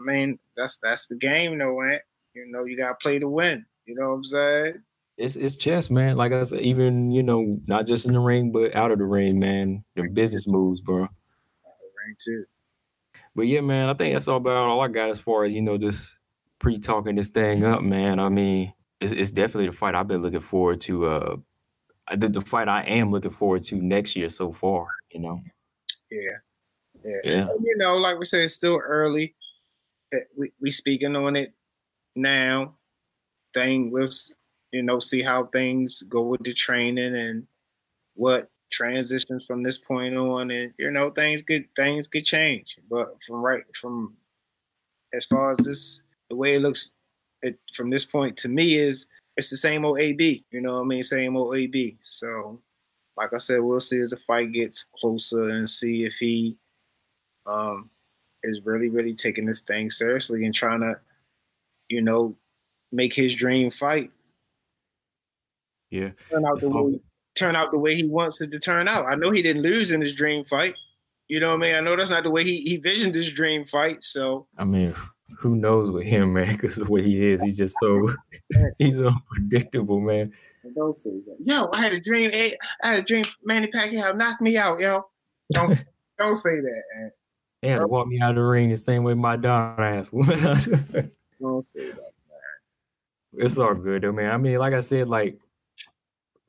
I 0.00 0.02
mean, 0.04 0.38
that's 0.56 0.78
that's 0.78 1.06
the 1.06 1.16
game, 1.16 1.56
though, 1.58 1.80
Ant. 1.82 2.02
You 2.34 2.46
know, 2.50 2.64
you 2.64 2.76
gotta 2.76 2.94
play 2.96 3.18
to 3.20 3.28
win. 3.28 3.64
You 3.86 3.94
know 3.94 4.08
what 4.10 4.14
I'm 4.16 4.24
saying? 4.24 4.82
It's 5.20 5.36
it's 5.36 5.56
chess, 5.56 5.90
man. 5.90 6.16
Like 6.16 6.32
I 6.32 6.42
said, 6.44 6.60
even 6.60 7.10
you 7.10 7.22
know, 7.22 7.58
not 7.66 7.86
just 7.86 8.06
in 8.06 8.12
the 8.14 8.20
ring, 8.20 8.52
but 8.52 8.74
out 8.74 8.90
of 8.90 8.98
the 8.98 9.04
ring, 9.04 9.38
man. 9.38 9.84
The 9.94 10.08
business 10.08 10.48
moves, 10.48 10.80
bro. 10.80 11.00
Ring 11.00 12.16
too. 12.18 12.44
But 13.34 13.42
yeah, 13.42 13.60
man, 13.60 13.88
I 13.88 13.94
think 13.94 14.14
that's 14.14 14.28
all 14.28 14.38
about 14.38 14.68
all 14.68 14.80
I 14.80 14.88
got 14.88 15.10
as 15.10 15.20
far 15.20 15.44
as 15.44 15.54
you 15.54 15.62
know, 15.62 15.76
just 15.78 16.16
pre 16.58 16.78
talking 16.78 17.16
this 17.16 17.28
thing 17.28 17.64
up, 17.64 17.82
man. 17.82 18.18
I 18.18 18.28
mean, 18.30 18.72
it's, 19.00 19.12
it's 19.12 19.30
definitely 19.30 19.66
the 19.66 19.76
fight 19.76 19.94
I've 19.94 20.08
been 20.08 20.22
looking 20.22 20.40
forward 20.40 20.80
to. 20.82 21.06
Uh, 21.06 21.36
the, 22.16 22.28
the 22.28 22.40
fight 22.40 22.68
I 22.68 22.82
am 22.84 23.10
looking 23.10 23.30
forward 23.30 23.62
to 23.64 23.76
next 23.76 24.16
year 24.16 24.30
so 24.30 24.52
far. 24.52 24.88
You 25.12 25.20
know, 25.20 25.40
Yeah, 26.10 26.20
yeah. 27.04 27.16
yeah, 27.24 27.46
you 27.62 27.76
know, 27.76 27.96
like 27.96 28.18
we 28.18 28.24
said, 28.24 28.40
it's 28.40 28.54
still 28.54 28.80
early. 28.82 29.34
Eh, 30.12 30.18
We 30.36 30.50
we 30.60 30.70
speaking 30.70 31.14
on 31.14 31.36
it 31.36 31.52
now. 32.16 32.76
Thing 33.52 33.90
with 33.90 34.14
you 34.72 34.82
know, 34.82 34.98
see 34.98 35.22
how 35.22 35.44
things 35.46 36.02
go 36.02 36.22
with 36.22 36.42
the 36.44 36.54
training 36.54 37.16
and 37.16 37.46
what 38.14 38.48
transitions 38.70 39.44
from 39.44 39.62
this 39.62 39.78
point 39.78 40.16
on, 40.16 40.50
and 40.50 40.72
you 40.78 40.90
know 40.90 41.10
things 41.10 41.42
could 41.42 41.66
things 41.74 42.06
could 42.06 42.24
change. 42.24 42.78
But 42.88 43.22
from 43.22 43.36
right 43.36 43.64
from 43.74 44.16
as 45.12 45.26
far 45.26 45.50
as 45.50 45.58
this, 45.58 46.02
the 46.28 46.36
way 46.36 46.54
it 46.54 46.62
looks 46.62 46.94
it, 47.42 47.58
from 47.74 47.90
this 47.90 48.04
point 48.04 48.36
to 48.38 48.48
me 48.48 48.76
is 48.76 49.08
it's 49.36 49.50
the 49.50 49.56
same 49.56 49.84
old 49.84 49.98
AB. 49.98 50.44
You 50.50 50.60
know 50.60 50.74
what 50.74 50.82
I 50.82 50.84
mean? 50.84 51.02
Same 51.02 51.36
old 51.36 51.56
AB. 51.56 51.96
So, 52.00 52.60
like 53.16 53.32
I 53.32 53.38
said, 53.38 53.60
we'll 53.60 53.80
see 53.80 54.00
as 54.00 54.10
the 54.10 54.16
fight 54.16 54.52
gets 54.52 54.84
closer 54.98 55.48
and 55.48 55.68
see 55.68 56.04
if 56.04 56.14
he 56.14 56.56
um, 57.46 57.90
is 58.42 58.60
really, 58.64 58.88
really 58.88 59.14
taking 59.14 59.46
this 59.46 59.60
thing 59.60 59.90
seriously 59.90 60.44
and 60.44 60.54
trying 60.54 60.80
to, 60.80 60.94
you 61.88 62.02
know, 62.02 62.36
make 62.92 63.14
his 63.14 63.34
dream 63.34 63.70
fight 63.70 64.10
Yeah. 65.90 66.10
turn 66.30 66.44
out 66.46 66.60
the 66.60 66.70
way 66.70 67.00
turn 67.34 67.56
out 67.56 67.70
the 67.70 67.78
way 67.78 67.94
he 67.94 68.06
wants 68.06 68.40
it 68.42 68.50
to 68.52 68.58
turn 68.58 68.86
out. 68.86 69.06
I 69.06 69.14
know 69.14 69.30
he 69.30 69.42
didn't 69.42 69.62
lose 69.62 69.92
in 69.92 70.00
his 70.00 70.14
dream 70.14 70.44
fight. 70.44 70.74
You 71.28 71.40
know 71.40 71.48
what 71.48 71.54
I 71.54 71.58
mean? 71.58 71.74
I 71.74 71.80
know 71.80 71.96
that's 71.96 72.10
not 72.10 72.24
the 72.24 72.30
way 72.30 72.44
he, 72.44 72.60
he 72.60 72.76
visioned 72.76 73.14
his 73.14 73.32
dream 73.32 73.64
fight. 73.64 74.02
So 74.04 74.46
I 74.58 74.64
mean, 74.64 74.92
who 75.38 75.56
knows 75.56 75.90
with 75.90 76.06
him, 76.06 76.34
man? 76.34 76.48
Because 76.52 76.76
the 76.76 76.84
way 76.90 77.02
he 77.02 77.30
is, 77.30 77.42
he's 77.42 77.56
just 77.56 77.76
so 77.80 78.08
he's 78.78 79.00
unpredictable, 79.00 80.00
man. 80.00 80.32
don't 80.74 80.92
say 80.94 81.10
that. 81.10 81.36
Yo, 81.40 81.68
I 81.72 81.82
had 81.82 81.92
a 81.92 82.00
dream. 82.00 82.30
eh, 82.32 82.50
I 82.82 82.88
had 82.94 83.00
a 83.00 83.02
dream. 83.04 83.24
Manny 83.44 83.68
Pacquiao 83.68 84.16
knocked 84.16 84.42
me 84.42 84.56
out. 84.56 84.80
Yo, 84.80 85.04
don't 85.52 85.72
don't 86.18 86.34
say 86.34 86.60
that. 86.60 86.82
Man. 86.96 87.10
They 87.62 87.68
had 87.68 87.78
to 87.78 87.86
walk 87.86 88.06
me 88.06 88.20
out 88.20 88.30
of 88.30 88.36
the 88.36 88.42
ring 88.42 88.70
the 88.70 88.76
same 88.76 89.04
way 89.04 89.14
my 89.14 89.36
daughter 89.36 89.82
asked. 89.82 90.10
Don't 91.40 91.62
say 91.62 91.90
that. 91.90 91.96
Man. 91.96 93.44
it's 93.44 93.56
all 93.58 93.74
good 93.74 94.02
though, 94.02 94.12
man. 94.12 94.32
I 94.32 94.36
mean, 94.36 94.58
like 94.58 94.74
I 94.74 94.80
said, 94.80 95.08
like 95.08 95.38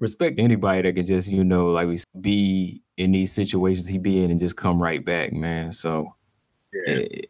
respect 0.02 0.39
anybody 0.39 0.82
that 0.82 0.95
can 0.95 1.06
just, 1.06 1.30
you 1.32 1.43
know, 1.43 1.68
like 1.68 1.88
we 1.88 1.97
be 2.20 2.82
in 2.97 3.12
these 3.12 3.32
situations 3.32 3.88
he 3.88 3.97
be 3.97 4.22
in 4.24 4.32
and 4.32 4.39
just 4.39 4.58
come 4.58 4.82
right 4.82 5.04
back, 5.06 5.32
man. 5.32 5.72
So 5.72 6.16
Yeah. 6.74 6.93
eh, 6.95 7.22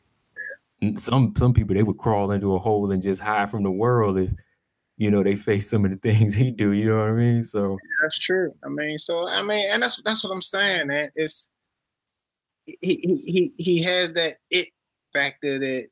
n- 0.82 0.98
some 0.98 1.34
some 1.36 1.54
people 1.54 1.76
they 1.76 1.84
would 1.84 1.98
crawl 1.98 2.32
into 2.32 2.56
a 2.56 2.60
hole 2.60 2.90
and 2.92 3.04
just 3.04 3.22
hide 3.22 3.52
from 3.52 3.64
the 3.64 3.72
world 3.72 4.18
if 4.18 4.30
you 4.98 5.12
know 5.12 5.22
they 5.24 5.36
face 5.36 5.70
some 5.70 5.84
of 5.86 5.92
the 5.92 5.98
things 6.12 6.34
he 6.34 6.50
do. 6.52 6.72
You 6.72 6.90
know 6.90 6.98
what 6.98 7.08
I 7.08 7.12
mean? 7.12 7.44
So 7.44 7.78
That's 8.02 8.18
true. 8.18 8.54
I 8.66 8.70
mean, 8.70 8.98
so 8.98 9.28
I 9.28 9.42
mean, 9.42 9.66
and 9.72 9.84
that's 9.84 10.02
that's 10.04 10.24
what 10.24 10.32
I'm 10.34 10.42
saying, 10.42 10.88
man. 10.88 11.10
It's 11.16 11.52
he 12.66 12.78
he 12.82 13.24
he 13.26 13.54
he 13.58 13.84
has 13.84 14.14
that 14.14 14.38
it 14.50 14.70
factor 15.14 15.60
that 15.60 15.88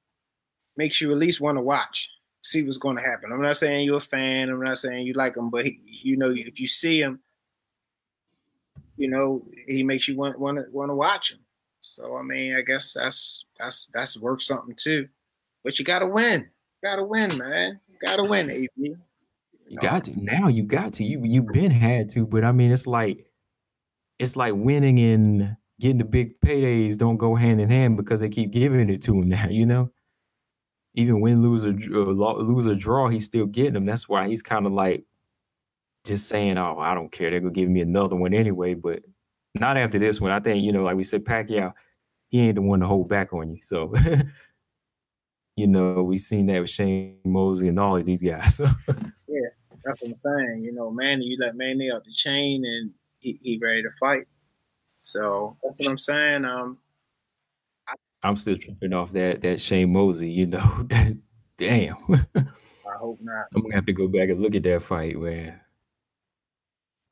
makes 0.77 1.01
you 1.01 1.11
at 1.11 1.17
least 1.17 1.41
want 1.41 1.57
to 1.57 1.61
watch, 1.61 2.09
see 2.49 2.63
what's 2.63 2.77
going 2.77 2.97
to 2.97 3.03
happen. 3.03 3.31
I'm 3.31 3.41
not 3.41 3.57
saying 3.57 3.85
you're 3.85 3.97
a 3.97 4.01
fan. 4.01 4.49
I'm 4.49 4.63
not 4.63 4.77
saying 4.77 5.05
you 5.05 5.13
like 5.13 5.37
him, 5.37 5.49
but 5.49 5.63
he, 5.63 5.79
you 5.85 6.17
know, 6.17 6.31
if 6.31 6.59
you 6.59 6.67
see 6.67 7.01
him, 7.01 7.19
you 8.97 9.09
know, 9.09 9.45
he 9.67 9.83
makes 9.83 10.07
you 10.07 10.17
want 10.17 10.39
want 10.39 10.57
to 10.57 10.65
want 10.71 10.89
to 10.89 10.95
watch 10.95 11.31
him. 11.31 11.39
So 11.79 12.17
I 12.17 12.23
mean, 12.23 12.55
I 12.55 12.61
guess 12.61 12.93
that's 12.93 13.45
that's 13.57 13.89
that's 13.93 14.19
worth 14.21 14.41
something 14.41 14.75
too. 14.75 15.07
But 15.63 15.79
you 15.79 15.85
got 15.85 15.99
to 15.99 16.07
win. 16.07 16.41
You 16.41 16.89
got 16.89 16.97
to 16.97 17.03
win, 17.03 17.37
man. 17.37 17.79
You 17.87 17.97
got 17.99 18.17
to 18.17 18.23
win, 18.23 18.49
AB. 18.49 18.95
You 19.67 19.77
got 19.79 20.05
to 20.05 20.19
now. 20.21 20.47
You 20.47 20.63
got 20.63 20.93
to. 20.93 21.03
You 21.03 21.21
You've 21.23 21.47
been 21.47 21.71
had 21.71 22.09
to, 22.09 22.25
but 22.25 22.43
I 22.43 22.51
mean, 22.51 22.71
it's 22.71 22.87
like 22.87 23.25
it's 24.17 24.35
like 24.35 24.53
winning 24.55 24.99
and 24.99 25.55
getting 25.79 25.97
the 25.97 26.05
big 26.05 26.39
paydays 26.41 26.97
don't 26.97 27.17
go 27.17 27.35
hand 27.35 27.61
in 27.61 27.69
hand 27.69 27.95
because 27.95 28.19
they 28.19 28.29
keep 28.29 28.51
giving 28.51 28.89
it 28.89 29.01
to 29.03 29.13
him 29.13 29.29
now. 29.29 29.47
You 29.47 29.65
know, 29.65 29.91
even 30.99 31.21
win, 31.21 31.41
lose 31.41 31.65
or 31.65 31.69
uh, 31.69 32.33
lose 32.41 32.67
or 32.67 32.75
draw, 32.75 33.07
he's 33.07 33.25
still 33.25 33.45
getting 33.45 33.73
them. 33.73 33.85
That's 33.85 34.09
why 34.09 34.27
he's 34.27 34.41
kind 34.41 34.65
of 34.65 34.71
like 34.71 35.03
just 36.05 36.27
saying, 36.27 36.57
"Oh, 36.57 36.77
I 36.79 36.93
don't 36.93 37.11
care. 37.11 37.29
They're 37.29 37.39
gonna 37.39 37.51
give 37.51 37.69
me 37.69 37.81
another 37.81 38.15
one 38.15 38.33
anyway." 38.33 38.73
But 38.73 39.03
not 39.55 39.77
after 39.77 39.99
this 39.99 40.19
one. 40.21 40.31
I 40.31 40.39
think 40.39 40.63
you 40.63 40.71
know, 40.71 40.83
like 40.83 40.95
we 40.95 41.03
said, 41.03 41.25
Pacquiao, 41.25 41.73
he 42.29 42.41
ain't 42.41 42.55
the 42.55 42.61
one 42.61 42.81
to 42.81 42.87
hold 42.87 43.09
back 43.09 43.33
on 43.33 43.51
you. 43.51 43.61
So. 43.61 43.93
You 45.55 45.67
know, 45.67 46.03
we 46.03 46.17
seen 46.17 46.45
that 46.45 46.61
with 46.61 46.69
Shane 46.69 47.17
Mosley 47.25 47.67
and 47.67 47.77
all 47.77 47.97
of 47.97 48.05
these 48.05 48.21
guys. 48.21 48.61
Yeah, 49.27 49.49
that's 49.85 50.01
what 50.01 50.11
I'm 50.11 50.15
saying. 50.15 50.63
You 50.63 50.71
know, 50.71 50.89
Manny, 50.89 51.25
you 51.25 51.37
let 51.37 51.55
Manny 51.55 51.91
out 51.91 52.05
the 52.05 52.13
chain 52.13 52.63
and 52.63 52.91
he, 53.19 53.37
he 53.41 53.59
ready 53.61 53.83
to 53.83 53.89
fight. 53.99 54.25
So 55.01 55.57
that's 55.61 55.79
what 55.79 55.89
I'm 55.89 55.97
saying. 55.97 56.45
Um, 56.45 56.77
I'm 58.23 58.35
still 58.35 58.57
tripping 58.57 58.93
off 58.93 59.11
that 59.13 59.41
that 59.41 59.61
Shane 59.61 59.93
Mosley, 59.93 60.29
you 60.29 60.47
know. 60.47 60.87
Damn. 61.57 61.97
I 62.35 62.97
hope 62.97 63.19
not. 63.21 63.45
I'm 63.55 63.61
gonna 63.61 63.75
have 63.75 63.85
to 63.85 63.93
go 63.93 64.07
back 64.07 64.29
and 64.29 64.41
look 64.41 64.55
at 64.55 64.63
that 64.63 64.81
fight, 64.81 65.17
man. 65.17 65.59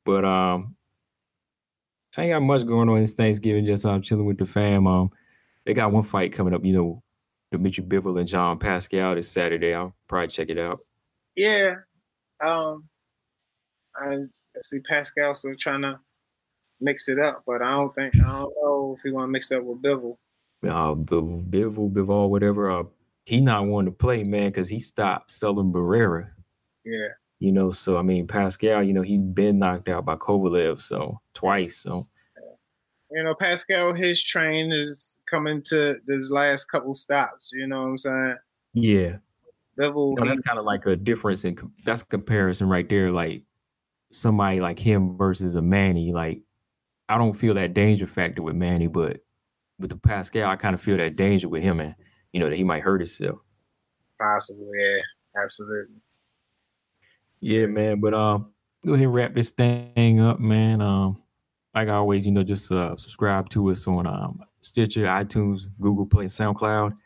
But 0.04 0.24
um 0.24 0.76
I 2.16 2.22
ain't 2.22 2.32
got 2.32 2.42
much 2.42 2.66
going 2.66 2.88
on 2.88 3.00
this 3.00 3.14
Thanksgiving, 3.14 3.66
just 3.66 3.86
I'm 3.86 4.02
chilling 4.02 4.26
with 4.26 4.38
the 4.38 4.46
fam. 4.46 4.86
Um 4.86 5.10
they 5.64 5.74
got 5.74 5.92
one 5.92 6.02
fight 6.02 6.32
coming 6.32 6.54
up, 6.54 6.64
you 6.64 6.72
know, 6.72 7.02
Dimitri 7.50 7.84
Bivol 7.84 8.18
and 8.18 8.28
John 8.28 8.58
Pascal 8.58 9.14
this 9.14 9.30
Saturday. 9.30 9.74
I'll 9.74 9.94
probably 10.08 10.28
check 10.28 10.48
it 10.48 10.58
out. 10.58 10.80
Yeah. 11.36 11.74
Um, 12.44 12.88
I, 13.96 14.14
I 14.14 14.60
see 14.60 14.80
Pascal 14.80 15.34
still 15.34 15.54
trying 15.56 15.82
to 15.82 16.00
mix 16.80 17.08
it 17.08 17.18
up, 17.18 17.42
but 17.46 17.62
I 17.62 17.70
don't 17.72 17.94
think 17.94 18.14
I 18.16 18.28
don't 18.28 18.52
know 18.62 18.94
if 18.96 19.02
he 19.02 19.10
want 19.10 19.28
to 19.28 19.32
mix 19.32 19.50
it 19.50 19.58
up 19.58 19.64
with 19.64 19.82
Bivol. 19.82 20.16
Uh 20.64 20.94
Biv- 20.94 21.48
Bivol, 21.50 21.92
Bivol, 21.92 22.30
whatever. 22.30 22.70
Uh 22.70 22.84
he 23.26 23.40
not 23.42 23.66
wanting 23.66 23.92
to 23.92 23.96
play, 23.96 24.24
man, 24.24 24.48
because 24.48 24.68
he 24.70 24.78
stopped 24.78 25.30
Sullivan 25.30 25.72
Barrera. 25.72 26.30
Yeah. 26.84 27.08
You 27.40 27.52
know, 27.52 27.70
so 27.70 27.96
I 27.98 28.02
mean 28.02 28.26
Pascal, 28.26 28.82
you 28.82 28.92
know, 28.92 29.02
he 29.02 29.18
been 29.18 29.58
knocked 29.58 29.88
out 29.88 30.04
by 30.04 30.16
Kovalev, 30.16 30.80
so 30.80 31.20
twice. 31.34 31.76
So 31.76 32.06
You 33.10 33.22
know, 33.24 33.34
Pascal, 33.34 33.94
his 33.94 34.22
train 34.22 34.70
is 34.72 35.20
coming 35.30 35.62
to 35.66 35.94
this 36.06 36.30
last 36.30 36.66
couple 36.66 36.94
stops. 36.94 37.50
You 37.54 37.66
know 37.66 37.82
what 37.82 37.88
I'm 37.88 37.98
saying? 37.98 38.36
yeah. 38.74 39.16
Bivol, 39.78 40.16
No, 40.16 40.22
he- 40.24 40.28
that's 40.28 40.40
kind 40.40 40.58
of 40.58 40.64
like 40.64 40.86
a 40.86 40.96
difference 40.96 41.44
in 41.44 41.56
that's 41.84 42.02
comparison 42.02 42.68
right 42.68 42.88
there. 42.88 43.12
Like 43.12 43.44
somebody 44.10 44.60
like 44.60 44.78
him 44.78 45.16
versus 45.16 45.54
a 45.54 45.62
Manny. 45.62 46.12
Like 46.12 46.40
I 47.08 47.16
don't 47.18 47.34
feel 47.34 47.54
that 47.54 47.74
danger 47.74 48.06
factor 48.06 48.42
with 48.42 48.56
Manny, 48.56 48.86
but 48.88 49.20
with 49.78 49.90
the 49.90 49.96
Pascal, 49.96 50.50
I 50.50 50.56
kind 50.56 50.74
of 50.74 50.80
feel 50.80 50.96
that 50.96 51.16
danger 51.16 51.48
with 51.48 51.62
him, 51.62 51.80
and 51.80 51.94
you 52.32 52.40
know 52.40 52.48
that 52.48 52.56
he 52.56 52.64
might 52.64 52.82
hurt 52.82 53.00
himself. 53.00 53.38
possible. 54.20 54.70
Yeah, 54.78 54.98
absolutely. 55.44 55.96
Yeah, 57.40 57.66
man. 57.66 58.00
But 58.00 58.14
um, 58.14 58.52
go 58.84 58.94
ahead 58.94 59.04
and 59.04 59.14
wrap 59.14 59.34
this 59.34 59.50
thing 59.50 60.20
up, 60.20 60.40
man. 60.40 60.80
Um, 60.80 61.22
like 61.74 61.88
always, 61.88 62.26
you 62.26 62.32
know, 62.32 62.42
just 62.42 62.72
uh, 62.72 62.96
subscribe 62.96 63.48
to 63.50 63.70
us 63.70 63.86
on 63.86 64.06
um 64.06 64.40
Stitcher, 64.60 65.02
iTunes, 65.02 65.66
Google 65.80 66.06
Play, 66.06 66.22
and 66.22 66.30
SoundCloud. 66.30 66.96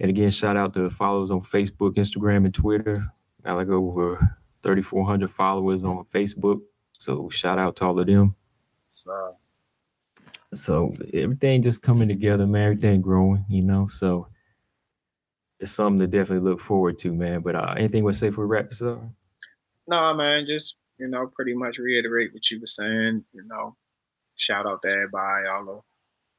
And 0.00 0.10
again, 0.10 0.30
shout 0.30 0.56
out 0.56 0.74
to 0.74 0.82
the 0.82 0.90
followers 0.90 1.30
on 1.30 1.40
Facebook, 1.40 1.96
Instagram, 1.96 2.44
and 2.44 2.54
Twitter. 2.54 3.04
Got 3.44 3.56
like 3.56 3.68
over 3.68 4.16
3,400 4.62 5.30
followers 5.30 5.82
on 5.84 6.04
Facebook. 6.04 6.60
So 6.92 7.28
shout 7.30 7.58
out 7.58 7.76
to 7.76 7.84
all 7.86 7.98
of 7.98 8.06
them. 8.06 8.36
So 8.86 9.36
So 10.54 10.94
everything 11.12 11.62
just 11.62 11.82
coming 11.82 12.08
together, 12.08 12.46
man. 12.46 12.62
Everything 12.64 13.00
growing, 13.02 13.44
you 13.48 13.62
know. 13.62 13.86
So 13.86 14.28
it's 15.60 15.72
something 15.72 16.00
to 16.00 16.06
definitely 16.06 16.48
look 16.48 16.60
forward 16.60 16.98
to, 17.00 17.12
man. 17.12 17.40
But 17.40 17.54
uh, 17.54 17.74
anything 17.76 18.04
we 18.04 18.12
say 18.12 18.30
for 18.30 18.46
we 18.46 18.56
wrap 18.56 18.68
this 18.68 18.82
up? 18.82 19.02
no, 19.86 20.14
man, 20.14 20.44
just 20.44 20.80
you 20.98 21.08
know, 21.08 21.26
pretty 21.34 21.54
much 21.54 21.78
reiterate 21.78 22.32
what 22.32 22.50
you 22.50 22.60
were 22.60 22.66
saying. 22.66 23.24
You 23.32 23.44
know, 23.46 23.76
shout 24.36 24.66
out 24.66 24.82
to 24.82 24.88
everybody, 24.90 25.46
all 25.48 25.64
the 25.64 25.80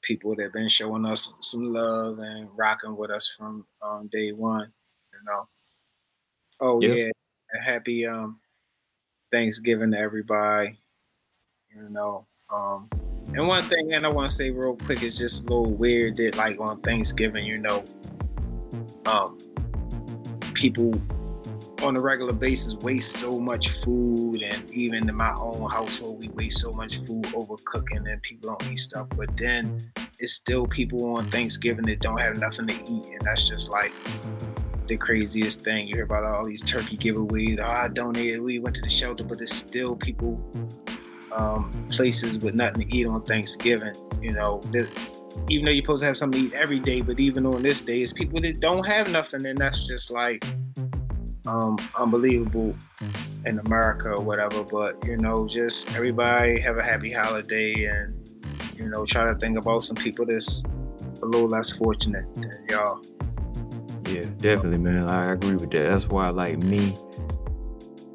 people 0.02 0.36
that 0.36 0.44
have 0.44 0.54
been 0.54 0.70
showing 0.70 1.06
us 1.06 1.34
some 1.42 1.72
love 1.72 2.18
and 2.20 2.50
rocking 2.58 2.96
with 2.96 3.12
us 3.12 3.36
from 3.38 3.66
um, 3.82 4.10
day 4.12 4.32
one. 4.32 4.72
You 5.14 5.20
know. 5.26 5.48
Oh 6.62 6.82
Yeah. 6.82 6.94
yeah, 6.94 7.10
a 7.54 7.60
happy 7.60 8.06
um 8.08 8.40
Thanksgiving 9.32 9.92
to 9.92 10.00
everybody. 10.00 10.80
You 11.76 11.90
know. 11.90 12.26
Um, 12.52 12.90
and 13.34 13.48
one 13.48 13.64
thing, 13.64 13.94
and 13.94 14.06
I 14.06 14.10
want 14.10 14.30
to 14.30 14.36
say 14.36 14.50
real 14.50 14.76
quick, 14.76 15.04
is 15.04 15.18
just 15.18 15.46
a 15.46 15.48
little 15.48 15.72
weird 15.72 16.18
that 16.18 16.36
like 16.36 16.60
on 16.60 16.82
Thanksgiving, 16.82 17.46
you 17.46 17.58
know, 17.58 17.84
um, 19.06 19.38
people 20.54 21.00
on 21.84 21.96
a 21.96 22.02
regular 22.02 22.34
basis 22.34 22.76
waste 22.76 23.16
so 23.16 23.40
much 23.40 23.70
food 23.70 24.42
and 24.42 24.70
even 24.72 25.08
in 25.08 25.16
my 25.16 25.34
own 25.38 25.70
household 25.70 26.20
we 26.20 26.28
waste 26.30 26.60
so 26.60 26.74
much 26.74 26.98
food 27.06 27.24
overcooking 27.28 28.06
and 28.12 28.22
people 28.22 28.50
don't 28.50 28.72
eat 28.72 28.78
stuff. 28.78 29.08
But 29.16 29.36
then 29.38 29.90
it's 30.20 30.34
still 30.34 30.68
people 30.68 31.16
on 31.16 31.26
thanksgiving 31.28 31.86
that 31.86 32.02
don't 32.02 32.20
have 32.20 32.38
nothing 32.38 32.68
to 32.68 32.74
eat 32.74 33.06
and 33.06 33.22
that's 33.24 33.48
just 33.48 33.70
like 33.70 33.94
the 34.88 34.98
craziest 34.98 35.64
thing. 35.64 35.88
You 35.88 35.96
hear 35.96 36.04
about 36.04 36.26
all 36.26 36.46
these 36.46 36.62
turkey 36.62 36.98
giveaways 36.98 37.60
oh, 37.60 37.64
i 37.64 37.88
donated 37.88 38.42
we 38.42 38.60
went 38.60 38.76
to 38.76 38.82
the 38.82 38.90
shelter 38.90 39.24
but 39.24 39.38
there's 39.38 39.54
still 39.54 39.96
people 39.96 40.36
um, 41.32 41.72
places 41.90 42.40
with 42.40 42.56
nothing 42.56 42.82
to 42.82 42.96
eat 42.96 43.06
on 43.06 43.22
thanksgiving 43.24 43.96
you 44.22 44.34
know 44.34 44.60
that 44.72 44.90
even 45.48 45.66
though 45.66 45.72
you're 45.72 45.84
supposed 45.84 46.02
to 46.02 46.08
have 46.08 46.18
something 46.18 46.42
to 46.42 46.48
eat 46.48 46.54
every 46.56 46.80
day 46.80 47.02
but 47.02 47.20
even 47.20 47.46
on 47.46 47.62
this 47.62 47.82
day 47.82 48.02
it's 48.02 48.14
people 48.14 48.42
that 48.42 48.60
don't 48.60 48.86
have 48.86 49.12
nothing 49.12 49.46
and 49.46 49.58
that's 49.58 49.88
just 49.88 50.12
like 50.12 50.44
um, 51.50 51.78
unbelievable 51.98 52.76
in 53.46 53.60
America 53.60 54.12
or 54.12 54.22
whatever. 54.22 54.64
But 54.64 55.04
you 55.06 55.18
know, 55.18 55.48
just 55.48 55.94
everybody 55.96 56.60
have 56.62 56.78
a 56.78 56.84
happy 56.84 57.12
holiday, 57.12 57.86
and 57.86 58.16
you 58.76 58.88
know, 58.88 59.06
try 59.06 59.26
to 59.26 59.38
think 59.40 59.58
about 59.58 59.84
some 59.84 59.98
people 59.98 60.26
that's 60.26 60.64
a 61.22 61.26
little 61.26 61.48
less 61.48 61.76
fortunate 61.76 62.26
than 62.36 62.66
y'all. 62.70 63.02
Yeah, 64.06 64.26
definitely, 64.38 64.80
man. 64.80 65.08
I 65.08 65.34
agree 65.34 65.56
with 65.56 65.72
that. 65.72 65.92
That's 65.92 66.08
why, 66.08 66.30
like 66.30 66.58
me, 66.60 66.96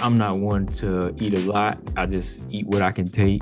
I'm 0.04 0.18
not 0.18 0.36
one 0.36 0.66
to 0.66 1.14
eat 1.16 1.32
a 1.32 1.38
lot. 1.50 1.78
I 1.96 2.04
just 2.04 2.42
eat 2.50 2.66
what 2.66 2.82
I 2.82 2.92
can 2.92 3.08
take, 3.08 3.40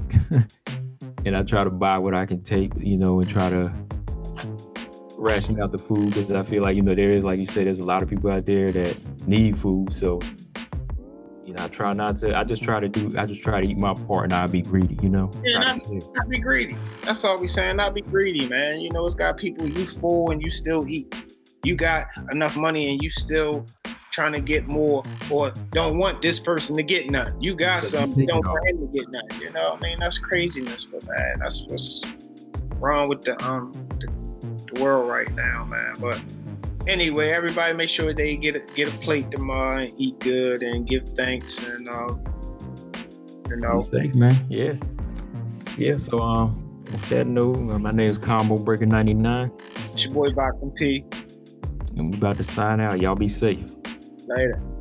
and 1.27 1.37
I 1.37 1.43
try 1.43 1.65
to 1.65 1.71
buy 1.71 1.99
what 1.99 2.15
I 2.15 2.25
can 2.25 2.41
take, 2.41 2.71
you 2.77 2.97
know, 2.97 3.19
and 3.19 3.29
try 3.29 3.51
to 3.51 3.75
ration 5.17 5.61
out 5.61 5.73
the 5.73 5.79
food 5.79 6.15
because 6.15 6.31
I 6.31 6.45
feel 6.45 6.63
like 6.63 6.77
you 6.77 6.83
know 6.83 6.95
there 6.95 7.11
is, 7.11 7.25
like 7.25 7.41
you 7.41 7.47
said, 7.47 7.67
there's 7.67 7.81
a 7.81 7.85
lot 7.85 8.05
of 8.05 8.09
people 8.09 8.31
out 8.31 8.47
there 8.47 8.71
that 8.71 8.97
need 9.27 9.59
food. 9.59 9.93
So, 9.93 10.21
you 11.45 11.53
know, 11.53 11.65
I 11.65 11.67
try 11.67 11.93
not 11.95 12.15
to. 12.19 12.39
I 12.39 12.45
just 12.45 12.63
try 12.63 12.79
to 12.79 12.89
do. 12.89 13.13
I 13.19 13.27
just 13.27 13.43
try 13.43 13.61
to 13.61 13.67
eat 13.67 13.79
my 13.79 13.95
part, 13.95 14.27
and 14.27 14.31
not 14.31 14.53
be 14.53 14.63
greedy. 14.63 14.97
You 15.03 15.09
know. 15.09 15.33
Yeah, 15.43 15.59
not, 15.59 15.81
not 16.15 16.29
be 16.29 16.39
greedy. 16.39 16.77
That's 17.03 17.25
all 17.25 17.41
we 17.41 17.49
saying. 17.49 17.75
Not 17.75 17.93
be 17.93 18.03
greedy, 18.03 18.49
man. 18.49 18.81
You 18.81 18.93
know, 18.93 19.05
it's 19.05 19.17
got 19.17 19.37
people 19.37 19.67
you 19.67 19.85
full 19.85 20.31
and 20.31 20.41
you 20.41 20.49
still 20.49 20.89
eat. 20.89 21.13
You 21.65 21.75
got 21.75 22.07
enough 22.31 22.57
money 22.57 22.93
and 22.93 23.03
you 23.03 23.11
still 23.11 23.67
trying 24.13 24.33
to 24.35 24.41
get 24.41 24.67
more, 24.69 25.03
or 25.31 25.51
don't 25.71 25.99
want 25.99 26.23
this 26.23 26.39
person 26.39 26.77
to 26.77 26.83
get 26.83 27.11
none. 27.11 27.35
You 27.41 27.55
got 27.55 27.77
Because 27.77 27.91
some, 27.91 28.11
you 28.13 28.19
you 28.23 28.27
don't 28.27 28.43
take 28.43 28.47
it 28.47 28.53
want 28.53 28.69
him 28.69 28.87
to 28.87 28.99
get 28.99 29.09
none. 29.11 29.41
You 29.41 29.51
know, 29.53 29.71
what 29.71 29.83
I 29.83 29.89
mean, 29.89 29.99
that's 29.99 30.19
craziness, 30.19 30.85
but 30.85 31.03
man, 31.09 31.39
that's 31.41 31.67
what's 31.67 32.05
wrong 32.79 33.09
with 33.09 33.23
the 33.23 33.43
um 33.45 33.73
the, 34.01 34.07
the 34.73 34.83
world 34.83 35.09
right 35.11 35.33
now, 35.35 35.65
man. 35.65 35.97
But 36.01 36.23
anyway, 36.87 37.31
everybody 37.31 37.75
make 37.75 37.89
sure 37.89 38.13
they 38.13 38.37
get 38.37 38.55
a, 38.57 38.61
get 38.75 38.89
a 38.93 38.97
plate 38.99 39.31
tomorrow 39.31 39.79
and 39.79 39.93
eat 39.99 40.19
good 40.21 40.63
and 40.63 40.87
give 40.87 41.05
thanks 41.17 41.61
and 41.67 41.89
uh, 41.89 42.15
you 43.49 43.57
know. 43.57 43.77
Be 43.77 43.83
safe, 43.83 44.15
man. 44.15 44.47
Yeah. 44.49 44.75
Yeah. 45.79 45.97
So, 45.97 46.21
um, 46.21 46.69
with 46.85 47.09
that 47.09 47.27
note, 47.27 47.57
uh, 47.57 47.79
my 47.79 47.93
name 47.93 48.11
is 48.11 48.19
Combo 48.19 48.59
Breaker 48.59 48.85
99, 48.85 49.51
It's 49.93 50.05
your 50.05 50.13
boy 50.15 50.31
Boxing 50.33 50.71
P. 50.73 51.05
and 51.97 52.11
we 52.13 52.19
about 52.19 52.37
to 52.37 52.45
sign 52.45 52.81
out. 52.81 53.01
Y'all 53.01 53.15
be 53.15 53.29
safe. 53.29 53.65
Later. 54.35 54.72